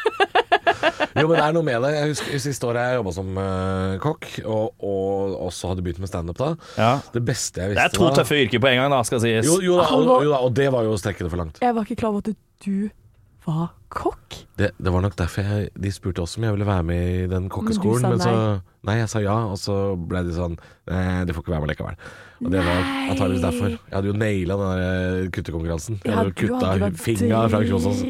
Jo, 1.21 1.25
men 1.27 1.35
det 1.35 1.43
er 1.45 1.55
noe 1.57 1.65
med 1.67 1.83
det. 1.85 1.91
Jeg 1.97 2.13
husker 2.13 2.43
Siste 2.45 2.69
året 2.69 2.87
jeg 2.87 2.99
jobba 3.01 3.13
som 3.15 3.33
uh, 3.37 3.97
kokk, 4.03 4.29
og, 4.45 4.71
og 4.79 5.35
også 5.49 5.73
hadde 5.73 5.85
begynt 5.85 6.01
med 6.03 6.11
standup 6.11 6.39
da. 6.39 6.53
Ja. 6.77 6.93
Det 7.13 7.23
beste 7.27 7.63
jeg 7.63 7.73
visste 7.73 7.81
Det 7.81 7.89
er 7.89 7.97
to 7.97 8.07
da 8.07 8.15
tøffe 8.21 8.39
yrker 8.45 8.63
på 8.63 8.71
en 8.71 8.81
gang, 8.81 8.95
da, 8.95 9.03
skal 9.07 9.21
sies. 9.23 9.45
jo, 9.47 9.59
jo, 9.65 9.77
da, 9.81 9.91
og, 9.97 10.25
jo 10.25 10.33
da, 10.33 10.41
og 10.47 10.55
det 10.57 10.71
var 10.73 10.87
jo 10.87 10.95
å 10.95 11.01
strekke 11.01 11.25
det 11.25 11.31
for 11.33 11.43
langt. 11.43 11.61
Jeg 11.63 11.77
var 11.77 11.87
ikke 11.87 12.01
klar 12.03 12.15
over 12.15 12.25
at 12.25 12.33
du 12.65 12.89
var 13.45 13.71
kokk. 13.89 14.35
Det, 14.57 14.71
det 14.77 14.91
var 14.93 15.01
nok 15.01 15.15
derfor 15.17 15.47
jeg, 15.47 15.69
de 15.83 15.91
spurte 15.93 16.21
også 16.23 16.39
om 16.39 16.45
jeg 16.47 16.55
ville 16.55 16.67
være 16.67 16.83
med 16.87 17.05
i 17.11 17.29
den 17.31 17.47
kokkeskolen. 17.51 18.05
Men 18.05 18.11
Men, 18.11 18.19
du 18.19 18.23
sa 18.23 18.33
så 18.35 18.59
Nei, 18.81 18.95
jeg 18.97 19.09
sa 19.11 19.19
ja, 19.21 19.35
og 19.45 19.59
så 19.61 19.75
ble 20.09 20.23
de 20.25 20.31
sånn 20.33 20.55
Nei, 20.89 21.21
du 21.29 21.35
får 21.35 21.43
ikke 21.43 21.53
være 21.53 21.65
med 21.65 21.71
likevel. 21.73 21.97
Og 22.41 22.49
det 22.49 22.63
var 22.65 22.79
antakeligvis 22.81 23.43
derfor. 23.45 23.75
Jeg 23.75 23.93
hadde 23.93 24.09
jo 24.09 24.15
naila 24.17 24.57
den 24.57 24.71
der 24.71 24.85
eh, 25.21 25.29
kuttekonkurransen. 25.35 25.99
Jeg 26.01 26.15
hadde 26.17 26.31
jo 26.31 26.37
kutta 26.39 26.89
fingra 26.97 27.43
fra 27.53 27.61
Kjosås. 27.67 28.01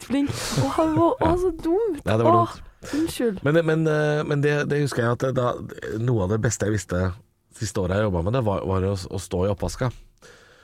Dritflink. 0.00 0.30
Å, 0.64 0.70
Halvor, 0.78 1.16
å, 1.20 1.30
så 1.40 1.50
dumt. 1.60 2.00
Ja, 2.06 2.16
det 2.16 2.24
var 2.26 2.32
Å, 2.34 2.44
dumt. 2.48 2.66
Unnskyld. 2.96 3.40
Men, 3.44 3.58
men, 3.68 3.86
eh, 3.86 4.22
men 4.24 4.40
det, 4.40 4.54
det 4.70 4.80
husker 4.82 5.04
jeg 5.04 5.12
at 5.18 5.24
da, 5.36 5.50
noe 6.00 6.24
av 6.24 6.30
det 6.32 6.38
beste 6.40 6.64
jeg 6.68 6.78
visste 6.78 7.12
siste 7.60 7.82
året 7.82 7.98
jeg 7.98 8.06
jobba 8.08 8.22
med 8.24 8.32
det, 8.38 8.40
var, 8.46 8.62
var 8.64 8.86
å, 8.88 8.94
å 8.96 9.18
stå 9.20 9.42
i 9.46 9.50
oppvaska. 9.52 9.90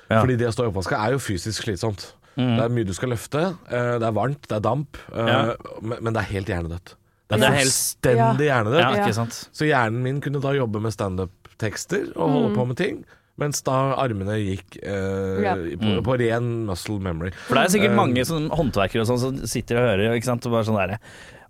Ja. 0.08 0.20
Fordi 0.22 0.36
det 0.40 0.48
å 0.48 0.54
stå 0.54 0.64
i 0.64 0.70
oppvaska 0.70 0.96
er 1.04 1.16
jo 1.16 1.20
fysisk 1.20 1.66
slitsomt. 1.66 2.06
Det 2.36 2.44
er 2.62 2.68
mye 2.72 2.84
du 2.88 2.92
skal 2.96 3.10
løfte. 3.12 3.42
eh, 3.68 3.94
Det 4.00 4.06
er 4.06 4.12
varmt, 4.16 4.44
det 4.48 4.56
er 4.58 4.60
damp. 4.64 4.96
eh, 5.12 5.28
Ja. 5.28 5.40
men, 5.82 5.98
men 6.04 6.12
det 6.16 6.22
er 6.22 6.30
helt 6.34 6.48
hjernedødt. 6.52 6.94
Det 7.26 7.34
er 7.36 7.40
det 7.42 7.46
er 7.48 7.54
helt- 7.56 7.66
fullstendig 7.66 8.46
hjernedødt. 8.46 8.80
Ja, 8.80 8.90
Ja. 8.94 9.04
ikke 9.04 9.14
sant. 9.16 9.38
Så 9.52 9.66
hjernen 9.68 10.02
min 10.04 10.20
kunne 10.22 10.40
da 10.40 10.52
jobbe 10.54 10.80
med 10.80 10.92
standup-tekster 10.94 12.12
og 12.16 12.30
holde 12.30 12.54
på 12.56 12.66
med 12.70 12.76
ting. 12.80 13.04
Mens 13.36 13.60
da 13.66 13.92
armene 14.00 14.38
gikk 14.40 14.78
eh, 14.82 15.42
Ja. 15.44 15.54
på, 15.76 15.98
på 16.06 16.18
ren 16.22 16.50
muscle 16.66 16.98
memory. 17.04 17.32
For 17.48 17.58
det 17.58 17.64
er 17.66 17.72
sikkert 17.76 17.92
Eh, 17.92 17.98
mange 17.98 18.24
sånn 18.24 18.46
håndverkere 18.50 19.02
og 19.04 19.10
sånn 19.10 19.20
som 19.20 19.40
sitter 19.46 19.76
og 19.82 19.88
hører, 19.90 20.14
ikke 20.16 20.30
sant, 20.30 20.46
og 20.48 20.52
bare 20.56 20.64
sånn 20.68 20.78
derre 20.80 21.00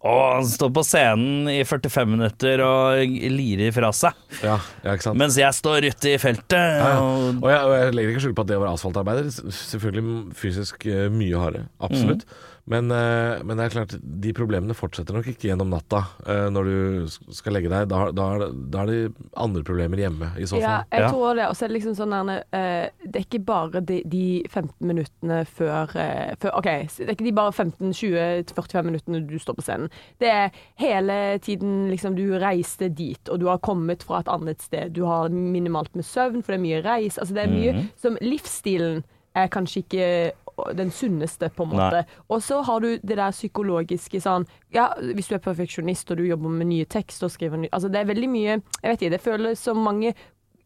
Å, 0.07 0.11
han 0.37 0.45
står 0.47 0.71
på 0.77 0.83
scenen 0.87 1.49
i 1.51 1.63
45 1.67 2.11
minutter 2.13 2.61
og 2.63 3.15
lirer 3.33 3.73
fra 3.75 3.89
seg, 3.97 4.13
Ja, 4.45 4.59
ja, 4.85 4.93
ikke 4.93 5.03
sant. 5.09 5.19
mens 5.19 5.39
jeg 5.41 5.51
står 5.57 5.87
ute 5.89 6.13
i 6.13 6.19
feltet 6.23 6.53
Ja, 6.59 6.91
ja. 6.93 6.99
og 7.01 7.41
Og, 7.43 7.49
jeg, 7.51 7.63
og 7.65 7.73
jeg 7.79 7.95
legger 7.97 8.13
ikke 8.13 8.25
skjul 8.27 8.35
på 8.37 8.45
at 8.45 8.51
det 8.53 8.59
å 8.59 8.63
være 8.67 8.75
asfaltarbeider 8.77 9.31
s- 9.33 9.41
Selvfølgelig 9.73 10.37
fysisk 10.43 10.87
eh, 10.91 11.07
mye 11.11 11.39
hardere, 11.41 11.67
absolutt. 11.81 12.27
Men, 12.69 12.91
eh, 12.91 13.43
men 13.47 13.57
det 13.57 13.65
er 13.67 13.75
klart, 13.77 13.93
de 14.03 14.33
problemene 14.35 14.75
fortsetter 14.75 15.15
nok 15.15 15.27
ikke 15.31 15.47
gjennom 15.53 15.69
natta. 15.71 16.01
Eh, 16.27 16.49
Når 16.51 16.65
du 16.65 17.07
skal 17.33 17.53
legge 17.55 17.69
deg, 17.71 17.87
da, 17.89 18.11
da, 18.11 18.25
er 18.35 18.39
det- 18.41 18.71
da 18.73 18.81
er 18.83 18.87
det 18.87 19.15
andre 19.37 19.63
problemer 19.63 19.97
hjemme 19.97 20.33
i 20.37 20.43
så 20.43 20.57
fall. 20.59 20.61
Ja, 20.61 20.83
jeg 20.91 21.01
Ja. 21.01 21.11
tror 21.13 21.35
det. 21.37 21.47
Og 21.47 21.55
så 21.55 21.63
er 21.65 21.69
det 21.69 21.77
liksom 21.83 21.95
sånn 21.95 22.27
der, 22.27 22.45
eh, 22.53 22.89
Det 23.07 23.17
er 23.17 23.25
ikke 23.39 23.45
bare 23.45 23.81
de, 23.81 24.03
de 24.05 24.43
15 24.51 24.73
minuttene 24.83 25.47
før, 25.47 25.87
før 26.41 26.59
OK, 26.59 26.65
det 26.65 27.09
er 27.09 27.15
ikke 27.15 27.25
de 27.25 27.33
bare 27.33 27.53
15-20-45 27.53 28.83
minuttene 28.85 29.27
du 29.27 29.39
står 29.39 29.55
på 29.55 29.63
scenen. 29.67 29.91
Det 30.19 30.29
er 30.29 30.51
hele 30.83 31.39
tiden 31.39 31.89
liksom 31.91 32.17
du 32.17 32.39
reiste 32.39 32.89
dit, 32.93 33.29
og 33.29 33.41
du 33.41 33.47
har 33.47 33.59
kommet 33.59 34.03
fra 34.03 34.19
et 34.21 34.27
annet 34.33 34.61
sted. 34.63 34.93
Du 34.93 35.05
har 35.07 35.29
minimalt 35.29 35.95
med 35.95 36.05
søvn, 36.05 36.43
for 36.43 36.53
det 36.53 36.61
er 36.61 36.65
mye 36.67 36.83
reis. 36.85 37.19
Altså 37.19 37.35
det 37.35 37.45
er 37.47 37.53
mye 37.55 37.73
Mhm. 37.75 37.89
som 37.97 38.17
Livsstilen 38.21 39.05
er 39.37 39.49
kanskje 39.49 39.83
ikke 39.85 40.33
den 40.79 40.91
sunneste, 40.91 41.51
på 41.53 41.67
en 41.67 41.75
måte. 41.75 42.05
Og 42.33 42.41
så 42.43 42.63
har 42.65 42.81
du 42.81 42.99
det 43.03 43.17
der 43.19 43.31
psykologiske 43.35 44.21
sånn 44.25 44.47
Ja, 44.75 44.89
hvis 45.01 45.29
du 45.29 45.35
er 45.37 45.43
perfeksjonist 45.45 46.11
og 46.11 46.17
du 46.17 46.25
jobber 46.27 46.49
med 46.49 46.67
nye 46.71 46.85
tekster 46.89 47.29
og 47.29 47.35
skriver 47.35 47.61
nye 47.61 47.73
Altså 47.73 47.89
det 47.93 48.01
er 48.01 48.09
veldig 48.09 48.29
mye 48.33 48.55
Jeg 48.57 48.89
vet 48.89 49.03
ikke, 49.03 49.11
det 49.17 49.21
føles 49.25 49.61
som 49.61 49.83
mange 49.85 50.15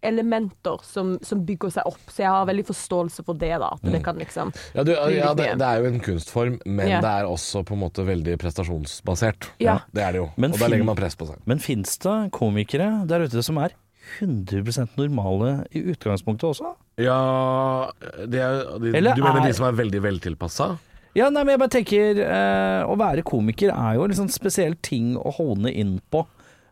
elementer 0.03 0.81
som, 0.87 1.19
som 1.23 1.43
bygger 1.45 1.73
seg 1.75 1.89
opp, 1.91 2.01
så 2.09 2.23
jeg 2.23 2.31
har 2.33 2.47
veldig 2.49 2.65
forståelse 2.71 3.25
for 3.27 3.37
det, 3.37 3.51
da. 3.61 3.69
At 3.77 3.83
det 3.93 4.01
kan 4.05 4.17
liksom 4.17 4.53
Ja, 4.73 4.85
du, 4.87 4.95
ja 5.13 5.35
det, 5.37 5.51
det 5.61 5.67
er 5.67 5.83
jo 5.83 5.91
en 5.91 6.01
kunstform, 6.01 6.57
men 6.65 6.89
Ja. 6.89 7.03
det 7.05 7.11
er 7.21 7.29
også 7.29 7.61
på 7.69 7.77
en 7.77 7.83
måte 7.83 8.07
veldig 8.09 8.39
prestasjonsbasert. 8.41 9.51
Ja. 9.61 9.81
Det 9.93 10.03
er 10.07 10.13
det 10.17 10.23
jo. 10.23 10.31
Men 10.41 10.55
og 10.57 10.63
da 10.63 10.71
legger 10.73 10.89
man 10.89 10.97
press 10.97 11.19
på 11.21 11.29
seg. 11.29 11.43
Men 11.45 11.61
fins 11.61 11.99
det 12.01 12.17
komikere 12.33 12.89
der 13.11 13.27
ute 13.29 13.45
som 13.45 13.61
er 13.61 13.77
100% 14.21 14.97
normale 14.99 15.65
i 15.77 15.83
utgangspunktet 15.93 16.49
også? 16.51 16.73
Ja 17.01 17.91
det 18.27 18.41
er, 18.43 18.63
det, 18.83 18.95
Eller 18.99 19.15
Du 19.17 19.23
mener 19.25 19.41
er- 19.43 19.47
de 19.49 19.55
som 19.57 19.67
er 19.69 19.77
veldig 19.79 20.03
veltilpassa? 20.05 20.71
Ja, 21.17 21.27
nei, 21.31 21.43
men 21.43 21.57
jeg 21.57 21.59
bare 21.59 21.73
tenker 21.75 22.21
eh, 22.23 22.83
Å 22.87 22.95
være 22.99 23.25
komiker 23.27 23.73
er 23.75 23.97
jo 23.97 24.05
en 24.05 24.13
liksom 24.13 24.29
spesiell 24.31 24.77
ting 24.83 25.17
å 25.19 25.33
hone 25.35 25.73
inn 25.75 25.97
på. 26.13 26.25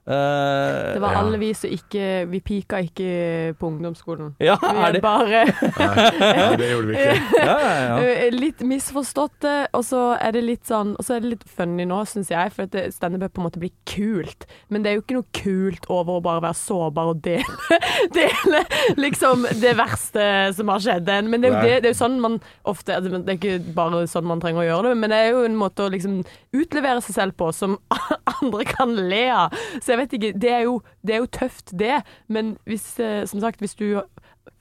Eh, 0.09 0.95
Det 0.95 1.01
var 1.03 1.13
Ja. 1.13 1.19
alle 1.21 1.37
vi 1.39 1.51
som 1.55 1.69
ikke 1.71 2.27
Vi 2.31 2.41
pika 2.41 2.79
ikke 2.81 3.55
på 3.59 3.67
ungdomsskolen. 3.69 4.35
Ja, 4.41 4.57
Vi 4.63 4.69
er 4.87 4.93
det 4.93 5.03
bare 5.03 5.45
Nei, 5.45 6.57
det 6.57 6.69
gjorde 6.71 6.87
vi 6.89 6.95
ikke. 6.95 7.17
ja, 7.45 7.57
ja, 7.59 7.75
ja. 7.83 7.99
eh, 8.25 8.31
litt 8.33 8.61
misforståtte, 8.65 9.69
og 9.77 9.85
så 9.85 10.17
er 10.21 10.33
det 10.33 10.45
litt 10.47 10.65
sånn 10.69 10.95
Og 10.99 11.05
så 11.05 11.17
er 11.17 11.21
det 11.21 11.33
litt 11.35 11.45
funny 11.45 11.85
nå, 11.85 12.01
syns 12.09 12.31
jeg, 12.33 12.53
for 12.55 12.63
at 12.63 12.71
det- 12.73 12.95
standup 12.95 13.23
er 13.23 13.29
på 13.29 13.43
en 13.43 13.49
måte 13.51 13.61
blitt 13.61 13.77
kult. 13.85 14.47
Men 14.71 14.83
det 14.83 14.91
er 14.91 14.95
jo 14.97 15.03
ikke 15.03 15.19
noe 15.19 15.29
kult 15.37 15.87
over 15.93 16.19
å 16.19 16.23
bare 16.25 16.41
være 16.47 16.57
sårbar 16.57 17.11
og 17.13 17.21
dele, 17.23 17.45
dele 18.17 18.65
liksom 18.97 19.45
det 19.61 19.75
verste 19.79 20.55
som 20.57 20.69
har 20.73 20.81
skjedd 20.81 21.09
en. 21.09 21.29
Men 21.31 21.41
det 21.45 21.51
er 21.51 21.55
jo, 21.55 21.61
det, 21.69 21.83
det 21.83 21.91
er 21.91 21.95
jo 21.95 22.01
sånn 22.01 22.19
man 22.21 22.41
ofte 22.65 22.95
altså, 22.97 23.21
Det 23.25 23.35
er 23.35 23.39
ikke 23.39 23.75
bare 23.77 24.07
sånn 24.09 24.25
man 24.29 24.41
trenger 24.41 24.65
å 24.65 24.69
gjøre 24.69 24.89
det, 24.93 24.97
men 25.03 25.11
det 25.13 25.19
er 25.27 25.31
jo 25.35 25.45
en 25.45 25.57
måte 25.59 25.85
å 25.85 25.91
liksom 25.93 26.23
utlevere 26.57 27.03
seg 27.05 27.15
selv 27.19 27.37
på 27.39 27.53
som 27.55 27.77
andre 28.39 28.65
kan 28.69 28.95
le 28.97 29.23
av. 29.35 29.55
Så 29.83 29.93
jeg 29.95 29.98
vet 29.99 30.17
ikke, 30.17 30.33
det 30.41 30.51
er 30.53 30.65
jo, 30.67 30.79
det 31.07 31.15
er 31.17 31.23
jo 31.23 31.31
tøft, 31.39 31.75
det. 31.79 32.01
Men 32.29 32.57
hvis, 32.69 32.87
eh, 33.01 33.27
som 33.27 33.41
sagt, 33.43 33.61
hvis 33.63 33.77
du 33.79 34.01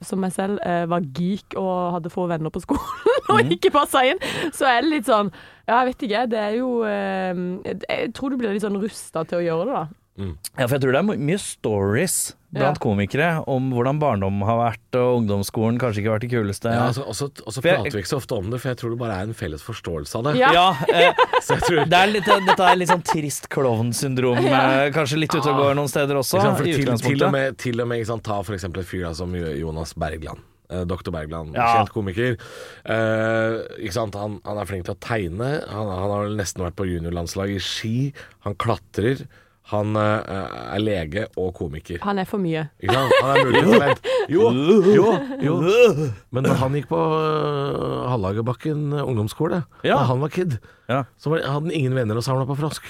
som 0.04 0.20
meg 0.22 0.34
selv 0.34 0.60
eh, 0.66 0.84
var 0.90 1.06
geek 1.16 1.56
og 1.58 1.94
hadde 1.96 2.12
få 2.12 2.28
venner 2.30 2.52
på 2.54 2.62
skolen 2.62 3.16
og 3.32 3.54
ikke 3.54 3.72
passa 3.74 4.04
inn, 4.06 4.20
så 4.54 4.68
er 4.70 4.82
det 4.84 4.92
litt 4.92 5.08
sånn 5.08 5.32
Ja, 5.68 5.80
jeg 5.80 5.88
vet 5.90 6.04
ikke. 6.06 6.26
Det 6.32 6.38
er 6.40 6.58
jo 6.58 6.68
eh, 6.86 7.40
Jeg 7.88 8.12
tror 8.16 8.30
du 8.32 8.38
blir 8.40 8.54
litt 8.54 8.64
sånn 8.64 8.78
rusta 8.80 9.24
til 9.28 9.40
å 9.40 9.46
gjøre 9.46 9.66
det, 9.66 9.80
da. 9.80 10.04
Ja, 10.18 10.66
for 10.66 10.74
jeg 10.74 10.82
tror 10.82 10.92
det 10.96 10.98
er 11.00 11.18
mye 11.28 11.38
stories 11.38 12.34
blant 12.50 12.78
Ja. 12.78 12.80
komikere 12.80 13.26
om 13.46 13.68
hvordan 13.70 13.98
barndom 14.00 14.40
har 14.42 14.56
vært, 14.58 14.96
og 14.96 15.18
ungdomsskolen 15.20 15.78
kanskje 15.78 16.00
ikke 16.00 16.08
har 16.10 16.16
vært 16.18 16.24
det 16.24 16.30
kuleste. 16.32 16.72
Ja, 16.72 16.86
altså, 16.88 17.04
også, 17.04 17.28
også 17.44 17.62
prater 17.62 17.92
vi 17.92 18.00
ikke 18.02 18.08
så 18.10 18.16
ofte 18.18 18.34
om 18.38 18.48
det, 18.50 18.58
for 18.62 18.72
jeg 18.72 18.78
tror 18.80 18.90
det 18.94 18.98
bare 18.98 19.18
er 19.20 19.28
en 19.28 19.34
felles 19.36 19.62
forståelse 19.62 20.16
av 20.18 20.24
det. 20.30 20.36
Ja. 20.40 20.50
Ja, 20.56 20.68
eh, 20.88 21.12
Så 21.44 21.54
jeg 21.58 21.62
tror 21.68 21.84
det 21.92 21.98
er 22.00 22.10
litt, 22.10 22.24
dette 22.48 22.66
er 22.70 22.76
litt 22.80 22.88
sånn 22.90 23.04
trist 23.04 23.48
klovnsyndrom, 23.52 24.40
ja. 24.48 24.88
kanskje 24.96 25.20
litt 25.20 25.34
ute 25.36 25.44
og 25.52 25.60
går 25.60 25.74
noen 25.78 25.88
steder 25.92 26.16
også, 26.18 26.40
sant, 26.40 26.56
for 26.58 26.64
til, 26.64 26.88
til 27.04 27.24
og 27.28 27.32
med, 27.36 27.58
til 27.60 27.80
og 27.84 27.88
med 27.90 28.00
ikke 28.00 28.10
sant, 28.14 28.24
Ta 28.26 28.40
for 28.42 28.56
eksempel 28.56 28.82
en 28.82 28.88
fyr 28.88 29.04
da, 29.06 29.12
som 29.14 29.34
Jonas 29.36 29.92
Bergland. 29.94 30.40
Eh, 30.70 30.82
Dr. 30.84 31.10
Bergland, 31.14 31.54
Ja. 31.56 31.68
kjent 31.78 31.92
komiker. 31.94 32.34
Eh, 32.84 33.58
ikke 33.84 33.94
sant? 33.94 34.16
Han, 34.20 34.40
han 34.44 34.58
er 34.60 34.68
flink 34.68 34.84
til 34.88 34.96
å 34.96 35.00
tegne. 35.00 35.52
Han, 35.68 35.88
han 35.92 36.10
har 36.12 36.24
vel 36.26 36.36
nesten 36.40 36.64
vært 36.64 36.76
på 36.80 36.88
juniorlandslag 36.88 37.54
i 37.54 37.60
ski. 37.62 37.94
Han 38.44 38.56
klatrer. 38.60 39.22
Han 39.68 39.96
uh, 40.00 40.24
er 40.74 40.80
lege 40.80 41.26
og 41.36 41.50
komiker. 41.58 41.98
Han 42.04 42.18
er 42.22 42.24
for 42.28 42.40
mye. 42.40 42.62
Ikke 42.80 42.94
sant? 42.96 43.12
Han 43.20 43.34
er 43.36 43.50
multitalent. 43.50 44.06
Jo, 44.32 44.48
jo, 44.94 45.08
jo. 45.44 45.56
Men 46.32 46.46
når 46.48 46.56
han 46.62 46.78
gikk 46.78 46.88
på 46.88 47.00
uh, 47.00 48.06
Hallagerbakken 48.12 48.86
ungdomsskole, 49.02 49.62
Ja. 49.84 49.98
da 50.00 50.06
han 50.08 50.20
var 50.24 50.32
kid, 50.32 50.56
Ja. 50.88 51.02
så 51.20 51.30
var, 51.34 51.44
hadde 51.44 51.68
han 51.68 51.70
ingen 51.76 51.94
venner 51.98 52.16
og 52.16 52.24
samla 52.24 52.46
på 52.48 52.56
frosk. 52.56 52.88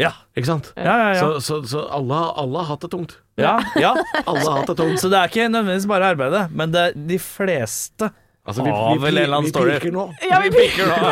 Ja, 0.00 0.14
Ikke 0.36 0.48
sant? 0.48 0.70
ja, 0.76 0.84
ja. 0.96 1.08
ja. 1.12 1.20
Så, 1.20 1.40
så, 1.44 1.58
så 1.68 1.82
alle, 1.92 2.16
alle 2.40 2.62
har 2.62 2.70
hatt 2.74 2.84
det 2.86 2.90
tungt. 2.92 3.18
ja, 3.40 3.58
ja. 3.76 3.94
Alle 4.24 4.44
har 4.44 4.60
hatt 4.62 4.70
det 4.72 4.76
tungt. 4.78 5.00
Så 5.00 5.08
det 5.12 5.18
er 5.20 5.28
ikke 5.32 5.48
nødvendigvis 5.52 5.88
bare 5.90 6.12
arbeidet, 6.14 6.46
men 6.56 6.72
det 6.72 6.80
er 6.90 6.94
de 7.10 7.18
fleste 7.20 8.08
Altså, 8.48 8.64
vi, 8.64 8.70
vel 9.02 9.18
eller 9.20 9.36
annen 9.36 9.46
vi 9.46 9.52
story. 9.52 9.74
piker 9.76 9.92
nå. 9.92 10.06
Ja, 10.24 10.38
vi 10.40 10.50
piker 10.56 10.88
nå. 10.88 11.10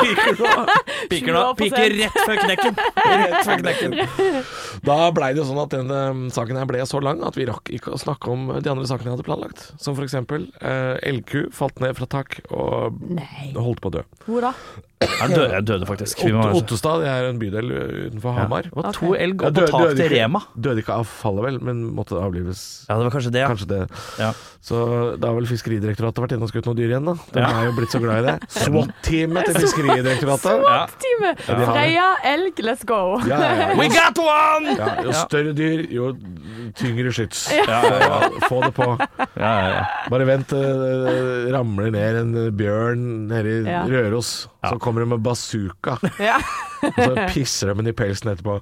Piker 1.11 1.37
nå. 1.37 1.43
20%. 1.53 1.59
Piker 1.61 1.95
rett 1.99 2.19
før 2.25 2.41
knekken. 2.41 2.81
Rett 3.23 3.37
før 3.45 3.63
knekken. 3.63 3.97
Da 4.89 4.99
blei 5.15 5.31
det 5.37 5.43
jo 5.43 5.47
sånn 5.51 5.61
at 5.63 5.77
denne 5.77 6.01
um, 6.15 6.25
saken 6.33 6.59
her 6.59 6.69
ble 6.71 6.81
så 6.89 7.03
lang 7.05 7.21
at 7.27 7.37
vi 7.37 7.47
rakk 7.49 7.69
ikke 7.75 7.93
å 7.95 8.01
snakke 8.01 8.33
om 8.33 8.49
de 8.57 8.73
andre 8.73 8.89
sakene 8.89 9.11
jeg 9.13 9.19
hadde 9.19 9.29
planlagt. 9.29 9.69
Som 9.83 9.99
eksempel 10.09 10.49
eh, 10.65 10.97
elgku 11.11 11.49
falt 11.55 11.83
ned 11.85 11.97
fra 11.99 12.09
tak 12.09 12.41
og 12.49 12.97
Nei. 13.13 13.51
holdt 13.57 13.83
på 13.85 13.91
å 13.93 13.99
dø. 13.99 14.05
Hvor 14.25 14.49
da? 14.49 14.55
Han 14.99 15.31
døde, 15.31 15.51
jeg 15.53 15.67
døde 15.69 15.87
faktisk. 15.87 16.23
Ottestad 16.59 17.05
det 17.05 17.11
er 17.13 17.29
en 17.29 17.39
bydel 17.39 17.71
utenfor 17.71 18.35
Hamar. 18.35 18.67
Det 18.67 18.75
var 18.75 18.97
to 18.97 19.13
elg 19.15 19.45
og 19.45 19.51
opp 19.53 19.59
på 19.61 19.83
tak 19.85 19.99
til 20.01 20.11
Rema. 20.11 20.41
Døde 20.59 20.83
ikke 20.83 20.97
av 20.99 21.07
fallet, 21.11 21.45
vel, 21.47 21.61
men 21.69 21.85
måtte 21.95 22.19
avlives. 22.19 22.65
Ja, 22.89 22.97
det 22.99 23.07
var 23.07 23.15
kanskje 23.15 23.33
det, 23.37 23.45
ja. 23.45 23.51
Kanskje 23.53 23.69
det. 23.71 23.81
Ja. 24.19 24.33
Så 24.65 24.81
da 25.21 25.31
har 25.31 25.39
vel 25.39 25.47
Fiskeridirektoratet 25.51 26.25
vært 26.25 26.35
inne 26.35 26.49
og 26.49 26.53
skutt 26.53 26.67
noen 26.67 26.81
dyr 26.81 26.95
igjen, 26.97 27.07
da. 27.13 27.18
De 27.33 27.41
Ja. 27.41 27.49
er 27.61 27.65
jo 27.69 27.73
blitt 27.77 27.93
så 27.95 27.99
glad 28.03 28.19
i 28.19 28.27
det. 28.27 28.37
SWAT-teamet 28.65 29.45
til 29.49 29.55
Fiskeridirektoratet. 29.63 30.43
SWAT-teamet! 30.65 31.43
Ja. 31.49 31.59
Freia, 31.73 32.07
elg, 32.33 32.63
let's 32.67 32.85
go! 32.89 33.01
Ja, 33.29 33.39
ja, 33.43 33.55
ja. 33.61 33.69
We 33.79 33.89
got 33.93 34.19
one! 34.23 34.77
Ja, 34.79 34.89
jo 35.05 35.13
større 35.13 35.53
dyr, 35.59 35.85
jo 35.93 36.13
tyngre 36.79 37.13
skyts. 37.13 37.47
Få 38.49 38.63
det 38.65 38.73
på. 38.77 38.89
ja, 39.19 39.53
ja, 39.53 39.69
ja. 39.79 39.85
Bare 40.11 40.27
vent 40.29 40.49
det 40.53 41.53
ramler 41.55 41.91
ned 41.95 42.21
en 42.23 42.33
bjørn 42.57 43.05
nede 43.31 43.59
i 43.59 43.63
Ja. 43.69 43.83
Røros. 43.89 44.49
Så 44.69 44.79
kommer 44.79 45.01
de 45.05 45.11
med 45.15 45.23
bazooka, 45.25 45.97
Ja. 46.19 46.37
og 46.83 46.99
så 47.03 47.29
pisser 47.33 47.73
de 47.73 47.75
den 47.83 47.93
i 47.93 47.93
pelsen 47.97 48.33
etterpå. 48.33 48.61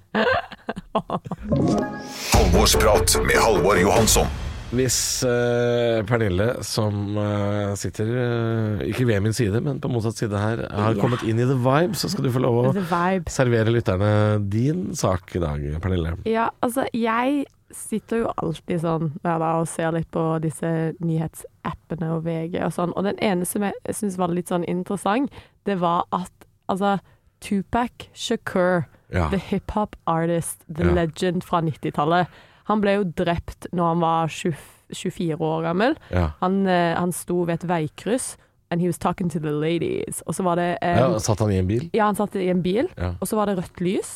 Halvorsprat 2.34 3.16
med 3.26 3.36
Halvor 3.42 3.76
Johansson. 3.80 4.26
Hvis 4.74 4.96
eh, 5.22 6.00
Pernille, 6.08 6.48
som 6.66 7.14
eh, 7.22 7.74
sitter 7.78 8.08
eh, 8.18 8.80
ikke 8.90 9.06
ved 9.06 9.22
min 9.22 9.32
side, 9.36 9.60
men 9.62 9.78
på 9.80 9.88
motsatt 9.92 10.18
side 10.18 10.34
her, 10.42 10.64
har 10.74 10.96
Ja. 10.96 11.00
kommet 11.00 11.22
inn 11.22 11.38
i 11.38 11.46
the 11.46 11.54
vibe, 11.54 11.94
så 11.94 12.10
skal 12.10 12.24
du 12.26 12.32
få 12.34 12.42
lov 12.42 12.58
å 12.64 12.72
The 12.74 12.82
vibe. 12.82 13.30
servere 13.30 13.70
lytterne 13.70 14.10
din 14.50 14.88
sak 14.98 15.36
i 15.36 15.42
dag, 15.44 15.62
Pernille. 15.80 16.16
Ja, 16.26 16.48
altså, 16.66 16.84
jeg 16.92 17.46
sitter 17.70 18.24
jo 18.24 18.32
alltid 18.42 18.80
sånn 18.82 19.12
hver 19.22 19.38
dag 19.38 19.60
og 19.60 19.68
ser 19.70 19.92
litt 19.94 20.10
på 20.10 20.24
disse 20.42 20.72
nyhetsappene 21.00 22.10
og 22.16 22.24
VG 22.26 22.58
og 22.66 22.72
sånn, 22.74 22.92
og 22.96 23.04
den 23.06 23.18
ene 23.22 23.46
som 23.46 23.62
jeg 23.62 23.74
syns 23.94 24.18
var 24.18 24.28
litt 24.34 24.48
sånn 24.50 24.66
interessant, 24.66 25.30
det 25.64 25.78
var 25.78 26.04
at 26.12 26.32
altså 26.68 26.98
Tupac 27.40 28.08
Shakur, 28.14 28.86
Ja. 29.12 29.28
the 29.30 29.38
hip-hop 29.38 29.94
artist, 30.08 30.64
the 30.68 30.82
Ja. 30.84 30.92
legend 30.92 31.44
fra 31.44 31.60
90-tallet, 31.62 32.26
han 32.66 32.80
ble 32.82 32.96
jo 32.98 33.04
drept 33.18 33.68
når 33.72 33.92
han 33.94 34.00
var 34.02 34.28
20, 34.32 34.54
24 34.94 35.38
år 35.46 35.62
gammel. 35.66 35.96
Ja. 36.14 36.28
Han, 36.42 36.60
eh, 36.70 36.94
han 36.98 37.12
sto 37.14 37.40
ved 37.46 37.60
et 37.62 37.68
veikryss, 37.70 38.36
and 38.70 38.80
he 38.82 38.88
was 38.90 38.98
talking 38.98 39.30
to 39.30 39.38
the 39.42 39.50
ladies. 39.54 40.22
Og 40.26 40.34
så 40.34 40.42
var 40.46 40.56
det 40.58 40.70
eh, 40.82 40.98
ja, 40.98 41.10
Satt 41.22 41.38
han 41.44 41.52
i 41.54 41.58
en 41.62 41.68
bil? 41.70 41.88
ja, 41.94 42.06
han 42.10 42.16
satt 42.18 42.34
i 42.36 42.48
en 42.50 42.62
bil, 42.64 42.88
Ja. 42.98 43.12
og 43.20 43.28
så 43.30 43.36
var 43.38 43.46
det 43.50 43.58
rødt 43.60 43.80
lys, 43.80 44.14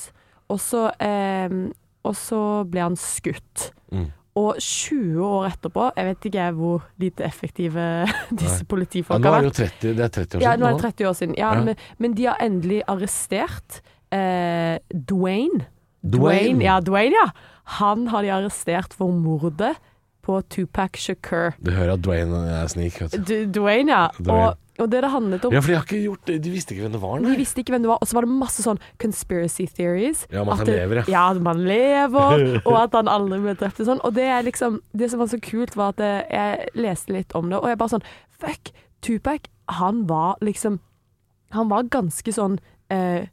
og 0.50 0.58
så, 0.58 0.88
eh, 1.00 1.48
og 2.04 2.14
så 2.18 2.40
ble 2.70 2.80
han 2.88 2.96
skutt. 2.98 3.70
Mm. 3.92 4.08
Og 4.40 4.56
20 4.62 5.18
år 5.26 5.48
etterpå, 5.50 5.88
jeg 5.98 6.06
vet 6.06 6.26
ikke 6.30 6.44
hvor 6.54 6.84
lite 7.02 7.24
effektive 7.26 7.82
disse 8.30 8.60
Ja, 8.62 8.66
politifolka 8.70 9.26
nå 9.26 9.32
er 9.36 9.40
det 9.42 9.50
jo 9.50 9.56
30, 9.58 9.94
det 9.98 10.04
er 10.06 10.12
30 10.14 10.38
år 10.38 10.42
Ja, 10.46 10.52
nå 10.56 10.66
er 10.68 10.76
det 10.78 10.82
30 10.86 11.08
år 11.10 11.16
siden. 11.18 11.34
Ja, 11.38 11.50
Ja. 11.54 11.64
Men, 11.66 11.76
men 11.98 12.14
de 12.14 12.26
har 12.30 12.38
endelig 12.40 12.82
arrestert 12.88 13.80
eh, 14.14 14.78
Dwayne. 14.94 15.66
Dwayne. 16.02 16.62
Ja, 16.64 16.80
Dwayne, 16.80 17.14
ja. 17.14 17.28
Han 17.80 18.08
har 18.08 18.22
de 18.22 18.32
arrestert 18.32 18.94
for 18.96 19.12
mordet 19.12 19.76
på 20.24 20.40
Tupac 20.52 20.96
Shakur. 21.00 21.54
Du 21.60 21.70
hører 21.72 21.94
at 21.96 22.02
Dwayne 22.04 22.40
er 22.60 22.66
snik, 22.72 22.98
Dwayne, 23.52 23.90
ja. 23.92 24.08
Dwayne. 24.18 24.50
Og, 24.50 24.56
og 24.80 24.88
det 24.90 25.02
det 25.04 25.10
handlet 25.12 25.44
om 25.44 25.52
Ja, 25.52 25.60
for 25.60 25.68
de 25.72 25.76
har 25.76 25.84
ikke 25.84 26.00
gjort 26.06 26.26
det. 26.28 26.38
De 26.44 26.50
visste 26.54 26.72
ikke 26.74 26.86
hvem 26.86 26.94
det 26.96 27.00
var, 27.02 27.18
De 27.24 27.36
visste 27.36 27.60
ikke 27.60 27.74
hvem 27.74 27.82
det 27.84 27.90
var, 27.90 27.98
og 28.00 28.08
så 28.08 28.16
var 28.16 28.24
det 28.26 28.32
masse 28.32 28.64
sånn 28.64 28.80
conspiracy 29.02 29.66
theories. 29.68 30.26
Ja, 30.32 30.40
om 30.42 30.48
at 30.54 30.62
han 30.62 30.66
det- 30.70 30.76
lever, 30.80 31.02
ja. 31.02 31.04
ja. 31.08 31.24
man 31.40 31.64
lever, 31.68 32.44
og 32.68 32.76
at 32.80 32.96
han 32.96 33.08
aldri 33.12 33.40
ble 33.44 33.54
drept 33.60 33.80
og 33.84 33.90
sånn. 33.90 34.00
Og 34.08 34.14
det 34.16 34.28
liksom 34.48 34.80
Det 34.96 35.10
som 35.12 35.20
var 35.20 35.28
så 35.32 35.40
kult, 35.40 35.76
var 35.76 35.92
at 35.96 36.00
eh, 36.00 36.22
jeg 36.32 36.70
leste 36.80 37.12
litt 37.12 37.34
om 37.36 37.50
det, 37.52 37.58
og 37.60 37.68
jeg 37.68 37.78
bare 37.80 37.94
sånn 37.98 38.06
Fuck! 38.40 38.72
Tupac, 39.04 39.46
han 39.68 40.06
var 40.08 40.36
liksom 40.44 40.80
Han 41.56 41.68
var 41.70 41.86
ganske 41.92 42.32
sånn 42.32 42.58
eh, 42.92 43.28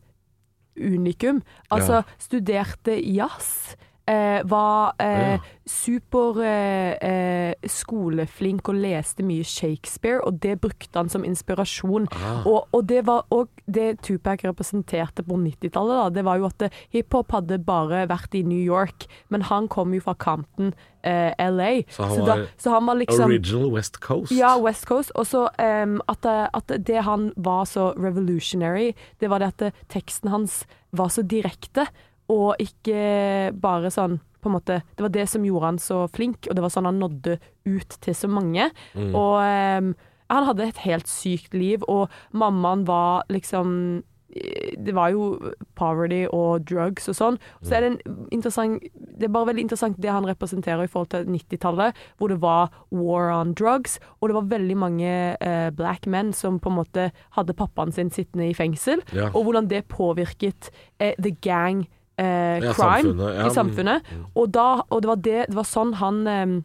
unikum. 0.80 1.42
Altså, 1.70 1.94
Ja. 1.94 2.04
studerte 2.20 2.92
jazz. 2.92 3.76
Eh, 4.08 4.40
var 4.48 4.96
eh, 5.04 5.36
superskoleflink 5.68 8.62
eh, 8.62 8.64
eh, 8.64 8.70
og 8.72 8.78
leste 8.80 9.20
mye 9.28 9.44
Shakespeare, 9.44 10.24
og 10.24 10.40
det 10.44 10.62
brukte 10.64 10.96
han 10.96 11.10
som 11.12 11.28
inspirasjon. 11.28 12.08
Ah. 12.16 12.48
Og, 12.48 12.72
og 12.72 12.88
det 12.88 13.04
var 13.08 13.26
òg 13.36 13.48
det 13.68 14.00
Tupac 14.08 14.44
representerte 14.48 15.24
på 15.28 15.36
90-tallet, 15.36 16.16
det 16.16 16.24
var 16.24 16.40
jo 16.40 16.48
at 16.48 16.62
eh, 16.70 16.76
hiphop 16.96 17.36
hadde 17.36 17.60
bare 17.68 18.08
vært 18.08 18.32
i 18.40 18.48
New 18.48 18.64
York, 18.64 19.12
men 19.28 19.44
han 19.52 19.68
kom 19.68 19.92
jo 19.92 20.00
fra 20.08 20.16
Compton, 20.16 20.72
eh, 21.04 21.36
LA. 21.36 21.84
Så 21.92 22.08
han 22.08 22.24
da, 22.24 22.32
var 22.32 22.48
så 22.56 22.72
han 22.78 22.88
var 22.88 22.96
liksom 23.04 23.28
Original 23.28 23.68
West 23.76 24.00
Coast. 24.00 24.32
ja, 24.32 24.56
West 24.64 24.88
Coast. 24.88 25.12
Og 25.20 25.28
så 25.28 25.52
um, 25.52 26.00
at, 26.08 26.24
at 26.56 26.72
det 26.80 27.04
han 27.04 27.36
var 27.36 27.68
så 27.68 27.92
revolutionary, 28.00 28.96
det 29.20 29.28
var 29.30 29.40
det 29.44 29.52
at 29.58 29.76
teksten 29.92 30.32
hans 30.32 30.64
var 30.96 31.12
så 31.12 31.28
direkte, 31.28 31.92
og 32.30 32.56
ikke 32.60 33.54
bare 33.62 33.92
sånn 33.94 34.20
på 34.42 34.50
en 34.52 34.54
måte, 34.54 34.82
Det 34.96 35.02
var 35.04 35.10
det 35.10 35.26
som 35.30 35.44
gjorde 35.44 35.66
han 35.66 35.80
så 35.82 36.04
flink, 36.14 36.46
og 36.48 36.56
det 36.56 36.62
var 36.62 36.70
sånn 36.70 36.86
han 36.86 37.00
nådde 37.02 37.40
ut 37.66 37.96
til 38.06 38.14
så 38.16 38.28
mange. 38.30 38.70
Mm. 38.96 39.16
Og 39.18 39.34
um, 39.42 39.96
han 40.30 40.46
hadde 40.46 40.68
et 40.68 40.78
helt 40.86 41.08
sykt 41.10 41.54
liv, 41.58 41.82
og 41.88 42.10
mammaen 42.32 42.86
var 42.88 43.26
liksom 43.34 44.04
eh, 44.36 44.76
det 44.78 44.94
var 44.96 45.10
jo 45.16 45.40
poverty 45.76 46.28
og 46.32 46.68
drugs 46.70 47.10
og 47.10 47.16
sånn. 47.18 47.40
Så 47.66 47.76
er 47.76 47.82
det 47.82 47.90
en 48.06 48.28
interessant 48.32 48.84
Det 49.18 49.26
er 49.26 49.34
bare 49.34 49.50
veldig 49.50 49.64
interessant 49.66 49.98
det 50.00 50.12
han 50.14 50.28
representerer 50.30 50.84
i 50.86 50.92
forhold 50.92 51.10
til 51.16 51.26
90-tallet, 51.26 51.96
hvor 52.20 52.30
det 52.30 52.40
var 52.40 52.70
war 52.92 53.32
on 53.34 53.56
drugs, 53.58 53.98
og 54.22 54.30
det 54.30 54.36
var 54.38 54.52
veldig 54.54 54.78
mange 54.78 55.12
uh, 55.42 55.70
black 55.74 56.06
men 56.06 56.32
som 56.32 56.60
på 56.60 56.70
en 56.70 56.78
måte 56.84 57.10
hadde 57.36 57.58
pappaen 57.58 57.92
sin 57.92 58.12
sittende 58.14 58.52
i 58.52 58.54
fengsel, 58.54 59.02
Ja. 59.18 59.32
og 59.34 59.44
hvordan 59.50 59.68
det 59.68 59.88
påvirket 59.90 60.70
uh, 61.02 61.12
the 61.18 61.32
gang 61.42 61.88
eh, 62.18 62.60
crime 62.60 62.74
samfunnet, 62.74 63.36
ja. 63.36 63.46
i 63.48 63.54
samfunnet. 63.54 64.12
Mm. 64.12 64.26
Og, 64.34 64.50
da, 64.54 64.68
og 64.90 65.04
det 65.04 65.12
var 65.12 65.22
det 65.22 65.46
Det 65.48 65.58
var 65.58 65.68
sånn 65.70 65.94
han 66.02 66.24
eh, 66.28 66.58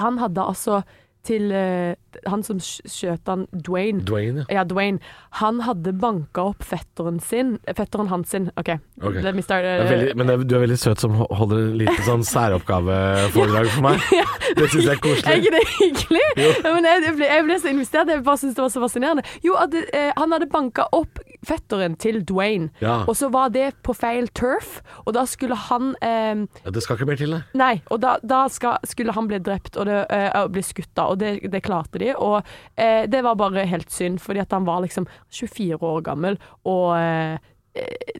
Han 0.00 0.18
hadde 0.22 0.44
altså 0.54 0.82
til 1.26 1.50
uh, 1.52 1.94
Han 2.32 2.42
som 2.46 2.56
sk- 2.62 2.86
skjøt 2.88 3.28
han, 3.28 3.42
Dwayne 3.52 4.00
Dwayne, 4.08 4.44
ja. 4.48 4.60
ja, 4.60 4.64
Dwayne. 4.64 4.98
Han 5.42 5.58
hadde 5.66 5.92
banka 6.00 6.46
opp 6.52 6.62
fetteren 6.64 7.18
sin 7.20 7.56
Fetteren 7.76 8.08
hans 8.08 8.30
sin. 8.32 8.46
OK, 8.56 8.70
Ok. 9.02 9.18
let 9.26 9.34
me 9.36 9.42
start. 9.44 9.66
Det 9.66 9.74
er 9.84 9.90
veldig, 9.90 10.16
men 10.16 10.30
det 10.32 10.38
du 10.48 10.54
er 10.56 10.62
veldig 10.64 10.78
søt 10.80 11.02
som 11.02 11.12
holder 11.20 11.58
en 11.66 11.76
liten 11.82 12.02
sånn 12.06 12.24
særoppgaveforedrag 12.24 13.68
for 13.74 13.84
meg. 13.86 14.00
Det 14.56 14.68
syns 14.72 14.86
jeg 14.86 14.94
er 14.94 15.00
koselig. 15.02 15.26
Er 15.32 15.40
ikke 15.42 15.52
det 15.56 15.64
hyggelig? 15.76 16.26
Ja, 16.38 16.72
men 16.72 16.86
jeg, 16.86 17.02
jeg, 17.04 17.14
ble, 17.18 17.26
jeg 17.28 17.44
ble 17.48 17.56
så 17.60 17.70
investert. 17.72 18.10
Jeg 18.12 18.22
bare 18.24 18.40
syntes 18.40 18.56
det 18.56 18.62
var 18.64 18.72
så 18.72 18.82
fascinerende. 18.84 19.24
Jo, 19.44 19.56
at 19.60 19.74
uh, 19.76 20.10
han 20.16 20.32
hadde 20.36 20.48
banka 20.52 20.86
opp 20.96 21.20
fetteren 21.46 21.96
til 22.00 22.22
Dwayne, 22.26 22.70
Ja. 22.82 23.02
og 23.06 23.14
så 23.18 23.28
var 23.32 23.50
det 23.54 23.68
på 23.86 23.92
feil 23.94 24.26
turf, 24.34 24.80
og 25.04 25.12
da 25.14 25.22
skulle 25.28 25.54
han 25.68 25.92
uh, 26.02 26.46
Ja, 26.64 26.72
Det 26.74 26.82
skal 26.84 26.96
ikke 26.98 27.06
mer 27.10 27.20
til, 27.20 27.34
det. 27.36 27.42
Nei, 27.58 27.74
og 27.92 28.00
da, 28.02 28.16
da 28.26 28.44
skal, 28.52 28.78
skulle 28.88 29.14
han 29.16 29.28
bli 29.30 29.38
drept 29.44 29.76
og 29.78 29.86
det, 29.90 30.00
eh, 30.14 30.30
og 30.40 30.52
bli 30.56 30.62
skutt, 30.66 30.90
da, 30.96 31.06
og 31.12 31.15
det, 31.18 31.34
det 31.52 31.62
klarte 31.66 31.98
de. 32.02 32.12
Og 32.14 32.40
eh, 32.76 33.04
det 33.10 33.22
var 33.26 33.34
bare 33.40 33.66
helt 33.66 33.90
synd, 33.92 34.20
fordi 34.20 34.40
at 34.44 34.52
han 34.56 34.64
var 34.68 34.80
liksom 34.84 35.06
24 35.32 35.78
år 35.82 36.02
gammel 36.06 36.38
og 36.64 36.96
eh, 36.98 37.38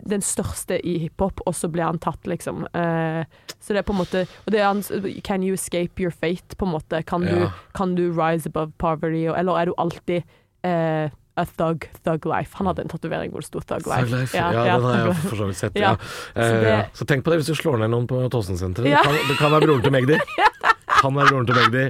den 0.04 0.20
største 0.20 0.76
i 0.84 0.98
hiphop, 1.06 1.40
og 1.48 1.54
så 1.56 1.70
ble 1.72 1.80
han 1.86 1.96
tatt, 1.98 2.26
liksom. 2.28 2.66
Eh, 2.76 3.22
så 3.56 3.72
det 3.72 3.80
er 3.80 3.86
på 3.88 3.94
en 3.94 4.02
måte 4.02 4.26
og 4.44 4.50
det 4.52 4.60
er 4.60 4.66
han 4.68 4.82
Can 5.24 5.42
you 5.46 5.54
escape 5.56 5.96
your 6.02 6.12
fate, 6.12 6.58
på 6.60 6.66
en 6.68 6.74
måte? 6.74 7.00
Kan, 7.08 7.24
du, 7.24 7.46
kan 7.74 7.94
du 7.96 8.10
rise 8.12 8.50
above 8.52 8.74
poverty, 8.76 9.22
og, 9.30 9.38
eller 9.40 9.56
er 9.62 9.70
du 9.70 9.74
alltid 9.80 10.20
eh, 10.68 11.08
a 11.40 11.44
thug, 11.56 11.88
thug 12.04 12.28
life? 12.28 12.52
Han 12.60 12.68
hadde 12.68 12.84
en 12.84 12.92
tatovering 12.92 13.32
hvor 13.32 13.40
det 13.40 13.48
sto 13.48 13.60
thug 13.64 13.88
life. 13.88 14.04
Thug 14.10 14.12
Life. 14.20 14.36
Ja, 14.36 14.50
den 14.52 14.84
har 14.84 15.00
jeg 15.06 15.16
for 15.24 15.40
så 15.40 15.48
vidt 15.48 15.58
sett. 15.62 15.80
Ja. 15.80 15.94
Ja. 15.94 15.96
Så 16.36 16.52
Eh, 16.52 16.60
det- 16.66 16.90
Så 17.00 17.04
tenk 17.08 17.24
på 17.24 17.32
det 17.32 17.40
hvis 17.40 17.48
du 17.48 17.54
slår 17.56 17.78
ned 17.80 17.90
noen 17.96 18.06
på 18.12 18.20
Tåsensenteret. 18.32 18.88
Ja. 18.92 19.00
Det, 19.00 19.08
kan- 19.08 19.28
det 19.32 19.38
kan 19.40 19.52
være 19.56 19.66
broren 19.70 19.82
til 19.88 19.92
Magdi. 19.96 20.20
Han 21.02 21.16
er 21.16 21.32
broren 21.32 21.46
til 21.48 21.56
Magdi. 21.62 21.88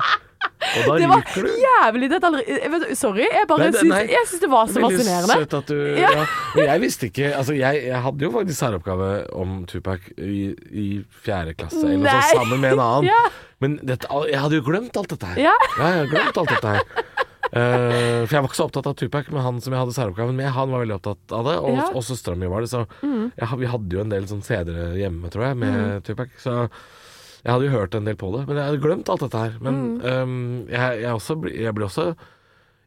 Og 0.76 0.86
da 0.90 0.96
Det 1.00 1.08
var 1.08 1.22
ryker 1.22 1.42
du. 1.46 1.50
jævlig 1.66 2.08
detaljert. 2.12 2.86
Sorry, 3.00 3.24
jeg 3.32 3.46
bare 3.48 3.68
syns, 3.72 3.94
jeg 4.10 4.40
det 4.40 4.50
var 4.52 4.66
så 4.66 4.82
fascinerende. 4.84 5.36
søt 5.40 5.54
at 5.58 5.66
du 5.66 5.78
Ja. 6.00 6.10
ja. 6.12 6.26
Jeg 6.66 6.80
visste 6.84 7.06
ikke 7.10 7.32
Altså, 7.36 7.54
jeg, 7.56 7.82
jeg 7.86 8.02
hadde 8.02 8.24
jo 8.26 8.30
faktisk 8.30 8.58
særoppgave 8.60 9.10
om 9.34 9.64
Tupac 9.66 10.00
i, 10.18 10.54
i 10.70 10.86
fjerde 11.24 11.54
klasse, 11.56 11.82
eller 11.84 11.98
noe 12.04 12.22
sånt, 12.22 12.40
sammen 12.40 12.60
med 12.60 12.72
en 12.72 12.84
annen. 12.88 13.10
Ja. 13.10 13.22
Men 13.60 13.78
dette, 13.82 14.06
jeg 14.30 14.40
hadde 14.40 14.58
jo 14.60 14.62
glemt 14.66 14.96
alt 14.96 15.08
dette 15.14 15.26
her. 15.32 15.38
Ja. 15.48 15.54
jeg 15.78 15.86
hadde 15.86 16.10
glemt 16.12 16.36
alt 16.42 16.48
dette 16.56 16.74
her. 16.76 17.14
Uh, 17.46 18.26
for 18.26 18.34
jeg 18.34 18.42
var 18.42 18.48
ikke 18.50 18.58
så 18.58 18.64
opptatt 18.66 18.86
av 18.90 18.96
Tupac, 18.98 19.28
men 19.30 19.40
han 19.44 19.60
som 19.62 19.72
jeg 19.72 19.78
hadde 19.80 19.94
særoppgaven 19.94 20.34
med, 20.36 20.48
han 20.52 20.72
var 20.72 20.82
veldig 20.82 20.96
opptatt 20.98 21.32
av 21.36 21.44
det. 21.46 21.54
Og, 21.62 21.76
Ja. 21.78 21.84
Mm. 21.86 21.96
og 21.96 22.02
søstera 22.04 22.36
mi 22.36 22.48
var 22.50 22.60
det, 22.64 22.70
så 22.72 22.82
jeg, 23.06 23.46
ha- 23.48 23.56
vi 23.60 23.66
hadde 23.70 23.94
jo 23.96 24.00
en 24.02 24.10
del 24.10 24.26
sånn 24.26 24.42
CD-er 24.42 24.96
hjemme, 24.98 25.30
tror 25.30 25.44
jeg, 25.46 25.56
med 25.62 26.02
Tupac. 26.04 26.28
Så 26.42 26.68
jeg 27.46 27.52
hadde 27.54 27.68
jo 27.68 27.76
hørt 27.78 27.94
en 27.94 28.08
del 28.10 28.16
på 28.18 28.28
det, 28.34 28.40
men 28.48 28.56
jeg 28.58 28.66
hadde 28.66 28.82
glemt 28.82 29.08
alt 29.14 29.22
dette 29.22 29.38
her. 29.44 29.52
Men 29.62 29.76
Mm. 30.00 30.00
um, 30.02 30.66
jeg, 30.68 31.00
jeg, 31.04 31.12
også, 31.14 31.36
jeg 31.54 31.74
blir 31.78 31.86
også 31.86 32.08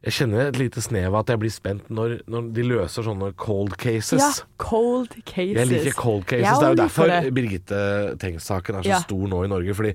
Jeg 0.02 0.12
kjenner 0.16 0.46
et 0.48 0.56
lite 0.56 0.80
snev 0.80 1.12
av 1.12 1.18
at 1.20 1.28
jeg 1.34 1.40
blir 1.42 1.50
spent 1.52 1.90
når, 1.92 2.12
når 2.26 2.46
de 2.56 2.62
løser 2.64 3.04
sånne 3.04 3.34
cold 3.36 3.74
cases. 3.76 4.16
Ja, 4.22 4.30
cold 4.56 5.10
cases. 5.28 5.58
Jeg 5.58 5.68
liker 5.68 5.92
cold 5.98 6.24
cases. 6.24 6.46
Jeg 6.46 6.56
det 6.56 6.64
er 6.64 6.72
jo 6.72 6.78
derfor 6.80 7.10
det. 7.10 7.34
Birgitte 7.36 7.80
Tengs-saken 8.22 8.78
er 8.78 8.82
så 8.86 8.88
Ja. 8.94 9.00
stor 9.04 9.26
nå 9.28 9.42
i 9.44 9.50
Norge. 9.52 9.74
Fordi 9.76 9.92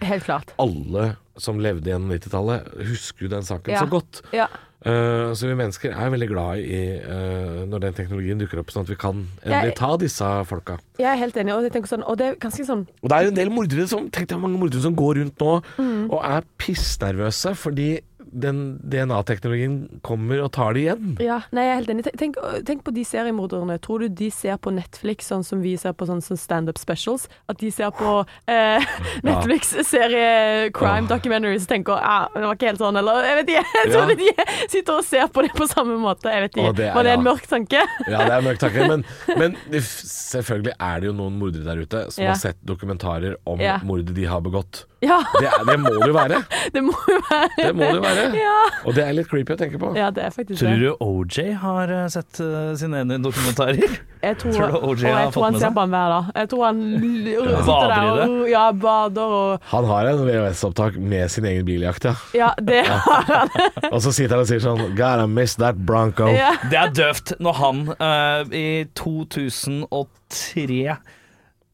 alle 0.61 1.07
som 1.41 1.57
levde 1.57 1.89
gjennom 1.89 2.11
90-tallet, 2.13 2.69
husker 2.85 3.25
jo 3.25 3.29
den 3.33 3.41
saken 3.49 3.73
Ja. 3.73 3.81
så 3.81 3.89
godt. 3.89 4.21
Ja. 4.31 4.45
Eh, 4.85 5.33
så 5.33 5.47
vi 5.49 5.55
mennesker 5.57 5.95
er 5.97 6.11
veldig 6.13 6.27
glad 6.29 6.61
i 6.61 6.79
uh, 7.01 7.63
når 7.65 7.87
den 7.87 7.95
teknologien 7.97 8.41
dukker 8.41 8.61
opp, 8.61 8.69
sånn 8.69 8.85
at 8.85 8.91
vi 8.91 8.97
kan 9.01 9.23
endelig 9.41 9.73
ta 9.79 9.95
disse 9.97 10.27
folka. 10.45 10.77
Jeg 11.01 11.09
er 11.09 11.17
helt 11.17 11.39
enig, 11.41 11.55
og 11.55 11.89
sånn, 11.89 12.03
og 12.05 12.19
det 12.21 12.27
er 12.27 12.37
ganske 12.41 12.65
sånn 12.67 12.83
Og 13.01 13.09
det 13.09 13.17
er 13.17 13.25
jo 13.25 13.31
en 13.33 13.39
del 13.39 13.49
mordere 13.51 13.87
som 13.89 14.05
Tenk 14.13 14.29
deg 14.29 14.39
mange 14.39 14.59
mordere 14.61 14.83
som 14.85 14.95
går 14.95 15.19
rundt 15.21 15.41
nå 15.41 15.55
Mm. 15.75 16.11
og 16.13 16.21
er 16.23 16.45
pissnervøse 16.61 17.53
fordi 17.57 17.87
den 18.35 18.57
DNA-teknologien 18.83 19.99
kommer 20.03 20.41
og 20.43 20.51
tar 20.55 20.73
det 20.75 20.81
igjen. 20.85 21.13
Ja, 21.23 21.37
nei, 21.55 21.63
jeg 21.63 21.71
er 21.71 21.79
helt 21.79 21.91
enig. 21.93 22.05
Tenk, 22.19 22.35
tenk 22.67 22.83
på 22.83 22.91
de 22.95 23.05
seriemorderne. 23.07 23.77
Tror 23.83 24.03
du 24.03 24.09
de 24.09 24.27
ser 24.35 24.57
på 24.59 24.73
Netflix 24.75 25.29
sånn 25.31 25.45
som 25.47 25.61
vi 25.63 25.75
ser 25.79 25.93
på 25.95 26.07
sånn 26.09 26.19
som 26.25 26.37
standup 26.39 26.77
specials? 26.81 27.29
At 27.47 27.61
de 27.63 27.71
ser 27.71 27.93
på 27.95 28.17
eh, 28.51 28.83
Netflix-serie 29.27 30.69
crime 30.75 31.07
documentaries 31.09 31.63
og 31.65 31.71
tenker 31.71 31.99
ja, 32.01 32.17
det 32.33 32.43
var 32.45 32.57
ikke 32.57 32.69
helt 32.71 32.81
sånn, 32.83 32.99
eller 32.99 33.23
jeg 33.29 33.39
vet 33.39 33.53
ikke. 33.55 33.65
Jeg 33.79 33.91
tror 33.93 34.11
Ja. 34.11 34.15
de 34.15 34.69
sitter 34.75 34.93
og 34.99 35.05
ser 35.07 35.27
på 35.31 35.45
det 35.45 35.53
på 35.57 35.67
samme 35.71 35.97
måte. 36.01 36.31
Jeg 36.31 36.45
vet 36.47 36.57
ikke. 36.57 36.73
Det 36.75 36.85
er- 36.89 36.95
var 36.95 37.03
det 37.03 37.11
en 37.15 37.23
ja. 37.23 37.31
mørk 37.31 37.47
tanke? 37.47 37.81
Ja, 38.07 38.17
det 38.25 38.31
er 38.31 38.37
en 38.37 38.43
mørk 38.49 38.59
tanke, 38.59 38.87
men, 38.87 39.05
men 39.39 39.55
selvfølgelig 39.71 40.73
er 40.79 40.99
det 40.99 41.07
jo 41.09 41.13
noen 41.13 41.39
mordere 41.39 41.63
der 41.65 41.81
ute 41.85 42.11
som 42.11 42.23
Ja. 42.23 42.31
har 42.33 42.39
sett 42.41 42.59
dokumentarer 42.65 43.35
om 43.45 43.59
Ja. 43.59 43.79
mordet 43.83 44.13
de 44.13 44.25
har 44.25 44.41
begått. 44.41 44.85
Ja, 45.05 45.19
Det, 45.41 45.47
er, 45.51 45.59
det 45.69 45.77
må 45.81 45.89
det 45.93 46.07
jo 46.09 46.13
være. 46.15 46.37
det 46.75 46.81
må 46.85 46.93
jo 47.09 47.19
være 47.29 47.49
Det 47.59 47.71
må 47.75 47.79
det 47.85 47.95
jo 47.99 48.03
være. 48.05 48.23
Ja, 48.39 48.57
Og 48.83 48.91
det 48.97 49.03
er 49.05 49.11
litt 49.19 49.29
creepy 49.31 49.51
å 49.55 49.57
tenke 49.59 49.77
på. 49.81 49.87
ja 49.97 50.07
det 50.15 50.21
er 50.25 50.31
faktisk 50.35 50.59
Tror 50.63 50.75
du 50.81 50.89
OJ 51.05 51.35
har 51.61 51.85
eh, 51.93 52.05
sett 52.13 52.33
uh, 52.41 52.45
sine 52.79 52.95
egne 53.03 53.15
dokumentarer? 53.23 53.91
Jeg 54.25 54.33
tror, 54.41 54.51
Tror 54.55 54.67
du 54.71 54.75
OJ 54.89 55.01
har 55.05 55.05
fått 55.05 55.05
med 55.05 55.05
seg? 55.05 55.11
jeg 55.25 55.31
tror 55.35 55.43
han 55.45 55.55
ser 55.61 55.71
på 55.75 55.79
han 55.83 55.91
hver 55.95 56.07
dag. 56.15 56.23
Jeg 56.35 56.45
tror 56.51 56.61
han 56.65 56.77
sitter 56.95 57.65
Bader 57.65 57.89
der 57.91 58.01
i 58.05 58.07
det? 58.15 58.25
og 58.25 58.31
ja, 58.49 58.65
bader 58.85 59.29
og 59.39 59.51
Han 59.71 59.83
har 59.91 60.03
en 60.11 60.19
VHS-opptak 60.25 60.93
med 61.13 61.25
sin 61.33 61.45
egen 61.51 61.65
biljakt, 61.67 62.03
ja. 62.09 62.13
Ja, 62.37 62.49
det 62.57 62.81
har 62.89 63.23
han. 63.29 63.47
Og 63.93 63.99
så 64.01 64.09
sitter 64.15 64.33
han 64.37 64.43
og 64.45 64.49
sier 64.49 64.61
sånn 64.63 64.81
God, 64.97 65.19
I 65.21 65.23
miss 65.29 65.53
that 65.61 65.77
Bronco. 65.85 66.25
Ja. 66.31 66.51
Det 66.71 66.77
er 66.79 66.89
døvt 66.95 67.27
når 67.43 67.53
han 67.61 67.77
uh, 67.99 68.41
i 68.55 68.85
2003 68.97 70.95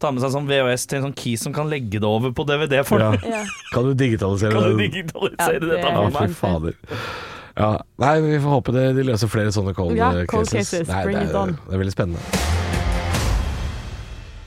tar 0.02 0.14
med 0.16 0.24
seg 0.24 0.34
sånn 0.34 0.48
VHS 0.50 0.88
til 0.90 1.00
en 1.00 1.06
sånn 1.10 1.18
key 1.18 1.36
som 1.40 1.54
kan 1.56 1.70
legge 1.72 2.02
det 2.02 2.08
over 2.08 2.34
på 2.36 2.46
DVD 2.50 2.82
for 2.88 3.02
deg. 3.04 3.22
Ja. 3.30 3.44
Kan 3.74 3.88
du 3.90 3.94
digitalisere 3.98 4.52
Kan 4.56 4.72
du 4.72 4.80
det? 4.80 4.88
digitalisere 4.90 5.54
Ja, 5.54 5.60
det 5.62 5.70
dette 5.76 5.92
Ja, 5.94 6.08
for 6.10 6.28
fy 6.28 6.40
fader. 6.42 6.74
Ja. 7.58 7.72
Nei, 8.02 8.14
vi 8.24 8.40
får 8.42 8.54
håpe 8.58 8.74
det, 8.76 8.86
de 8.98 9.06
løser 9.12 9.30
flere 9.32 9.52
sånne 9.54 9.74
cold, 9.78 9.98
Ja, 10.00 10.12
eh, 10.16 10.26
cold 10.32 10.48
cases. 10.50 10.72
cases. 10.72 10.90
Nei, 10.92 11.04
Bring 11.08 11.20
det, 11.20 11.30
it 11.30 11.36
er, 11.36 11.40
on. 11.42 11.56
det 11.68 11.76
er 11.78 11.82
veldig 11.84 11.96
spennende. 11.96 12.22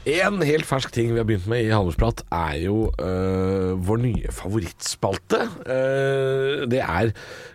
En 0.05 0.43
helt 0.45 0.67
fersk 0.69 0.93
ting 0.93 1.15
vi 1.15 1.21
har 1.21 1.25
begynt 1.29 1.47
med 1.49 1.65
i 1.65 1.71
Halvorsprat, 1.73 2.21
er 2.37 2.59
jo 2.67 2.91
øh, 3.01 3.71
vår 3.89 4.03
nye 4.03 4.33
favorittspalte. 4.37 5.41
Uh, 5.65 6.65
det 6.69 6.83
er 6.85 7.15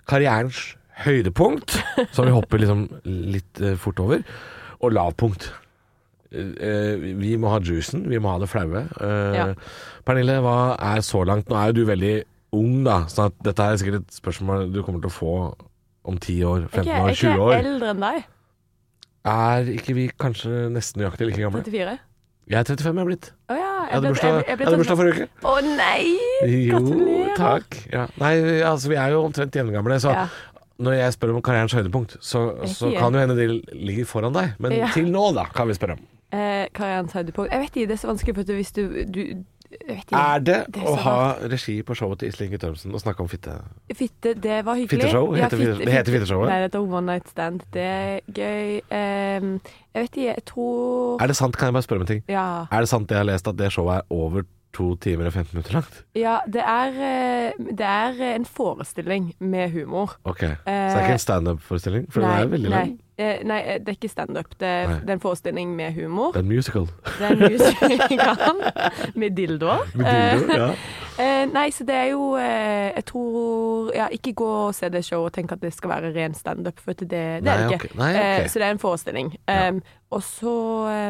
karrierens 0.10 0.64
høydepunkt, 1.06 1.78
som 2.16 2.26
vi 2.26 2.34
hopper 2.34 2.60
liksom 2.64 2.88
litt 3.06 3.62
fort 3.80 4.02
over, 4.04 4.26
og 4.82 4.96
lavpunkt. 4.98 5.52
Eh, 6.32 6.52
eh, 6.62 6.96
vi 7.18 7.36
må 7.42 7.50
ha 7.50 7.60
juicen, 7.60 8.04
vi 8.08 8.20
må 8.22 8.30
ha 8.30 8.38
det 8.40 8.50
flaue. 8.52 8.84
Eh, 9.02 9.36
Ja. 9.36 9.46
Pernille, 10.06 10.40
hva 10.42 10.76
er 10.80 11.02
så 11.02 11.24
langt? 11.26 11.48
Nå 11.50 11.56
er 11.58 11.72
jo 11.72 11.74
du 11.74 11.86
veldig 11.90 12.24
ung, 12.54 12.84
da, 12.84 13.06
så 13.10 13.26
at 13.30 13.34
dette 13.44 13.60
er 13.62 13.78
sikkert 13.78 14.02
et 14.04 14.14
spørsmål 14.22 14.72
du 14.74 14.82
kommer 14.84 15.02
til 15.02 15.10
å 15.10 15.14
få 15.14 15.56
om 16.06 16.18
10 16.18 16.44
år, 16.46 16.68
15 16.70 16.86
Ikke, 16.86 17.02
år, 17.02 17.10
20 17.14 17.34
ikke 17.34 17.42
år. 17.42 17.54
eldre 17.64 17.90
enn 17.94 18.00
deg. 18.06 18.24
Er 19.30 19.66
ikke 19.76 19.94
vi 19.98 20.06
kanskje 20.20 20.70
nesten 20.74 21.02
nøyaktig 21.02 21.28
like 21.28 21.42
gamle? 21.44 21.62
34. 21.66 21.98
Jeg 22.50 22.58
er 22.58 22.64
35, 22.64 22.96
jeg 22.96 23.02
er 23.04 23.10
blitt. 23.10 23.32
Å 23.50 23.58
ja. 23.58 23.66
Jeg 23.90 24.02
jeg- 24.02 24.16
jeg 24.22 24.46
jeg 24.48 24.58
hadde 24.68 24.78
bursdag 24.78 24.98
forrige 24.98 25.14
uke. 25.14 25.30
Å 25.44 25.78
nei! 25.78 26.18
Jo, 26.70 26.80
Gratulerer. 26.80 27.36
takk. 27.38 27.78
Ja. 27.92 28.08
Nei, 28.20 28.62
altså 28.62 28.88
vi 28.90 28.96
er 28.96 29.10
jo 29.12 29.24
omtrent 29.26 29.52
jevngamle, 29.52 30.00
så 30.02 30.14
Ja. 30.14 30.28
når 30.80 30.94
jeg 30.94 31.14
spør 31.14 31.36
om 31.36 31.42
karrierens 31.42 31.74
høydepunkt, 31.74 32.18
så, 32.22 32.56
så 32.66 32.90
kan 32.98 33.14
jo 33.14 33.20
hende 33.20 33.36
de 33.36 33.62
ligger 33.74 34.06
foran 34.06 34.34
deg. 34.34 34.54
Men 34.60 34.72
Ja. 34.72 34.88
til 34.88 35.06
nå, 35.12 35.34
da, 35.34 35.46
kan 35.46 35.68
vi 35.68 35.74
spørre 35.74 35.92
om. 35.98 36.00
Eh, 36.32 36.68
karrierens 36.74 37.14
høydepunkt. 37.14 37.52
Jeg 37.52 37.60
vet 37.64 37.76
ikke, 37.76 37.88
det 37.90 37.96
er 37.98 38.02
så 38.04 38.08
vanskelig, 38.12 38.36
for 38.36 38.44
hvis 38.54 38.72
du, 38.76 38.84
du 39.14 39.22
ikke. 39.90 40.14
Er 40.18 40.40
det, 40.42 40.58
Det 40.74 40.82
er 40.82 40.88
å 40.90 40.96
ha 41.04 41.18
regi 41.50 41.76
på 41.86 41.94
showet 41.98 42.20
til 42.20 42.30
Iselin 42.32 42.52
Guttormsen 42.56 42.94
og 42.94 43.02
snakke 43.02 43.22
om 43.22 43.30
fitte? 43.30 43.54
Fitte, 43.94 44.34
det 44.34 44.60
var 44.66 44.76
hyggelig. 44.80 44.90
Fitteshow? 45.04 45.36
Ja, 45.38 45.44
Heter 45.46 45.58
fitte- 45.62 45.86
det 45.86 45.94
heter 45.94 46.12
fitteshowet? 46.18 46.50
Nei, 46.50 46.56
det 46.64 46.70
heter 46.72 46.80
One 46.98 47.06
Night 47.06 47.30
Stand. 47.30 47.62
Det 47.74 47.82
er 47.82 48.20
gøy. 48.34 48.80
Ehm, 48.92 49.52
jeg 49.94 50.02
vet 50.04 50.10
ikke, 50.18 50.26
jeg 50.36 50.46
tror 50.46 51.22
Er 51.22 51.28
det 51.28 51.36
sant, 51.36 51.58
kan 51.58 51.68
jeg 51.68 51.74
bare 51.74 51.84
spørre 51.84 52.02
om 52.02 52.08
en 52.08 52.08
ting? 52.14 52.24
Ja. 52.28 52.66
Er 52.72 52.80
det 52.80 52.90
sant 52.90 53.08
det 53.10 53.16
jeg 53.18 53.26
har 53.26 53.30
lest 53.34 53.48
at 53.48 53.58
det 53.58 53.72
showet 53.72 53.98
er 53.98 54.02
over 54.10 54.42
to 54.74 54.96
timer 55.02 55.26
og 55.26 55.34
15 55.34 55.54
minutter 55.58 55.74
langt? 55.74 56.04
ja 56.16 56.40
det, 56.46 56.62
er, 56.62 56.88
eh, 56.94 57.52
det 57.74 57.86
er 57.86 58.36
en 58.36 58.46
forestilling 58.46 59.34
med 59.40 59.70
humor. 59.72 60.18
Ok, 60.26 60.40
Så 60.40 60.48
det 60.66 60.98
er 60.98 61.00
ikke 61.06 61.18
en 61.18 61.26
standup-forestilling? 61.26 62.12
For 62.12 62.22
den 62.22 62.30
er 62.30 62.46
veldig 62.48 62.70
lang. 62.70 62.88
nei. 62.90 62.98
Eh, 63.20 63.44
nei, 63.44 63.60
eh, 63.66 63.78
det 63.84 63.92
er 63.94 63.98
ikke 64.00 64.10
standup. 64.12 64.56
Det, 64.60 64.68
er- 64.68 64.88
Nei. 64.94 65.00
det 65.04 65.10
er 65.10 65.18
en 65.20 65.24
forestilling 65.28 65.76
med 65.76 65.94
humor. 66.00 66.32
Det 66.34 66.40
er 66.42 66.48
en 66.48 66.50
musical. 66.56 66.88
Det 67.06 67.28
er 67.28 67.36
en 67.36 67.40
musical 67.52 68.64
med 69.16 69.36
dildoer. 69.40 69.86
Med 69.96 70.10
dildo, 70.40 70.58
ja. 70.64 70.72
Eh, 71.20 71.42
nei, 71.52 71.66
så 71.76 71.84
det 71.84 71.96
er 72.00 72.06
jo 72.14 72.38
eh, 72.40 72.94
Jeg 72.96 73.04
tror 73.10 73.90
Ja, 73.92 74.06
ikke 74.16 74.32
gå 74.40 74.46
og 74.48 74.76
se 74.78 74.88
det 74.90 75.02
showet 75.04 75.26
og 75.26 75.34
tenk 75.36 75.52
at 75.52 75.60
det 75.60 75.74
skal 75.76 75.90
være 75.92 76.14
ren 76.16 76.32
standup, 76.34 76.80
for 76.80 76.92
at 76.96 77.02
det, 77.04 77.10
det 77.12 77.44
Nei, 77.44 77.56
er 77.58 77.58
det 77.68 77.74
ikke. 77.76 77.90
ok. 77.92 77.98
Nei, 78.00 78.12
ok. 78.14 78.20
Eh, 78.22 78.46
så 78.48 78.60
det 78.62 78.66
er 78.70 78.72
en 78.72 78.80
forestilling. 78.80 79.34
Um, 79.52 79.82
og 80.16 80.24
så 80.24 80.54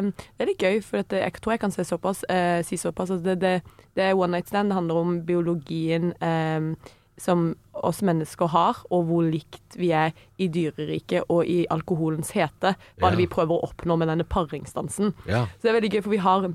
um, 0.02 0.10
Det 0.18 0.42
er 0.42 0.50
litt 0.50 0.66
gøy, 0.66 0.80
for 0.82 1.04
at 1.06 1.14
jeg 1.14 1.34
tror 1.38 1.54
jeg 1.54 1.62
kan 1.62 1.76
si 1.76 1.86
såpass, 1.86 2.24
eh, 2.26 2.64
si 2.66 2.80
såpass 2.82 3.14
at 3.14 3.22
det, 3.28 3.38
det, 3.44 3.54
det 3.96 4.04
er 4.08 4.18
one 4.18 4.32
night 4.34 4.50
stand. 4.50 4.74
Det 4.74 4.80
handler 4.80 4.96
om 5.04 5.14
biologien 5.30 6.10
um, 6.26 6.72
som 7.20 7.56
oss 7.74 8.02
mennesker 8.02 8.48
har, 8.48 8.78
og 8.90 9.06
hvor 9.10 9.30
likt 9.30 9.76
vi 9.78 9.92
er 9.92 10.12
i 10.40 10.48
dyreriket 10.48 11.24
og 11.30 11.46
i 11.46 11.66
alkoholens 11.70 12.32
hete. 12.32 12.76
Hva 12.98 13.10
Ja. 13.10 13.10
det 13.12 13.18
vi 13.18 13.28
prøver 13.28 13.60
å 13.60 13.70
oppnå 13.70 13.98
med 13.98 14.08
denne 14.08 14.24
paringsdansen. 14.24 15.14
ja. 15.28 15.46
Så 15.60 15.62
det 15.68 15.70
er 15.76 15.80
veldig 15.82 15.92
gøy, 15.94 16.02
for 16.04 16.10
vi 16.10 16.18
har 16.18 16.54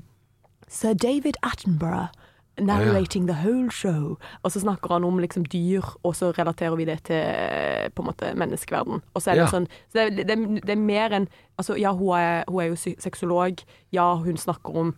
Sir 0.67 0.93
David 0.93 1.35
Attenborough 1.43 2.09
narrating 2.57 3.27
the 3.27 3.33
whole 3.33 3.69
show. 3.69 4.17
Og 4.43 4.51
så 4.51 4.61
snakker 4.61 4.87
han 4.93 5.03
om 5.03 5.17
liksom 5.19 5.43
dyr, 5.43 5.83
og 6.03 6.13
så 6.15 6.31
relaterer 6.37 6.75
vi 6.77 6.85
det 6.85 7.03
til 7.03 7.15
eh, 7.17 7.89
på 7.89 8.01
en 8.01 8.07
måte 8.07 8.33
menneskeverden. 8.35 9.01
Og 9.13 9.21
så 9.21 9.31
er 9.31 9.35
det 9.35 9.43
Ja. 9.43 9.47
sånn 9.51 9.67
så 9.91 9.93
det, 9.93 10.01
er- 10.19 10.23
det, 10.35 10.61
det 10.65 10.69
er 10.71 10.75
mer 10.81 11.09
enn 11.11 11.27
Altså, 11.59 11.75
ja, 11.79 11.93
hun 11.93 12.09
er, 12.17 12.43
hun 12.49 12.59
er 12.61 12.67
jo 12.67 12.75
sexolog. 12.99 13.63
Ja, 13.93 14.15
hun 14.15 14.35
snakker 14.37 14.75
om 14.75 14.95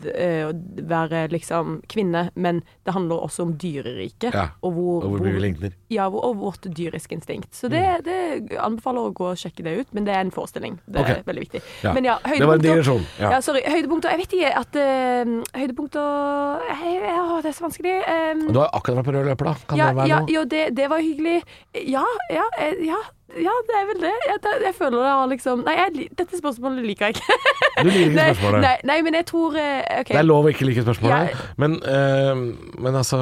å 0.00 0.52
være 0.90 1.24
liksom 1.32 1.80
kvinne, 1.90 2.28
men 2.34 2.62
det 2.86 2.94
handler 2.94 3.24
også 3.26 3.42
om 3.48 3.52
dyreriket. 3.60 4.32
Ja, 4.34 4.48
Og 4.62 4.72
hvor, 4.76 5.04
Og 5.04 5.10
hvor 5.16 5.24
mye 5.24 5.34
vi 5.36 5.40
ligner. 5.44 5.72
ja, 5.90 6.06
og 6.08 6.20
og 6.30 6.36
vårt 6.40 6.66
dyriske 6.76 7.14
instinkt. 7.16 7.50
Så 7.56 7.68
det, 7.68 7.82
det 8.06 8.56
anbefaler 8.60 9.08
å 9.08 9.12
gå 9.16 9.30
og 9.32 9.36
sjekke 9.40 9.64
det 9.66 9.72
ut, 9.80 9.88
men 9.96 10.04
det 10.06 10.14
er 10.14 10.20
en 10.20 10.30
forestilling. 10.30 10.78
Det 10.86 11.00
er 11.02 11.22
veldig 11.26 11.44
viktig. 11.46 11.62
Ja. 11.82 11.92
Men 11.96 12.04
ja, 12.06 12.18
Det 12.22 12.46
var 12.46 12.54
en 12.60 12.64
digresjon. 12.64 13.04
ja. 13.18 13.30
Ja. 13.32 13.40
sorry. 13.40 13.62
Høydepunkter 13.66 14.10
Jeg 14.10 14.18
vet 14.22 14.32
ikke 14.38 14.50
at 14.60 14.76
uh, 14.80 15.34
Høydepunkter 15.58 16.60
eh, 16.70 16.84
ja, 17.10 17.40
Det 17.42 17.50
er 17.50 17.56
så 17.56 17.64
vanskelig. 17.66 17.96
Um, 18.06 18.52
Du 18.52 18.58
har 18.60 18.70
akkurat 18.72 19.00
vært 19.00 19.08
på 19.10 19.14
rød 19.16 19.26
løper, 19.30 19.44
da. 19.50 19.54
Kan 19.68 19.78
det 19.78 19.88
være 19.96 20.08
ja, 20.10 20.20
noe? 20.20 20.34
jo, 20.34 20.44
det, 20.44 20.62
det 20.76 20.90
var 20.90 21.02
hyggelig. 21.04 21.42
Ja, 21.86 22.04
ja, 22.32 22.46
eh, 22.60 22.84
ja, 22.86 23.00
ja, 23.38 23.52
det 23.68 23.76
er 23.78 23.84
vel 23.90 24.00
det. 24.02 24.14
Jeg, 24.26 24.40
jeg 24.66 24.74
føler 24.74 25.02
det 25.04 25.10
har 25.14 25.28
liksom 25.30 25.60
Nei, 25.66 25.74
jeg, 25.78 26.08
dette 26.18 26.38
spørsmålet 26.40 26.86
liker 26.86 27.10
jeg 27.10 27.18
ikke. 27.20 27.38
Du 27.82 27.90
liker 27.90 28.10
ikke 28.10 28.34
spørsmålet. 28.34 28.60
nei, 28.60 28.76
nei, 28.84 29.02
men 29.02 29.14
jeg 29.14 29.26
tror 29.26 29.56
eh, 29.56 30.00
OK. 30.00 30.08
Det 30.08 30.16
er 30.20 30.22
lov 30.26 30.44
å 30.44 30.52
ikke 30.52 30.66
like 30.68 30.82
spørsmålet, 30.84 31.30
Ja. 31.30 31.46
men, 31.56 31.74
eh, 31.82 32.34
men 32.80 32.94
altså 32.94 33.18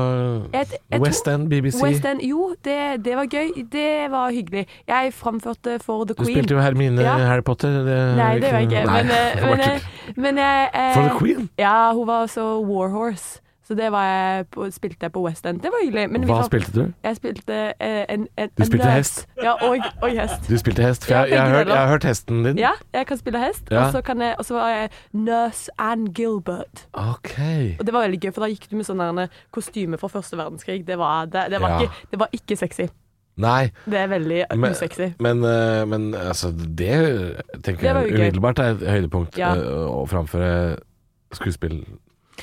Jeg- 0.53 0.79
jeg 0.91 1.01
West 1.01 1.25
tror- 1.25 1.35
End, 1.35 1.49
BBC. 1.51 1.83
West 1.83 2.05
End, 2.05 2.21
jo, 2.23 2.55
det, 2.65 3.05
det 3.05 3.17
var 3.17 3.27
gøy. 3.27 3.53
Det 3.71 4.11
var 4.11 4.31
hyggelig. 4.31 4.67
Jeg 4.89 5.13
framførte 5.15 5.79
for 5.83 6.05
The 6.05 6.15
Du 6.15 6.25
Queen. 6.25 6.37
spilte 6.37 6.55
jo 6.55 6.61
Hermine 6.61 7.01
Ja. 7.03 7.17
Harry 7.19 7.43
Potter. 7.43 7.69
Det, 7.85 8.17
Nei, 8.17 8.39
det 8.39 8.51
gjør 8.51 8.59
jeg 8.59 8.69
ikke. 8.71 8.85
Nei, 8.87 9.03
Men, 9.03 9.11
eh, 9.11 9.35
det 9.35 9.43
var 9.43 9.57
men, 9.57 9.59
tull. 9.59 9.75
eh, 9.75 10.15
men 10.17 10.37
jeg 10.37 10.71
eh, 10.75 10.95
For 10.95 11.03
The 11.09 11.19
Queen? 11.19 11.49
Ja, 11.59 11.93
hun 11.93 12.07
var 12.07 12.27
så 12.27 12.47
warhorse. 12.65 13.41
Så 13.69 13.75
det 13.77 13.91
var 13.93 14.05
jeg 14.09 14.47
på, 14.55 14.65
spilte 14.73 15.05
jeg 15.05 15.13
på 15.13 15.21
West 15.27 15.45
End. 15.47 15.59
Det 15.61 15.69
var 15.69 15.83
hyggelig. 15.85 16.07
Men 16.11 16.23
vi 16.25 16.27
Hva 16.31 16.39
traff- 16.39 16.47
spilte 16.49 16.73
du? 16.73 16.93
Jeg 17.05 17.17
spilte 17.19 17.57
eh, 17.77 18.05
en, 18.09 18.23
en 18.41 18.49
Du 18.57 18.63
spilte 18.65 18.87
en 18.89 18.95
hest? 18.97 19.27
Ja, 19.43 19.53
og, 19.67 19.77
og 20.03 20.15
hest. 20.17 20.47
Du 20.49 20.55
spilte 20.57 20.87
hest. 20.87 21.05
For 21.05 21.13
jeg, 21.15 21.29
jeg, 21.35 21.37
jeg, 21.37 21.51
hørt, 21.53 21.69
jeg 21.69 21.77
har 21.77 21.89
hørt 21.93 22.07
hesten 22.09 22.39
din. 22.47 22.59
Ja, 22.63 22.71
jeg 22.97 23.07
kan 23.11 23.21
spille 23.21 23.43
hest. 23.45 23.69
Ja. 23.71 23.83
Og 24.39 24.45
så 24.49 24.55
var 24.57 24.71
jeg 24.73 24.89
Nurse 25.13 25.69
Ann 25.79 26.07
Gilbert. 26.17 26.87
OK. 26.97 27.37
Og 27.79 27.85
det 27.87 27.93
var 27.93 28.07
veldig 28.09 28.21
gøy, 28.25 28.33
for 28.33 28.47
da 28.47 28.49
gikk 28.55 28.65
du 28.71 28.77
med 28.81 28.89
sånn 28.89 29.05
der 29.21 29.29
kostyme 29.53 30.01
fra 30.01 30.09
første 30.17 30.41
verdenskrig. 30.41 30.87
Det 30.89 30.97
var, 30.99 31.29
det, 31.29 31.45
det 31.53 31.61
var, 31.61 31.77
Ja. 31.77 31.85
ikke, 31.91 32.09
det 32.11 32.19
var 32.25 32.29
ikke 32.41 32.57
sexy. 32.57 32.89
Nei, 33.39 33.69
Det 33.85 33.95
er 34.01 34.09
veldig 34.11 34.41
Men- 34.57 34.71
usexy. 34.73 35.13
men, 35.21 35.45
eh, 35.45 35.85
men 35.87 36.15
altså, 36.15 36.51
det 36.57 37.37
tenker 37.63 37.85
Det 37.85 38.09
jeg 38.09 38.17
umiddelbart 38.17 38.59
er 38.59 38.71
et 38.81 38.89
høydepunkt. 38.97 39.37
Ja. 39.39 39.53
eh, 39.55 39.87
Å 39.93 40.07
framføre 40.09 40.79
skuespill 41.37 41.85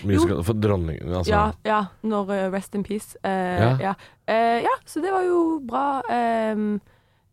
musical 0.03 0.43
for 0.43 0.53
dronningen, 0.53 1.13
altså. 1.13 1.31
Ja, 1.31 1.51
ja, 1.65 1.79
når 2.03 2.29
uh, 2.33 2.51
Rest 2.53 2.75
in 2.75 2.83
Peace. 2.83 3.15
Uh, 3.23 3.29
Ja. 3.31 3.77
ja. 3.79 3.93
Eh, 4.27 4.61
ja, 4.65 4.73
så 4.85 5.01
det 5.01 5.11
var 5.13 5.21
jo 5.23 5.59
bra. 5.67 6.01
Um, 6.09 6.81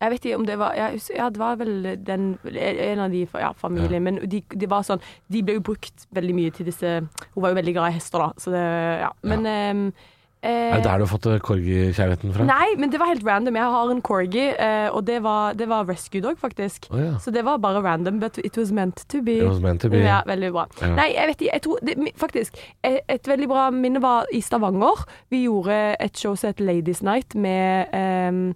jeg 0.03 0.11
vet 0.11 0.25
ikke 0.25 0.35
om 0.37 0.45
det 0.45 0.57
var 0.59 0.73
Ja, 0.75 1.29
det 1.29 1.39
var 1.39 1.55
vel 1.55 1.95
den 2.05 2.37
en 2.43 2.99
av 2.99 3.11
de 3.11 3.21
ja, 3.33 3.51
familien, 3.55 3.93
Ja. 3.93 3.99
men 3.99 4.19
de, 4.29 4.41
de 4.51 4.67
var 4.67 4.83
sånn 4.83 4.99
De 5.31 5.41
ble 5.41 5.55
jo 5.55 5.61
brukt 5.63 6.07
veldig 6.11 6.35
mye 6.35 6.51
til 6.51 6.67
disse 6.67 6.89
Hun 7.33 7.41
var 7.41 7.53
jo 7.53 7.55
veldig 7.55 7.73
glad 7.77 7.89
i 7.93 7.95
hester, 7.95 8.19
da, 8.19 8.33
så 8.37 8.51
det 8.51 8.63
Ja. 8.99 9.11
Men 9.23 9.45
eh, 9.47 9.91
Er 10.43 10.75
det 10.75 10.83
der 10.83 10.99
du 10.99 11.05
har 11.05 11.11
fått 11.11 11.25
eh, 11.31 11.39
corgi-kjærligheten 11.39 12.33
fra? 12.35 12.45
Nei, 12.47 12.73
men 12.77 12.91
det 12.91 12.99
var 12.99 13.07
helt 13.13 13.23
random. 13.23 13.55
Jeg 13.55 13.75
har 13.75 13.91
en 13.93 14.01
corgi, 14.03 14.45
eh, 14.51 14.89
og 14.91 15.05
det 15.07 15.21
var, 15.23 15.53
det 15.55 15.69
var 15.71 15.87
rescue 15.87 16.21
dog, 16.21 16.35
faktisk. 16.41 16.89
Oh, 16.91 16.99
ja. 16.99 17.13
Så 17.23 17.31
det 17.31 17.45
var 17.47 17.61
bare 17.63 17.83
random, 17.83 18.19
but 18.19 18.37
it 18.43 18.57
was 18.57 18.71
meant 18.71 19.05
to 19.07 19.21
be. 19.21 19.37
It 19.37 19.47
was 19.47 19.61
meant 19.63 19.81
to 19.81 19.89
be. 19.89 20.03
Ja, 20.03 20.19
veldig 20.27 20.51
bra. 20.51 20.67
Ja. 20.81 20.91
Nei, 20.97 21.09
jeg 21.15 21.31
vet 21.31 21.41
ikke. 21.41 21.53
Jeg 21.53 21.61
tror 21.61 21.79
det, 21.87 21.95
faktisk 22.19 22.59
et, 22.83 22.99
et 23.07 23.27
veldig 23.27 23.47
bra 23.47 23.69
minne 23.71 24.01
var 24.03 24.27
i 24.33 24.41
Stavanger. 24.41 25.05
Vi 25.31 25.45
gjorde 25.45 25.79
et 25.99 26.17
show 26.19 26.35
som 26.35 26.51
het 26.51 26.59
Ladies 26.59 27.03
Night 27.03 27.35
med 27.35 27.93
ehm, 27.93 28.53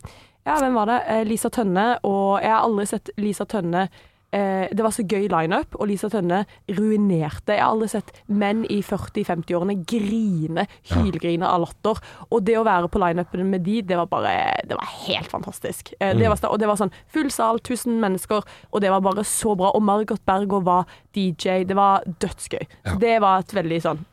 Ja, 0.47 0.59
hvem 0.59 0.75
var 0.79 0.85
det? 0.88 1.01
Eh, 1.11 1.23
Lisa 1.27 1.49
Tønne. 1.49 1.88
Og 2.03 2.39
jeg 2.43 2.51
har 2.51 2.67
aldri 2.67 2.85
sett 2.88 3.11
Lisa 3.17 3.47
Tønne 3.47 3.88
eh, 4.32 4.67
Det 4.73 4.84
var 4.84 4.91
så 4.91 5.03
gøy 5.07 5.28
lineup, 5.32 5.75
og 5.80 5.88
Lisa 5.88 6.09
Tønne 6.09 6.45
ruinerte. 6.69 7.55
Jeg 7.55 7.61
har 7.63 7.71
aldri 7.73 7.88
sett 7.91 8.11
menn 8.28 8.65
i 8.69 8.82
40-50-årene 8.86 9.78
grine, 9.88 10.67
hylgrine 10.91 11.47
av 11.47 11.61
latter. 11.65 12.01
Og 12.32 12.43
det 12.47 12.57
å 12.59 12.65
være 12.67 12.89
på 12.91 12.99
lineupen 13.01 13.49
med 13.49 13.63
de, 13.65 13.82
det 13.82 13.97
var 13.97 14.09
bare 14.11 14.36
Det 14.67 14.75
var 14.78 14.89
helt 15.07 15.32
fantastisk. 15.32 15.93
Eh, 15.99 16.13
Mm. 16.13 16.19
det 16.19 16.30
var, 16.30 16.51
og 16.51 16.59
det 16.59 16.67
var 16.67 16.75
sånn 16.78 16.91
full 17.07 17.30
sal, 17.32 17.59
1000 17.59 17.99
mennesker, 17.99 18.43
og 18.71 18.82
det 18.82 18.89
var 18.89 19.01
bare 19.01 19.23
så 19.23 19.55
bra. 19.55 19.71
Og 19.75 19.82
Margot 19.84 20.19
Berger 20.25 20.61
var 20.63 20.86
DJ. 21.13 21.63
Det 21.65 21.75
var 21.75 22.03
dødsgøy. 22.03 22.65
Så 22.86 22.99
det 22.99 23.19
var 23.21 23.39
et 23.39 23.53
veldig 23.53 23.82
sånn 23.82 24.05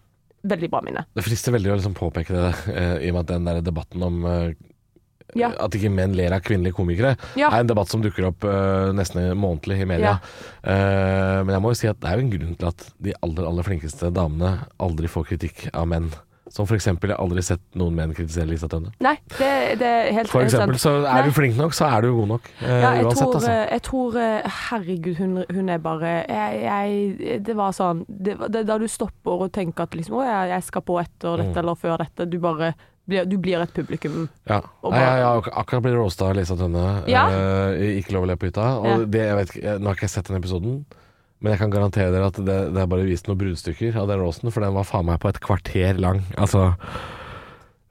Veldig 0.45 0.69
bra 0.69 0.83
minne. 0.85 1.07
Det 1.17 1.25
frister 1.25 1.53
veldig 1.55 1.71
å 1.73 1.77
liksom 1.79 1.95
påpeke 1.97 2.29
det, 2.29 2.75
eh, 2.77 3.07
i 3.07 3.09
og 3.09 3.15
med 3.15 3.21
at 3.21 3.27
den 3.29 3.45
der 3.47 3.61
debatten 3.63 4.03
om 4.03 4.27
eh, 4.27 4.53
Ja. 5.35 5.49
at 5.59 5.71
ikke 5.75 5.91
menn 5.91 6.15
ler 6.17 6.33
av 6.37 6.41
kvinnelige 6.47 6.75
komikere, 6.79 7.17
Ja. 7.37 7.49
er 7.51 7.61
en 7.61 7.67
debatt 7.67 7.89
som 7.89 8.03
dukker 8.03 8.27
opp 8.29 8.45
uh, 8.45 8.93
nesten 8.95 9.33
månedlig 9.37 9.81
i 9.83 9.89
media. 9.89 10.19
Eh, 10.63 11.41
men 11.45 11.55
jeg 11.55 11.63
må 11.65 11.73
jo 11.73 11.79
si 11.81 11.89
at 11.91 11.99
det 12.01 12.11
er 12.11 12.21
jo 12.21 12.27
en 12.27 12.31
grunn 12.39 12.55
til 12.61 12.69
at 12.71 12.87
de 13.03 13.13
aller, 13.23 13.49
aller 13.49 13.67
flinkeste 13.67 14.13
damene 14.15 14.55
aldri 14.81 15.11
får 15.11 15.27
kritikk 15.33 15.67
av 15.75 15.89
menn. 15.91 16.13
Som 16.55 16.69
eksempel, 16.71 17.09
jeg 17.11 17.17
har 17.17 17.25
aldri 17.25 17.43
sett 17.43 17.63
noen 17.75 17.95
menn 17.97 18.13
kritisere 18.15 18.47
Lisa 18.47 18.69
Tønne. 18.71 18.93
Nei, 19.03 19.15
det, 19.39 19.79
det 19.81 19.89
er 19.89 20.11
helt 20.13 20.29
For 20.31 20.45
eksempel, 20.45 20.77
så 20.79 20.93
er 21.01 21.09
Nei. 21.09 21.23
du 21.27 21.33
flink 21.35 21.57
nok, 21.59 21.73
så 21.75 21.89
er 21.89 22.05
du 22.05 22.11
god 22.15 22.29
nok. 22.35 22.51
eh, 22.61 22.69
Ja, 22.85 22.91
jeg 22.99 23.07
uansett, 23.09 23.23
tror, 23.25 23.35
altså. 23.41 23.51
eh, 23.51 23.73
jeg 23.73 23.83
tror 23.89 24.19
Herregud, 24.69 25.17
hun, 25.19 25.45
hun 25.57 25.69
er 25.73 25.79
bare 25.83 26.13
jeg, 26.29 26.61
jeg, 26.69 27.41
Det 27.49 27.57
var 27.59 27.73
sånn 27.75 28.05
det, 28.09 28.37
det, 28.53 28.67
Da 28.69 28.77
du 28.79 28.87
stopper 28.93 29.47
og 29.49 29.53
tenker 29.57 29.89
at 29.89 29.97
liksom 29.99 30.21
Å, 30.21 30.27
jeg, 30.53 30.63
skal 30.69 30.85
på 30.87 31.01
etter 31.03 31.41
dette 31.43 31.55
Mm. 31.55 31.59
eller 31.65 31.75
før 31.81 31.99
dette. 32.05 32.29
Du 32.31 32.39
bare 32.39 32.75
du 33.07 33.37
blir 33.39 33.61
et 33.61 33.73
publikum. 33.77 34.29
Ja. 34.49 34.61
Bare- 34.83 35.01
jeg, 35.01 35.19
jeg 35.45 35.53
akkurat 35.61 35.83
blitt 35.85 35.95
roasta 35.99 36.29
av 36.31 36.37
Lisa 36.39 36.55
Tønne 36.57 36.85
Ja. 37.11 37.27
eh, 37.29 37.83
i 37.85 37.89
Ikke 38.01 38.13
lov 38.17 38.25
å 38.25 38.27
le 38.31 38.37
på 38.37 38.47
hytta. 38.49 38.69
Ja. 38.85 38.97
det, 39.05 39.25
ikke- 39.49 39.79
nå 39.79 39.85
har 39.91 39.95
ikke 39.99 40.07
jeg 40.09 40.11
sett 40.15 40.29
den 40.31 40.39
episoden, 40.41 40.85
men 41.41 41.53
jeg 41.53 41.59
kan 41.61 41.71
garantere 41.71 42.11
dere 42.13 42.27
at 42.33 42.39
det, 42.41 42.73
det 42.73 42.81
er 42.81 42.87
bare 42.87 43.05
vist 43.05 43.27
noen 43.29 43.39
bruddstykker 43.39 43.97
av 44.01 44.09
den 44.09 44.21
roasten, 44.21 44.51
for 44.51 44.61
den 44.65 44.73
var 44.73 44.85
faen 44.89 45.05
meg 45.05 45.21
på 45.21 45.29
et 45.29 45.41
kvarter 45.41 45.99
lang. 46.01 46.23
Altså 46.39 46.75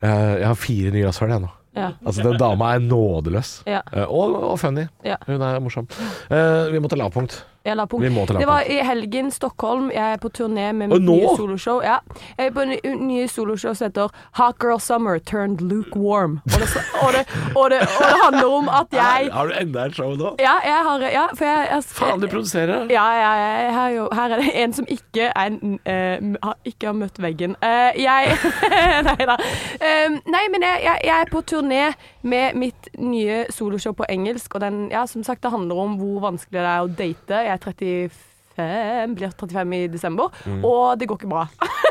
Jeg, 0.04 0.40
jeg 0.42 0.48
har 0.50 0.56
fire 0.60 0.92
nye 0.92 1.06
rasshøl, 1.08 1.30
jeg 1.32 1.42
nå. 1.46 1.50
Ja. 1.76 1.92
Altså, 2.06 2.22
den 2.28 2.38
dama 2.38 2.74
er 2.76 2.80
nådeløs. 2.84 3.64
Ja. 3.66 3.80
Eh, 3.94 4.04
og, 4.06 4.36
og 4.52 4.60
funny. 4.62 4.84
Ja. 5.06 5.16
Hun 5.26 5.42
er 5.42 5.60
morsom. 5.64 5.88
Eh, 6.30 6.70
vi 6.74 6.80
må 6.84 6.90
til 6.92 7.00
lavpunkt. 7.02 7.40
Jeg 7.64 7.78
la 7.80 7.86
punkt. 7.88 8.04
Det 8.40 8.46
var 8.46 8.66
i 8.68 8.76
helgen 8.84 9.30
Stockholm. 9.32 9.86
Jeg 9.92 10.14
er 10.14 10.18
på 10.20 10.28
turné 10.36 10.66
med 10.76 10.90
mitt 10.92 11.06
nye 11.08 11.30
soloshow. 11.38 11.78
Ja. 11.80 12.02
Jeg 12.36 12.50
er 12.50 12.52
på 12.52 12.66
en 12.66 12.74
nye 13.08 13.28
soloshow 13.32 13.72
som 13.72 13.88
heter 13.88 14.10
Hot 14.36 14.58
Girl 14.60 14.82
Summer 14.84 15.16
Turned 15.20 15.64
Lukewarm. 15.64 16.42
Og 16.44 16.60
det, 16.60 16.68
og, 17.00 17.14
det, 17.16 17.22
og, 17.56 17.70
det, 17.72 17.80
og 17.80 18.04
det 18.04 18.18
handler 18.24 18.56
om 18.58 18.68
at 18.70 18.92
jeg 18.92 19.30
Har 19.32 19.48
du 19.48 19.54
enda 19.62 19.86
et 19.86 19.96
show 19.96 20.12
nå? 20.20 20.34
Ja, 20.44 20.58
jeg 20.66 20.82
har 20.90 21.06
Ja, 21.14 21.24
for 21.32 21.46
jeg, 21.46 21.68
jeg 21.72 21.84
Faen, 21.84 22.22
du 22.22 22.28
produserer! 22.28 22.84
Ja, 22.92 23.06
ja, 23.22 23.32
ja, 23.40 23.54
jeg 23.64 23.74
har 23.74 23.90
jo, 23.90 24.10
her 24.14 24.36
er 24.36 24.44
det 24.44 24.52
en 24.64 24.74
som 24.74 24.86
ikke, 24.90 25.32
er, 25.32 25.58
eh, 25.86 26.52
ikke 26.66 26.92
har 26.92 26.98
møtt 27.00 27.22
veggen. 27.24 27.56
Uh, 27.64 27.96
jeg 27.96 28.36
Nei 29.08 29.30
da. 29.30 29.40
Um, 29.80 30.20
nei, 30.36 30.44
men 30.52 30.68
jeg, 30.68 30.84
jeg, 30.84 31.00
jeg 31.08 31.16
er 31.16 31.32
på 31.32 31.46
turné 31.48 31.94
med 32.24 32.56
mitt 32.60 32.90
nye 33.00 33.44
soloshow 33.52 33.96
på 33.98 34.08
engelsk, 34.10 34.56
og 34.56 34.64
den, 34.64 34.86
ja, 34.92 35.06
som 35.10 35.24
sagt, 35.24 35.44
det 35.44 35.52
handler 35.52 35.82
om 35.84 35.98
hvor 36.00 36.22
vanskelig 36.30 36.60
det 36.62 36.70
er 36.70 36.84
å 36.86 36.92
date. 36.92 37.42
Jeg 37.48 37.54
er 37.54 37.64
35, 37.64 39.16
blir 39.18 39.34
35 39.34 39.76
i 39.78 39.88
desember, 39.92 40.32
og 40.64 41.00
det 41.00 41.08
går 41.10 41.20
ikke 41.22 41.32
bra. 41.32 41.48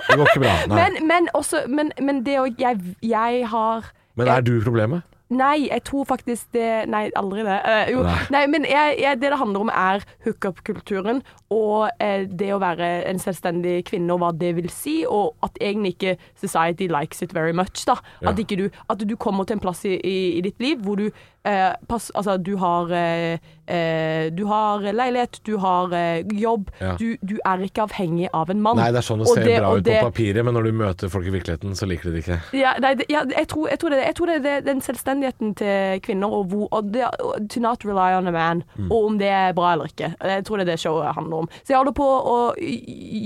Det 0.08 0.18
går 0.18 0.30
ikke 0.32 0.44
bra. 0.44 0.54
Nei. 0.72 0.76
Men, 0.76 0.98
Men, 0.98 1.08
men 1.08 1.28
også 1.34 1.64
Men, 1.68 1.92
men 2.02 2.22
det 2.26 2.38
å 2.40 2.46
Jeg, 2.58 2.78
jeg 3.02 3.46
har 3.48 3.92
er 4.18 4.42
du 4.44 4.58
problemet? 4.60 5.02
Nei, 5.32 5.68
jeg 5.70 5.82
tror 5.88 6.04
faktisk 6.08 6.52
det 6.56 6.68
Nei, 6.92 7.06
aldri 7.16 7.44
det. 7.46 7.58
Uh, 7.64 7.84
jo, 7.92 8.02
Nei. 8.06 8.16
nei. 8.34 8.42
men 8.52 8.66
jeg, 8.68 8.98
jeg, 9.00 9.20
det 9.22 9.30
det 9.32 9.38
handler 9.40 9.64
om, 9.66 9.70
er 9.72 10.04
hookup-kulturen 10.26 11.22
og 11.52 11.90
eh, 12.00 12.24
det 12.28 12.48
å 12.54 12.60
være 12.62 12.86
en 13.10 13.18
selvstendig 13.20 13.82
kvinne, 13.88 14.12
og 14.14 14.22
hva 14.22 14.30
det 14.36 14.54
vil 14.56 14.70
si. 14.72 15.02
Og 15.08 15.34
at 15.44 15.58
egentlig 15.60 15.94
ikke 15.96 16.14
society 16.40 16.88
likes 16.88 17.22
it 17.24 17.34
very 17.36 17.52
much. 17.52 17.84
da. 17.88 17.98
At, 18.22 18.32
Ja. 18.32 18.44
ikke 18.44 18.56
du, 18.56 18.70
at 18.90 19.04
du 19.08 19.16
kommer 19.16 19.44
til 19.44 19.58
en 19.58 19.64
plass 19.64 19.84
i, 19.84 19.96
i, 20.00 20.16
i 20.38 20.40
ditt 20.44 20.60
liv 20.60 20.80
hvor 20.84 20.96
du 20.96 21.10
eh, 21.44 21.72
pass, 21.88 22.10
Altså, 22.14 22.36
du 22.42 22.56
har 22.56 22.90
eh, 22.92 23.38
eh, 23.66 24.30
Du 24.30 24.44
har 24.46 24.80
leilighet, 24.80 25.40
du 25.44 25.56
har 25.58 25.92
eh, 25.92 26.22
jobb. 26.38 26.70
Ja. 26.80 26.94
Du, 27.00 27.16
du 27.22 27.38
er 27.44 27.58
ikke 27.66 27.82
avhengig 27.86 28.28
av 28.34 28.50
en 28.50 28.60
mann. 28.62 28.76
Nei, 28.76 28.90
det 28.92 28.98
er 29.02 29.06
sånn 29.06 29.18
det 29.24 29.28
ser 29.28 29.44
det- 29.44 29.58
bra 29.60 29.72
ut 29.74 29.78
ut 29.82 29.90
på 29.92 30.10
papiret, 30.12 30.44
men 30.44 30.54
når 30.54 30.62
du 30.64 30.72
møter 30.72 31.08
folk 31.10 31.26
i 31.26 31.30
virkeligheten, 31.34 31.74
så 31.74 31.86
liker 31.88 32.10
de 32.10 32.16
det 32.16 32.24
ikke. 32.24 32.38
Ja, 32.58 32.74
nei, 32.80 32.94
det, 32.94 33.06
ja 33.10 33.24
jeg, 33.24 33.48
tror, 33.48 33.68
jeg, 33.68 33.78
tror 33.78 33.90
det, 33.90 34.02
jeg 34.06 34.14
tror 34.14 34.26
det 34.26 34.36
er 34.36 34.44
det- 34.46 34.64
den 34.66 34.80
selvstendigheten 34.80 35.54
til 35.56 36.00
kvinner, 36.00 36.28
og, 36.32 36.46
hvor, 36.52 36.68
og 36.70 36.92
det, 36.92 37.04
to 37.50 37.60
not 37.60 37.84
rely 37.84 38.12
on 38.18 38.26
a 38.28 38.30
man, 38.30 38.62
Mm. 38.76 38.90
og 38.90 39.04
om 39.04 39.18
det 39.18 39.28
er 39.28 39.52
bra 39.52 39.72
eller 39.72 39.86
ikke. 39.90 40.14
Jeg 40.22 40.44
tror 40.44 40.56
det 40.56 40.68
er 40.68 40.72
det 40.72 40.80
showet 40.80 41.14
handler 41.14 41.36
om. 41.44 41.48
Så 41.64 41.68
jeg 41.72 41.76
holder 41.76 41.92
på 41.92 42.06
å 42.06 42.54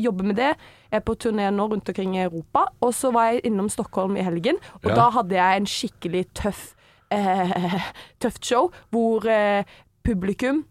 jobbe 0.03 0.25
med 0.25 0.37
det. 0.37 0.55
Jeg 0.93 1.01
er 1.01 1.05
på 1.05 1.17
turné 1.19 1.51
nå 1.53 1.67
rundt 1.71 1.89
omkring 1.91 2.15
i 2.17 2.23
Europa, 2.25 2.67
og 2.81 2.93
så 2.95 3.11
var 3.13 3.33
jeg 3.33 3.43
innom 3.51 3.69
Stockholm 3.69 4.17
i 4.17 4.23
helgen, 4.23 4.57
og 4.85 4.91
Ja. 4.91 4.95
da 4.95 5.11
hadde 5.11 5.35
jeg 5.35 5.57
en 5.57 5.67
skikkelig 5.67 6.27
tøff, 6.35 6.75
eh, 7.11 7.91
tøft 8.23 8.45
show, 8.47 8.73
hvor 8.91 9.29
eh, 9.31 9.65
publikum 10.05 10.65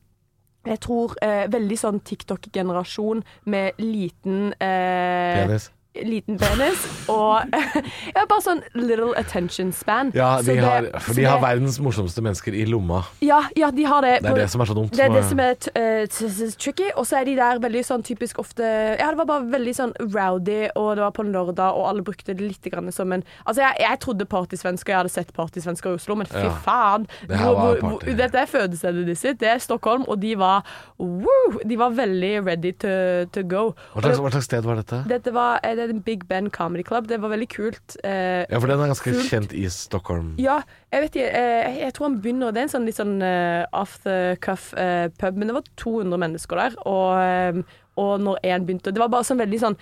jeg 0.65 0.81
tror 0.81 1.13
eh, 1.21 1.45
veldig 1.51 1.77
sånn 1.77 1.99
TikTok-generasjon 2.05 3.21
med 3.53 3.81
liten 3.81 4.49
eh, 4.57 5.43
Penis. 5.43 5.69
Liten 6.03 6.37
penis 6.41 6.83
og 7.11 7.45
ja, 8.15 8.23
bare 8.27 8.41
sånn 8.43 8.61
little 8.75 9.13
attention 9.19 9.71
span. 9.75 10.11
Ja, 10.15 10.41
de 10.41 10.55
det- 10.55 10.63
har, 10.63 10.87
for 11.05 11.17
de 11.17 11.25
har 11.27 11.39
verdens 11.43 11.79
morsomste 11.83 12.23
mennesker 12.25 12.55
i 12.55 12.65
lomma. 12.69 13.03
Ja, 13.23 13.43
ja, 13.55 13.71
de 13.71 13.85
har 13.87 14.01
det. 14.05 14.17
Det 14.23 14.31
er 14.33 14.41
det 14.43 14.49
som 14.51 14.61
er 14.63 14.69
så 14.69 14.75
dumt. 14.77 14.91
Det 14.95 15.05
er 15.05 15.13
det 15.13 15.23
som 15.29 15.39
er 15.39 15.55
eh, 15.77 16.51
tricky. 16.59 16.89
Og 16.95 17.07
så 17.07 17.19
er 17.21 17.29
de 17.29 17.35
der 17.37 17.61
veldig 17.63 17.83
sånn 17.85 18.03
typisk 18.05 18.39
ofte 18.41 18.65
Ja, 18.65 19.09
det 19.11 19.19
var 19.19 19.29
bare 19.29 19.47
veldig 19.51 19.75
sånn 19.77 19.93
rowdy, 20.01 20.69
og 20.75 20.95
det 20.97 21.05
var 21.05 21.13
på 21.15 21.25
lørdag, 21.27 21.75
og 21.77 21.89
alle 21.89 22.05
brukte 22.05 22.33
det 22.33 22.43
litt 22.43 22.69
grann 22.71 22.91
som 22.95 23.11
en 23.15 23.23
Altså, 23.45 23.61
jeg, 23.61 23.79
jeg 23.85 23.99
trodde 24.03 24.25
partysvensker, 24.29 24.93
jeg 24.93 24.99
hadde 25.03 25.13
sett 25.13 25.33
partysvensker 25.35 25.93
i 25.93 25.99
Oslo, 25.99 26.15
men 26.19 26.29
fy 26.29 26.45
faen. 26.65 27.05
Det 27.29 27.37
her 27.39 27.53
var 27.57 27.79
party. 27.81 28.15
Dette 28.17 28.41
er 28.41 28.49
fødestedet 28.49 29.05
ditt 29.09 29.19
sitt, 29.21 29.39
det 29.41 29.49
er 29.53 29.61
Stockholm, 29.63 30.05
og 30.09 30.19
de 30.21 30.35
var 30.39 30.65
woo, 30.99 31.59
De 31.65 31.77
var 31.79 31.93
veldig 31.95 32.33
ready 32.45 32.71
to, 32.81 32.91
to 33.35 33.43
go. 33.47 33.67
Hva 33.93 34.05
slags, 34.05 34.21
hva 34.23 34.31
slags 34.33 34.49
sted 34.49 34.65
var 34.65 34.81
dette? 34.81 35.01
dette 35.09 35.33
var 35.35 35.59
eh, 35.63 35.75
det 35.77 35.84
en 35.84 35.84
Big 35.93 36.27
Ben 36.27 36.49
Comedy 36.49 36.83
Club. 36.83 37.07
Det 37.07 37.19
var 37.21 37.29
veldig 37.29 37.47
kult. 37.49 37.97
Eh, 38.03 38.45
Ja, 38.49 38.59
for 38.59 38.67
den 38.67 38.79
er 38.79 38.87
ganske 38.87 39.11
kult. 39.11 39.29
kjent 39.29 39.53
i 39.53 39.65
Stockholm. 39.69 40.35
Ja, 40.37 40.61
jeg 40.91 41.01
vet 41.01 41.15
ikke. 41.15 41.29
Eh, 41.33 41.77
jeg 41.79 41.93
tror 41.93 42.07
han 42.09 42.21
begynner 42.21 42.51
Det 42.51 42.57
er 42.57 42.63
en 42.63 42.69
sånn 42.69 42.85
litt 42.85 42.95
sånn 42.95 43.21
uh, 43.21 43.65
off 43.73 43.99
the 44.03 44.37
cuff 44.41 44.73
uh, 44.73 45.07
pub, 45.19 45.35
men 45.37 45.47
det 45.47 45.53
var 45.55 45.63
200 45.77 46.17
mennesker 46.17 46.55
der. 46.55 46.75
Og, 46.85 47.19
eh, 47.19 47.61
og 47.97 48.19
når 48.21 48.39
én 48.43 48.65
begynte 48.65 48.91
Det 48.91 48.99
var 48.99 49.09
bare 49.09 49.23
sånn 49.23 49.39
veldig 49.39 49.59
sånn 49.59 49.77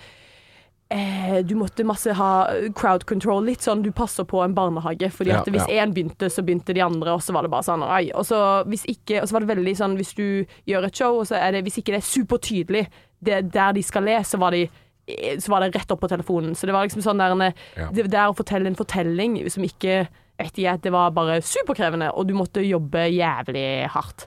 eh, 0.90 1.42
Du 1.44 1.54
måtte 1.56 1.84
masse 1.84 2.12
ha 2.12 2.30
crowd 2.76 3.06
control. 3.06 3.44
Litt 3.44 3.64
sånn 3.64 3.82
du 3.82 3.90
passer 3.92 4.24
på 4.24 4.42
en 4.44 4.54
barnehage. 4.54 5.10
Fordi 5.12 5.30
Ja, 5.30 5.40
at 5.40 5.46
hvis 5.48 5.66
ja. 5.68 5.86
begynte, 5.86 6.30
så 6.30 6.42
begynte 6.44 6.74
de 6.74 6.80
andre, 6.84 7.14
og 7.14 7.22
så 7.22 7.32
var 7.32 7.42
det 7.42 7.50
bare 7.50 7.62
sånn 7.66 7.82
oi. 7.82 8.10
Og 8.14 8.24
så 8.26 8.64
hvis 8.68 8.84
ikke 8.86 9.22
Og 9.22 9.28
så 9.28 9.32
var 9.32 9.40
det 9.40 9.56
veldig 9.56 9.76
sånn 9.76 9.96
hvis 9.96 10.14
du 10.14 10.46
gjør 10.66 10.84
et 10.86 10.94
show, 10.96 11.18
og 11.20 11.26
så 11.26 11.36
er 11.36 11.52
det 11.52 11.64
Hvis 11.64 11.78
ikke 11.78 11.92
det 11.96 12.02
er 12.02 12.12
supertydelig 12.12 12.86
det 13.24 13.32
er 13.32 13.42
der 13.42 13.72
de 13.72 13.82
skal 13.82 14.04
le, 14.04 14.18
så 14.22 14.36
var 14.36 14.50
de 14.52 14.66
så 15.38 15.48
var 15.52 15.60
det 15.64 15.74
rett 15.76 15.90
opp 15.92 16.00
på 16.00 16.08
telefonen. 16.08 16.54
Så 16.56 16.66
det 16.66 16.72
var 16.72 16.86
liksom 16.86 17.02
sånn 17.04 17.18
der 17.18 17.32
en- 17.34 17.54
Ja. 17.76 17.90
Det 17.92 18.10
der 18.10 18.28
å 18.30 18.36
fortelle 18.36 18.66
en 18.66 18.74
fortelling 18.78 19.36
som 19.50 19.62
ikke 19.62 20.06
vet 20.38 20.56
jeg, 20.58 20.80
Det 20.82 20.90
var 20.90 21.10
bare 21.10 21.40
superkrevende, 21.40 22.10
og 22.16 22.26
du 22.26 22.34
måtte 22.34 22.64
jobbe 22.66 23.06
jævlig 23.12 23.86
hardt. 23.88 24.26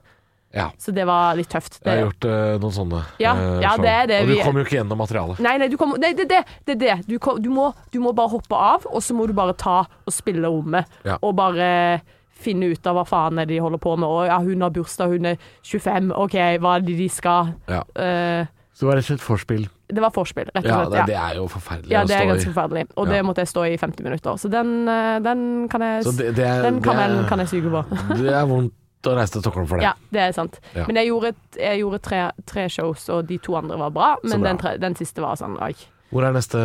Ja. 0.54 0.72
Så 0.80 0.94
det 0.94 1.06
var 1.06 1.36
litt 1.36 1.50
tøft. 1.50 1.82
Jeg 1.84 1.92
har 2.00 2.06
gjort 2.08 2.26
uh, 2.26 2.58
noen 2.58 2.72
sånne 2.72 3.02
Ja, 3.20 3.34
uh, 3.36 3.60
ja, 3.62 3.76
det 3.78 3.90
er 3.92 4.08
det 4.08 4.22
Og 4.24 4.28
du 4.30 4.36
kommer 4.42 4.64
jo 4.64 4.66
ikke 4.66 4.78
gjennom 4.80 4.98
materialet. 4.98 5.40
nei, 5.44 5.58
nei, 5.58 5.68
du 5.68 5.76
kom, 5.78 5.94
nei, 6.00 6.14
det 6.14 6.24
er 6.26 6.30
det. 6.32 6.44
det, 6.66 6.78
det. 6.80 6.96
Du, 7.08 7.18
kom, 7.20 7.42
du, 7.42 7.50
må, 7.50 7.74
du 7.92 8.00
må 8.00 8.14
bare 8.16 8.32
hoppe 8.32 8.56
av, 8.56 8.86
og 8.88 9.04
så 9.04 9.14
må 9.14 9.28
du 9.28 9.34
bare 9.34 9.54
ta 9.54 9.82
og 9.84 10.14
spille 10.14 10.48
rommet. 10.48 10.88
Ja. 11.04 11.18
Og 11.22 11.36
bare 11.36 12.02
finne 12.38 12.72
ut 12.72 12.88
av 12.88 12.96
hva 12.96 13.04
faen 13.06 13.40
er 13.42 13.46
det 13.50 13.58
de 13.58 13.62
holder 13.66 13.82
på 13.82 13.98
med. 13.98 14.08
Og 14.08 14.28
ja, 14.30 14.38
hun 14.40 14.62
har 14.62 14.70
bursdag, 14.72 15.10
hun 15.18 15.26
er 15.34 15.38
25. 15.68 16.12
OK, 16.16 16.38
hva 16.64 16.76
er 16.78 16.86
det 16.88 16.98
de 16.98 17.10
skal? 17.12 17.52
Ja. 17.68 17.84
Uh, 17.98 18.48
Så 18.74 18.86
det 18.86 18.90
var 18.92 18.96
rett 19.02 19.10
og 19.10 19.12
slett 19.12 19.26
forspill. 19.28 19.68
Det 19.88 20.02
var 20.04 20.12
vorspiel, 20.12 20.50
rett 20.52 20.66
og 20.66 20.68
slett. 20.68 20.96
Ja, 20.98 21.06
det 21.08 21.16
er 21.16 21.38
jo 21.40 21.46
forferdelig 21.52 21.94
ja 21.94 22.02
å 22.04 22.08
det 22.10 22.16
er 22.18 22.26
stå 22.26 22.32
ganske 22.34 22.50
i. 22.50 22.52
forferdelig. 22.52 22.86
Og 22.96 23.08
det 23.08 23.22
måtte 23.24 23.44
jeg 23.46 23.52
stå 23.54 23.64
i 23.70 23.78
50 23.80 24.04
minutter. 24.04 24.40
Så 24.42 24.52
den, 24.52 24.74
eh, 24.92 25.20
den 25.24 25.46
kan 25.72 25.86
jeg 25.86 26.04
det, 26.18 26.34
det 26.36 26.46
er, 26.48 26.62
Den 26.68 26.82
kan, 26.84 27.00
er, 27.00 27.22
kan 27.30 27.40
jeg 27.40 27.54
suge 27.54 27.72
på. 27.72 27.84
det 28.22 28.34
er 28.34 28.46
vondt 28.50 29.08
å 29.08 29.14
reise 29.16 29.38
til 29.38 29.46
Stockholm 29.46 29.68
for 29.70 29.80
det. 29.80 29.88
Ja, 29.88 29.94
det 30.12 30.24
er 30.26 30.34
sant. 30.36 30.60
Ja. 30.76 30.88
Men 30.90 31.00
jeg 31.00 31.08
gjorde, 31.12 31.32
jeg 31.56 31.80
gjorde 31.80 32.00
tre, 32.04 32.24
tre 32.50 32.66
shows, 32.74 33.08
og 33.14 33.30
de 33.30 33.38
to 33.40 33.56
andre 33.56 33.78
var 33.80 33.94
bra. 33.96 34.10
Men 34.24 34.42
bra. 34.42 34.50
den, 34.50 34.60
tre, 34.64 34.74
den 34.82 34.98
siste 35.00 35.24
var 35.24 35.40
sånn 35.40 35.56
oi. 35.64 35.74
Hvor 36.12 36.24
er 36.24 36.36
neste 36.36 36.60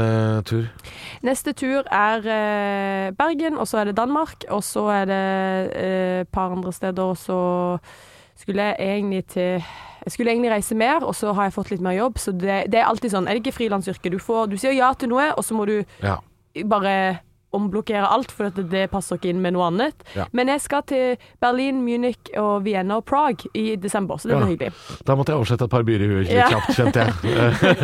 tur? 0.47 0.67
Neste 1.27 1.55
tur 1.59 1.87
er 1.91 2.27
eh, 2.31 3.07
Bergen, 3.19 3.59
og 3.59 3.67
så 3.71 3.81
er 3.83 3.91
det 3.91 3.97
Danmark, 3.99 4.47
og 4.55 4.63
så 4.67 4.87
er 5.01 5.09
det 5.11 5.23
eh, 5.79 6.21
et 6.23 6.31
par 6.35 6.55
andre 6.55 6.73
steder, 6.75 7.03
og 7.03 7.19
så 7.19 7.41
skulle 8.39 8.71
jeg 8.71 8.77
egentlig 8.79 9.25
til 9.35 9.65
jeg 10.05 10.13
skulle 10.13 10.31
egentlig 10.33 10.51
reise 10.51 10.75
mer, 10.75 11.05
og 11.07 11.15
så 11.15 11.33
har 11.35 11.45
jeg 11.45 11.53
fått 11.55 11.71
litt 11.71 11.81
mer 11.81 11.93
jobb. 11.97 12.17
Så 12.19 12.33
det, 12.33 12.71
det 12.73 12.81
er 12.81 12.85
alltid 12.91 13.11
sånn. 13.13 13.29
Er 13.29 13.35
det 13.39 13.45
ikke 13.47 13.55
frilansyrke? 13.59 14.11
Du, 14.11 14.19
får- 14.19 14.49
du 14.51 14.57
sier 14.59 14.73
ja 14.75 14.93
til 14.95 15.09
noe, 15.09 15.33
og 15.37 15.45
så 15.45 15.55
må 15.55 15.67
du 15.67 15.85
Ja. 16.03 16.17
bare 16.65 17.21
omblokkere 17.53 18.09
alt, 18.09 18.31
for 18.33 18.47
at 18.49 18.57
det 18.71 18.87
passer 18.91 19.19
ikke 19.19 19.29
inn 19.29 19.43
med 19.45 19.53
noe 19.53 19.67
annet. 19.69 19.93
Ja. 20.17 20.25
Men 20.33 20.49
jeg 20.49 20.61
skal 20.65 20.83
til 20.89 21.19
Berlin, 21.39 21.83
Munich 21.85 22.31
og 22.41 22.65
Vienna 22.65 22.97
og 22.97 23.05
Prague 23.05 23.45
i 23.55 23.77
desember, 23.77 24.17
så 24.17 24.29
det 24.31 24.39
blir 24.39 24.47
Ja. 24.47 24.53
hyggelig. 24.57 24.73
Da 25.05 25.15
måtte 25.15 25.33
jeg 25.33 25.37
oversette 25.37 25.65
et 25.65 25.71
par 25.71 25.83
byer 25.85 26.01
i 26.01 26.09
huet 26.09 26.29
litt 26.29 26.33
Ja. 26.33 26.49
kjapt, 26.49 26.73
kjente 26.73 27.05
jeg. 27.05 27.13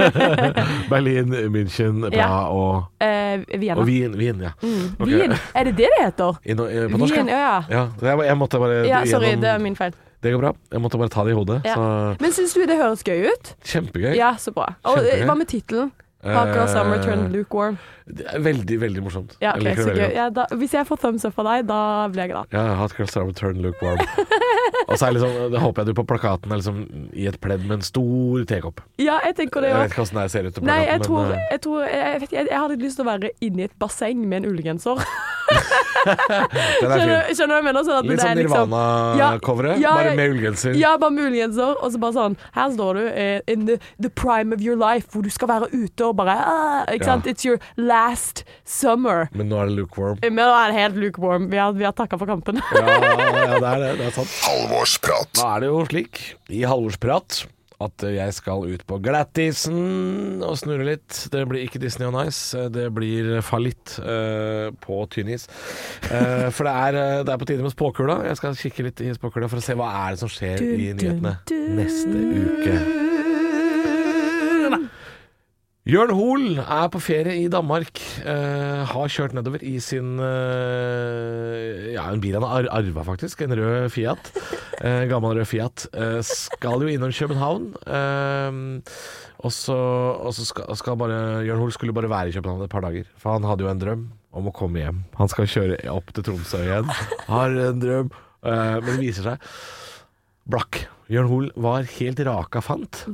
Berlin, 0.90 1.28
München, 1.52 2.00
Praha 2.10 2.48
og, 2.48 2.84
Eh, 3.00 3.44
Vienna. 3.60 3.80
og 3.80 3.86
Wien. 3.86 4.16
Wien 4.16 4.40
ja. 4.40 4.50
Mm. 4.62 4.96
Okay. 5.00 5.14
Wien. 5.20 5.32
Er 5.54 5.64
det 5.64 5.76
det 5.76 5.88
det 5.98 6.04
heter? 6.04 6.38
I, 6.44 6.52
no- 6.54 6.68
i, 6.68 6.88
på 6.88 6.98
norsk, 6.98 7.14
Wien, 7.14 7.28
ja. 7.28 7.62
ja. 7.70 7.86
Jeg, 8.24 8.36
måtte 8.38 8.58
bare 8.58 8.86
Ja, 8.88 9.04
sorry, 9.04 9.26
gjennom- 9.34 9.40
det 9.40 9.48
er 9.50 9.58
min 9.58 9.76
feil. 9.76 9.92
Det 10.22 10.32
går 10.34 10.40
bra. 10.42 10.52
Jeg 10.72 10.80
måtte 10.82 10.98
bare 10.98 11.12
ta 11.14 11.22
det 11.24 11.30
i 11.30 11.38
hodet. 11.38 11.60
Ja. 11.64 11.74
Så 11.78 12.16
Men 12.20 12.32
syns 12.34 12.54
du 12.56 12.64
det 12.66 12.76
høres 12.80 13.04
gøy 13.06 13.28
ut? 13.30 13.52
kjempegøy. 13.64 14.14
Ja, 14.18 14.32
så 14.40 14.50
bra. 14.54 14.72
Og 14.84 14.98
Kjempegøy. 14.98 15.24
hva 15.30 15.36
med 15.38 15.46
tittelen? 15.52 15.92
Hot 16.26 16.50
uh, 16.56 16.64
Summer 16.66 16.98
Turned 17.04 17.30
Lukewarm. 17.30 17.78
Det 18.08 18.24
er 18.32 18.40
veldig, 18.40 18.80
veldig 18.80 19.02
morsomt. 19.04 19.36
Ja, 19.42 19.52
Jeg 19.56 19.66
liker 19.66 19.84
det 19.84 19.94
veldig. 19.94 20.08
Ja, 20.16 20.28
da, 20.32 20.46
hvis 20.56 20.74
jeg 20.74 20.88
får 20.88 21.00
thumbs 21.02 21.26
up 21.28 21.38
av 21.42 21.50
deg, 21.50 21.66
da 21.68 21.80
blir 22.12 22.24
jeg 22.24 22.32
glad. 22.32 22.54
Ja, 22.56 22.64
Hot 22.80 22.96
Girl 22.96 23.10
Summer 23.12 23.36
Turn 23.36 23.60
Lukewarm. 23.64 24.00
Og 24.88 24.98
så 24.98 25.10
liksom, 25.12 25.34
det 25.52 25.60
håper 25.60 25.82
jeg 25.82 25.90
du 25.90 25.94
på 25.98 26.04
plakaten 26.08 26.52
er 26.52 26.60
liksom 26.62 26.78
i 27.12 27.26
et 27.28 27.36
pledd 27.44 27.64
med 27.66 27.78
en 27.78 27.84
stor 27.84 28.44
tekopp. 28.48 28.80
Ja, 29.00 29.18
jeg 29.26 29.36
tenker 29.42 29.64
det 29.64 29.72
Jeg 29.74 29.82
vet 29.82 29.92
ikke 29.92 30.06
åssen 30.06 30.20
det 30.22 30.30
ser 30.32 30.48
ut 30.48 30.54
på 30.56 30.62
plakaten. 30.62 30.72
Nei, 30.72 30.86
jeg 30.88 31.04
tror, 31.04 31.26
men, 31.28 31.34
eh, 31.36 31.50
jeg, 31.52 31.60
tror 31.66 31.82
jeg, 31.84 32.20
vet, 32.22 32.32
jeg, 32.38 32.48
jeg 32.48 32.62
hadde 32.64 32.78
lyst 32.84 33.00
til 33.00 33.04
å 33.04 33.10
være 33.10 33.32
inni 33.44 33.68
et 33.68 33.76
basseng 33.82 34.24
med 34.24 34.42
en 34.42 34.52
ullgenser. 34.52 35.04
er 36.08 36.16
Skjønner, 36.78 37.28
skjønner 37.34 37.48
du 37.48 37.52
hva 37.52 37.58
jeg 37.58 37.66
mener? 37.66 37.86
Sånn 37.86 38.08
Litt 38.08 38.22
sånn 38.22 38.38
liksom 38.38 38.72
Nirvana-coveret, 38.72 39.80
Ja, 39.80 39.88
ja, 39.88 39.94
bare 39.96 40.14
med 40.18 40.34
ullgenser. 40.34 40.76
Ja, 40.78 40.92
bare 41.00 41.14
med 41.14 41.28
ullgenser, 41.30 41.74
og 41.76 41.92
så 41.94 42.00
bare 42.02 42.16
sånn 42.16 42.36
Her 42.56 42.72
står 42.74 43.00
du 43.00 43.04
eh, 43.08 43.40
in 43.50 43.66
the, 43.68 43.78
the 44.00 44.10
prime 44.12 44.54
of 44.54 44.64
your 44.64 44.78
life, 44.78 45.08
hvor 45.12 45.24
du 45.24 45.30
skal 45.32 45.50
være 45.52 45.70
ute 45.72 46.08
og 46.08 46.16
bare 46.20 46.36
ah, 46.38 46.82
Ikke 46.94 47.08
sant? 47.08 47.28
It's 47.28 47.46
your 47.48 47.60
last 47.98 48.44
summer. 48.64 49.28
Men 49.34 49.50
nå 49.50 49.60
er 49.62 49.70
det 49.70 49.78
lukewarm. 49.82 50.22
Men 50.22 50.40
nå 50.40 50.48
er 50.54 50.72
det 50.72 50.80
helt 50.80 51.02
lukewarm. 51.02 51.50
Vi 51.52 51.60
har, 51.60 51.76
vi 51.76 51.86
har 51.88 51.94
takka 51.96 52.18
for 52.20 52.30
kampen. 52.30 52.62
Ja, 52.74 52.86
ja, 52.86 53.58
det 53.58 53.68
er 53.74 53.84
det. 53.84 53.92
Det 54.00 54.08
er 54.10 54.16
sant. 54.20 54.34
Halvorsprat. 54.46 55.30
Da 55.38 55.54
er 55.56 55.64
det 55.64 55.70
jo 55.72 55.86
slik, 55.88 56.20
i 56.54 56.64
halvårsprat, 56.68 57.40
at 57.78 58.04
jeg 58.10 58.34
skal 58.34 58.64
ut 58.66 58.82
på 58.90 58.98
Glattisen 59.02 60.42
og 60.42 60.56
snurre 60.58 60.86
litt. 60.88 61.20
Det 61.32 61.44
blir 61.50 61.66
ikke 61.66 61.80
Disney 61.82 62.08
on 62.08 62.18
Ice, 62.24 62.66
det 62.74 62.88
blir 62.94 63.38
fallitt 63.46 63.98
uh, 64.02 64.68
på 64.82 65.00
tynn 65.14 65.30
is. 65.36 65.46
Uh, 66.10 66.48
for 66.50 66.66
det 66.66 66.74
er, 66.74 67.02
eh, 67.02 67.24
det 67.26 67.34
er 67.34 67.42
på 67.42 67.50
tide 67.50 67.66
med 67.66 67.74
spåkula. 67.74 68.20
Jeg 68.26 68.40
skal 68.40 68.58
kikke 68.58 68.88
litt 68.90 69.04
i 69.06 69.12
spåkula 69.14 69.50
for 69.50 69.62
å 69.62 69.64
se 69.68 69.78
hva 69.78 69.92
er 70.04 70.16
det 70.16 70.24
som 70.24 70.32
skjer 70.32 70.64
i 70.66 70.90
nyhetene 70.98 71.38
neste 71.78 72.24
uke. 72.48 73.07
Jørn 75.88 76.10
Hoel 76.12 76.58
er 76.60 76.90
på 76.92 77.00
ferie 77.00 77.32
i 77.40 77.46
Danmark. 77.48 77.96
Uh, 78.20 78.84
har 78.90 79.08
kjørt 79.08 79.32
nedover 79.32 79.62
i 79.64 79.78
sin 79.80 80.18
uh, 80.20 81.86
Ja, 81.94 82.02
en 82.12 82.20
bil 82.20 82.34
han 82.36 82.44
har 82.44 82.66
ar- 82.66 82.82
arva, 82.82 83.04
faktisk. 83.06 83.40
En 83.46 83.54
rød 83.56 83.86
Fiat. 83.94 84.28
Uh, 84.82 85.06
gammel 85.08 85.38
rød 85.38 85.46
Fiat. 85.48 85.86
Skal 86.28 86.84
jo 86.84 86.90
innom 86.92 87.14
København. 87.16 87.70
og 89.38 89.52
så, 89.56 89.76
og 90.20 90.34
så 90.36 90.44
skal, 90.50 90.76
skal 90.76 90.98
bare 91.00 91.20
Jørn 91.46 91.62
Hoel 91.62 91.72
skulle 91.72 91.94
bare 91.96 92.10
være 92.12 92.28
i 92.28 92.34
København 92.36 92.66
et 92.66 92.74
par 92.74 92.84
dager. 92.84 93.08
For 93.16 93.38
han 93.38 93.46
hadde 93.48 93.64
jo 93.64 93.70
en 93.72 93.80
drøm 93.80 94.02
om 94.36 94.50
å 94.50 94.52
komme 94.58 94.82
hjem. 94.82 94.98
Han 95.16 95.30
skal 95.32 95.48
kjøre 95.48 95.78
opp 95.94 96.12
til 96.12 96.26
Tromsø 96.26 96.60
igjen. 96.66 96.90
Har 97.32 97.56
en 97.70 97.80
drøm. 97.80 98.10
men 98.44 98.90
det 98.90 98.98
viser 99.00 99.30
seg 99.30 99.48
blakk. 100.52 100.82
Jørn 101.08 101.32
Hoel 101.32 101.48
var 101.56 101.88
helt 101.96 102.20
raka 102.28 102.60
fant. 102.60 103.06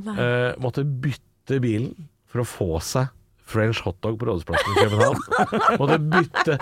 Måtte 0.59 0.83
bytte 0.83 1.61
bilen 1.63 1.95
for 2.35 2.43
å 2.43 2.49
få 2.49 2.69
seg 2.83 3.11
French 3.45 3.83
hotdog 3.85 4.17
på 4.17 4.25
Rådhusplassen 4.25 4.73
i 4.73 4.83
København. 4.83 5.19
Måtte 5.79 5.99
bytte 6.01 6.55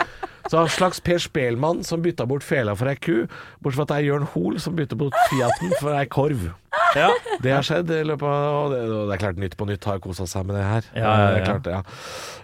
Så 0.52 0.60
en 0.60 0.68
slags 0.72 1.00
Per 1.00 1.22
Spelmann 1.24 1.80
som 1.88 2.02
bytta 2.04 2.26
bort 2.28 2.44
fela 2.44 2.74
for 2.76 2.92
ei 2.92 2.98
ku, 3.00 3.24
bortsett 3.64 3.80
fra 3.80 3.86
at 3.88 3.94
det 3.94 4.00
er 4.02 4.08
Jørn 4.10 4.26
Hoel 4.34 4.60
som 4.60 4.76
bytter 4.76 5.00
bort 5.00 5.16
Fiaten 5.30 5.72
for 5.80 5.96
ei 5.96 6.04
korv. 6.12 6.50
Ja. 6.94 7.08
Det 7.42 7.54
har 7.56 7.64
skjedd 7.66 7.90
i 7.90 8.04
løpet 8.06 8.28
av 8.28 8.58
Og 8.60 8.68
det, 8.74 8.82
og 8.86 9.08
det 9.10 9.16
er 9.16 9.22
klart 9.24 9.40
Nytt 9.42 9.56
på 9.58 9.66
Nytt 9.66 9.88
har 9.90 10.02
kosa 10.04 10.28
seg 10.30 10.46
med 10.46 10.60
det 10.60 10.66
her. 10.68 10.90
Ja, 10.94 11.14
ja, 11.24 11.32
Det 11.34 11.48
klart 11.48 11.72
ja. 11.72 11.80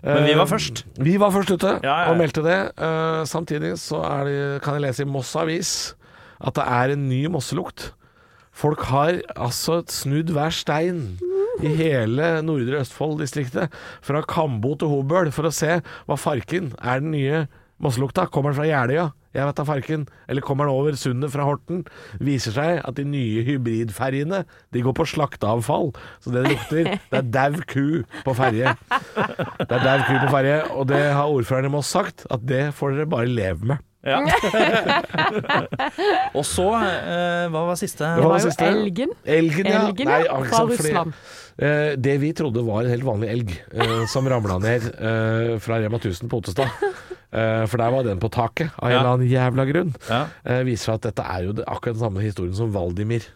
Men 0.07 0.25
vi 0.25 0.34
var 0.39 0.47
Eh, 0.47 0.51
først. 0.55 0.84
Vi 0.97 1.17
var 1.21 1.36
først 1.36 1.51
ute 1.53 1.75
og 1.84 2.17
meldte 2.17 2.45
det. 2.47 2.57
Eh, 2.80 3.21
samtidig 3.30 3.75
så 3.84 4.01
det, 4.25 4.39
kan 4.63 4.80
jeg 4.80 4.88
lese 4.88 5.03
i 5.05 5.11
Moss 5.11 5.36
Avis 5.38 5.93
at 6.39 6.55
det 6.55 6.63
er 6.63 6.95
en 6.95 7.09
ny 7.11 7.25
mosselukt. 7.27 7.91
Folk 8.55 8.88
har 8.89 9.19
altså 9.36 9.84
snudd 9.91 10.32
hver 10.36 10.55
stein 10.55 11.19
i 11.60 11.72
hele 11.76 12.39
Nordre 12.45 12.82
Østfold-distriktet, 12.84 13.74
fra 14.05 14.24
Kambo 14.28 14.76
til 14.80 14.91
Hobøl, 14.91 15.32
for 15.36 15.49
å 15.49 15.53
se 15.53 15.80
hva 16.07 16.20
farken 16.20 16.74
er 16.80 17.03
den 17.03 17.12
nye 17.16 17.41
mosselukta. 17.84 18.28
Kommer 18.32 18.53
den 18.53 18.60
fra 18.60 18.70
Jeløya? 18.70 19.10
Jeg 19.36 19.45
vet 19.45 19.60
da 19.60 19.66
farken. 19.68 20.05
Eller 20.28 20.41
kommer 20.45 20.66
den 20.66 20.74
over 20.74 20.95
sundet 20.97 21.34
fra 21.34 21.45
Horten? 21.45 21.84
Viser 22.24 22.55
seg 22.55 22.80
at 22.82 22.97
de 22.97 23.05
nye 23.05 23.43
hybridferjene 23.45 24.41
De 24.74 24.82
går 24.86 24.95
på 24.97 25.05
slakteavfall. 25.12 25.91
Så 26.24 26.34
det 26.34 26.47
lukter, 26.47 26.95
det 27.12 27.20
er 27.22 27.30
dau 27.36 27.60
ku 27.70 28.01
på 28.26 28.36
ferje. 28.38 28.74
Det 28.95 29.70
er 29.70 29.86
dau 29.86 29.99
ku 30.07 30.16
på 30.16 30.32
ferje, 30.34 30.57
og 30.74 30.89
det 30.89 31.03
har 31.14 31.30
ordføreren 31.30 31.70
i 31.70 31.76
Moss 31.78 31.93
sagt, 31.93 32.26
at 32.34 32.47
det 32.49 32.70
får 32.78 32.97
dere 32.97 33.14
bare 33.14 33.30
leve 33.30 33.74
med. 33.74 33.86
Ja. 34.08 34.22
Og 36.38 36.45
så, 36.47 36.68
eh, 36.80 37.50
hva 37.52 37.66
var 37.68 37.76
siste? 37.80 38.06
Det 38.06 38.22
Det 38.22 38.30
var 38.30 38.39
jo 38.45 38.52
elgen. 38.70 39.10
Elgen, 39.26 39.66
ja. 39.68 39.82
Elgen, 39.89 40.08
Nei, 40.08 40.22
ja. 40.24 40.38
Fra 40.45 40.56
sant, 40.62 40.72
fordi, 40.78 40.93
Russland. 40.93 41.14
eh, 41.60 41.91
det 42.00 42.16
vi 42.22 42.30
trodde 42.38 42.64
var 42.66 42.84
en 42.86 42.91
helt 42.93 43.04
vanlig 43.08 43.30
elg 43.34 43.50
eh, 43.74 44.06
som 44.08 44.28
ramla 44.32 44.56
ned 44.64 44.84
eh, 44.95 45.58
fra 45.60 45.82
Rema 45.84 45.97
1000 46.00 46.30
på 46.32 46.39
Ottestad. 46.39 46.70
Eh, 47.30 47.66
for 47.70 47.78
der 47.78 47.91
var 47.93 48.04
den 48.08 48.18
på 48.24 48.30
taket, 48.34 48.72
av 48.80 48.88
en 48.89 48.95
eller 48.95 49.12
annen 49.18 49.30
jævla 49.30 49.64
grunn. 49.70 49.91
Ja. 50.08 50.24
Eh, 50.47 50.64
viser 50.66 50.95
at 50.95 51.04
dette 51.10 51.22
er 51.22 51.43
jo 51.50 51.54
det, 51.60 51.66
akkurat 51.68 51.95
den 52.00 52.06
samme 52.06 52.24
historien 52.24 52.56
som 52.58 52.72
Valdimir. 52.74 53.28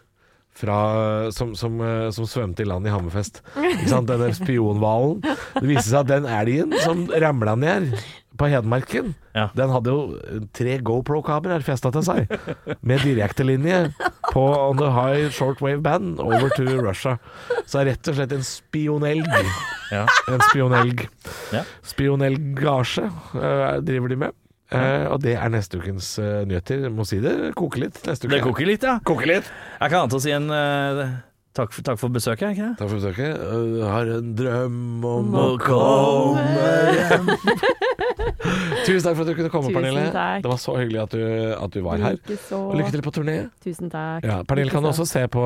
Fra, 0.54 1.32
som, 1.34 1.56
som, 1.58 1.80
eh, 1.82 2.10
som 2.14 2.28
svømte 2.30 2.62
i 2.62 2.68
land 2.70 2.86
i 2.86 2.92
Hammerfest. 2.94 3.40
Denne 3.58 4.28
spionhvalen. 4.38 5.24
Det 5.24 5.66
viser 5.66 5.88
seg 5.90 6.02
at 6.04 6.12
den 6.12 6.28
elgen 6.30 6.76
som 6.84 7.08
ramla 7.10 7.56
ned 7.58 7.96
på 8.38 8.48
Hedmarken, 8.50 9.12
Ja. 9.38 9.48
den 9.54 9.70
hadde 9.70 9.92
jo 9.94 10.46
tre 10.58 10.80
GoPro-kameraer 10.82 11.62
festa 11.66 11.92
til 11.94 12.02
seg, 12.06 12.32
med 12.82 13.02
direktelinje 13.06 13.94
på 14.32 14.42
On 14.42 14.78
the 14.80 14.90
High 14.94 15.28
Shortwave 15.34 15.82
Band 15.86 16.18
over 16.22 16.50
to 16.58 16.66
Russia. 16.82 17.18
Så 17.70 17.82
er 17.84 17.92
rett 17.92 18.10
og 18.10 18.18
slett 18.18 18.34
en 18.34 18.46
spionelg. 18.46 19.30
Ja. 19.94 20.06
En 20.34 20.42
spionelg. 20.50 21.06
Ja. 21.54 21.62
Spionelgasje 21.86 23.06
eh, 23.38 23.78
driver 23.86 24.10
de 24.10 24.22
med. 24.26 24.40
Eh, 24.74 25.06
og 25.14 25.22
det 25.24 25.36
er 25.38 25.52
neste 25.54 25.80
ukens 25.82 26.14
eh, 26.22 26.42
nyheter. 26.50 26.88
Må 26.94 27.06
si 27.10 27.20
det 27.24 27.54
koker 27.60 27.86
litt 27.88 28.02
neste 28.08 28.28
uke. 28.28 28.34
Det 28.36 28.42
koker 28.46 28.70
litt, 28.70 28.88
ja. 28.88 28.98
Koker 29.06 29.30
litt. 29.36 29.52
Jeg 29.80 29.94
kan 29.94 30.04
annet 30.06 30.18
å 30.18 30.24
si 30.24 30.34
en 30.34 30.50
eh, 30.54 31.04
takk, 31.58 31.74
for, 31.76 31.86
takk 31.86 32.00
for 32.02 32.14
besøket, 32.14 32.56
ikke 32.56 32.72
det? 32.72 32.76
Takk 32.82 32.90
for 32.90 33.00
besøket. 33.02 33.38
Eh, 33.38 33.86
har 33.86 34.14
en 34.18 34.34
drøm 34.40 35.06
om 35.10 35.38
Å 35.38 35.46
å 35.54 35.58
komme 35.62 36.74
hjem. 36.98 37.32
Tusen 38.84 39.06
takk 39.06 39.16
for 39.16 39.24
at 39.24 39.30
du 39.30 39.38
kunne 39.38 39.52
komme, 39.54 39.70
Tusen 39.70 39.78
Pernille. 39.78 40.04
takk. 40.12 40.44
Det 40.44 40.50
var 40.52 40.60
så 40.60 40.76
hyggelig 40.80 41.00
at 41.06 41.14
du, 41.16 41.24
at 41.56 41.76
du 41.76 41.80
var 41.86 42.02
her. 42.04 42.18
Likeså. 42.20 42.60
Og 42.68 42.76
lykke 42.80 42.92
til 42.96 43.04
på 43.06 43.14
turné. 43.16 43.38
Tusen 43.64 43.92
takk. 43.94 44.28
Ja, 44.28 44.42
Pernille 44.48 44.74
kan 44.74 44.84
du 44.84 44.90
også 44.92 45.06
se 45.08 45.24
på 45.32 45.44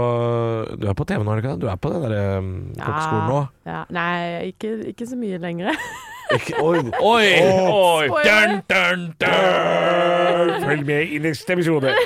Du 0.81 0.87
er 0.89 0.97
på 0.97 1.05
TV 1.07 1.21
nå, 1.21 1.31
er 1.35 1.41
du 1.41 1.45
ikke 1.45 1.55
det? 1.55 1.61
Du 1.65 1.69
er 1.71 1.79
på 1.81 1.93
den 1.93 2.05
der 2.07 2.17
um, 2.41 2.51
kokkeskolen 2.79 3.31
nå? 3.33 3.41
Ja. 3.69 3.83
Nei, 3.93 4.51
ikke, 4.53 4.73
ikke 4.93 5.09
så 5.09 5.19
mye 5.19 5.41
lenger. 5.43 5.73
Ikke, 6.35 6.57
oi, 6.61 6.79
Oi, 6.99 7.27
oi, 7.71 8.23
dun, 8.25 8.57
dun, 8.67 9.05
dun. 9.21 10.51
Følg 10.65 10.83
med 10.87 11.13
i 11.15 11.21
neste 11.23 11.55
episode. 11.57 11.93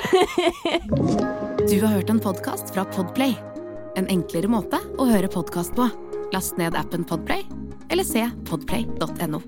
Du 1.62 1.76
har 1.78 1.92
hørt 1.94 2.10
en 2.10 2.18
podkast 2.20 2.72
fra 2.74 2.82
Podplay. 2.90 3.36
En 3.96 4.08
enklere 4.10 4.50
måte 4.50 4.80
å 4.98 5.06
høre 5.06 5.30
podkast 5.30 5.76
på. 5.78 5.86
Last 6.34 6.58
ned 6.58 6.74
appen 6.78 7.06
Podplay, 7.06 7.46
eller 7.92 8.06
se 8.08 8.26
podplay.no. 8.50 9.42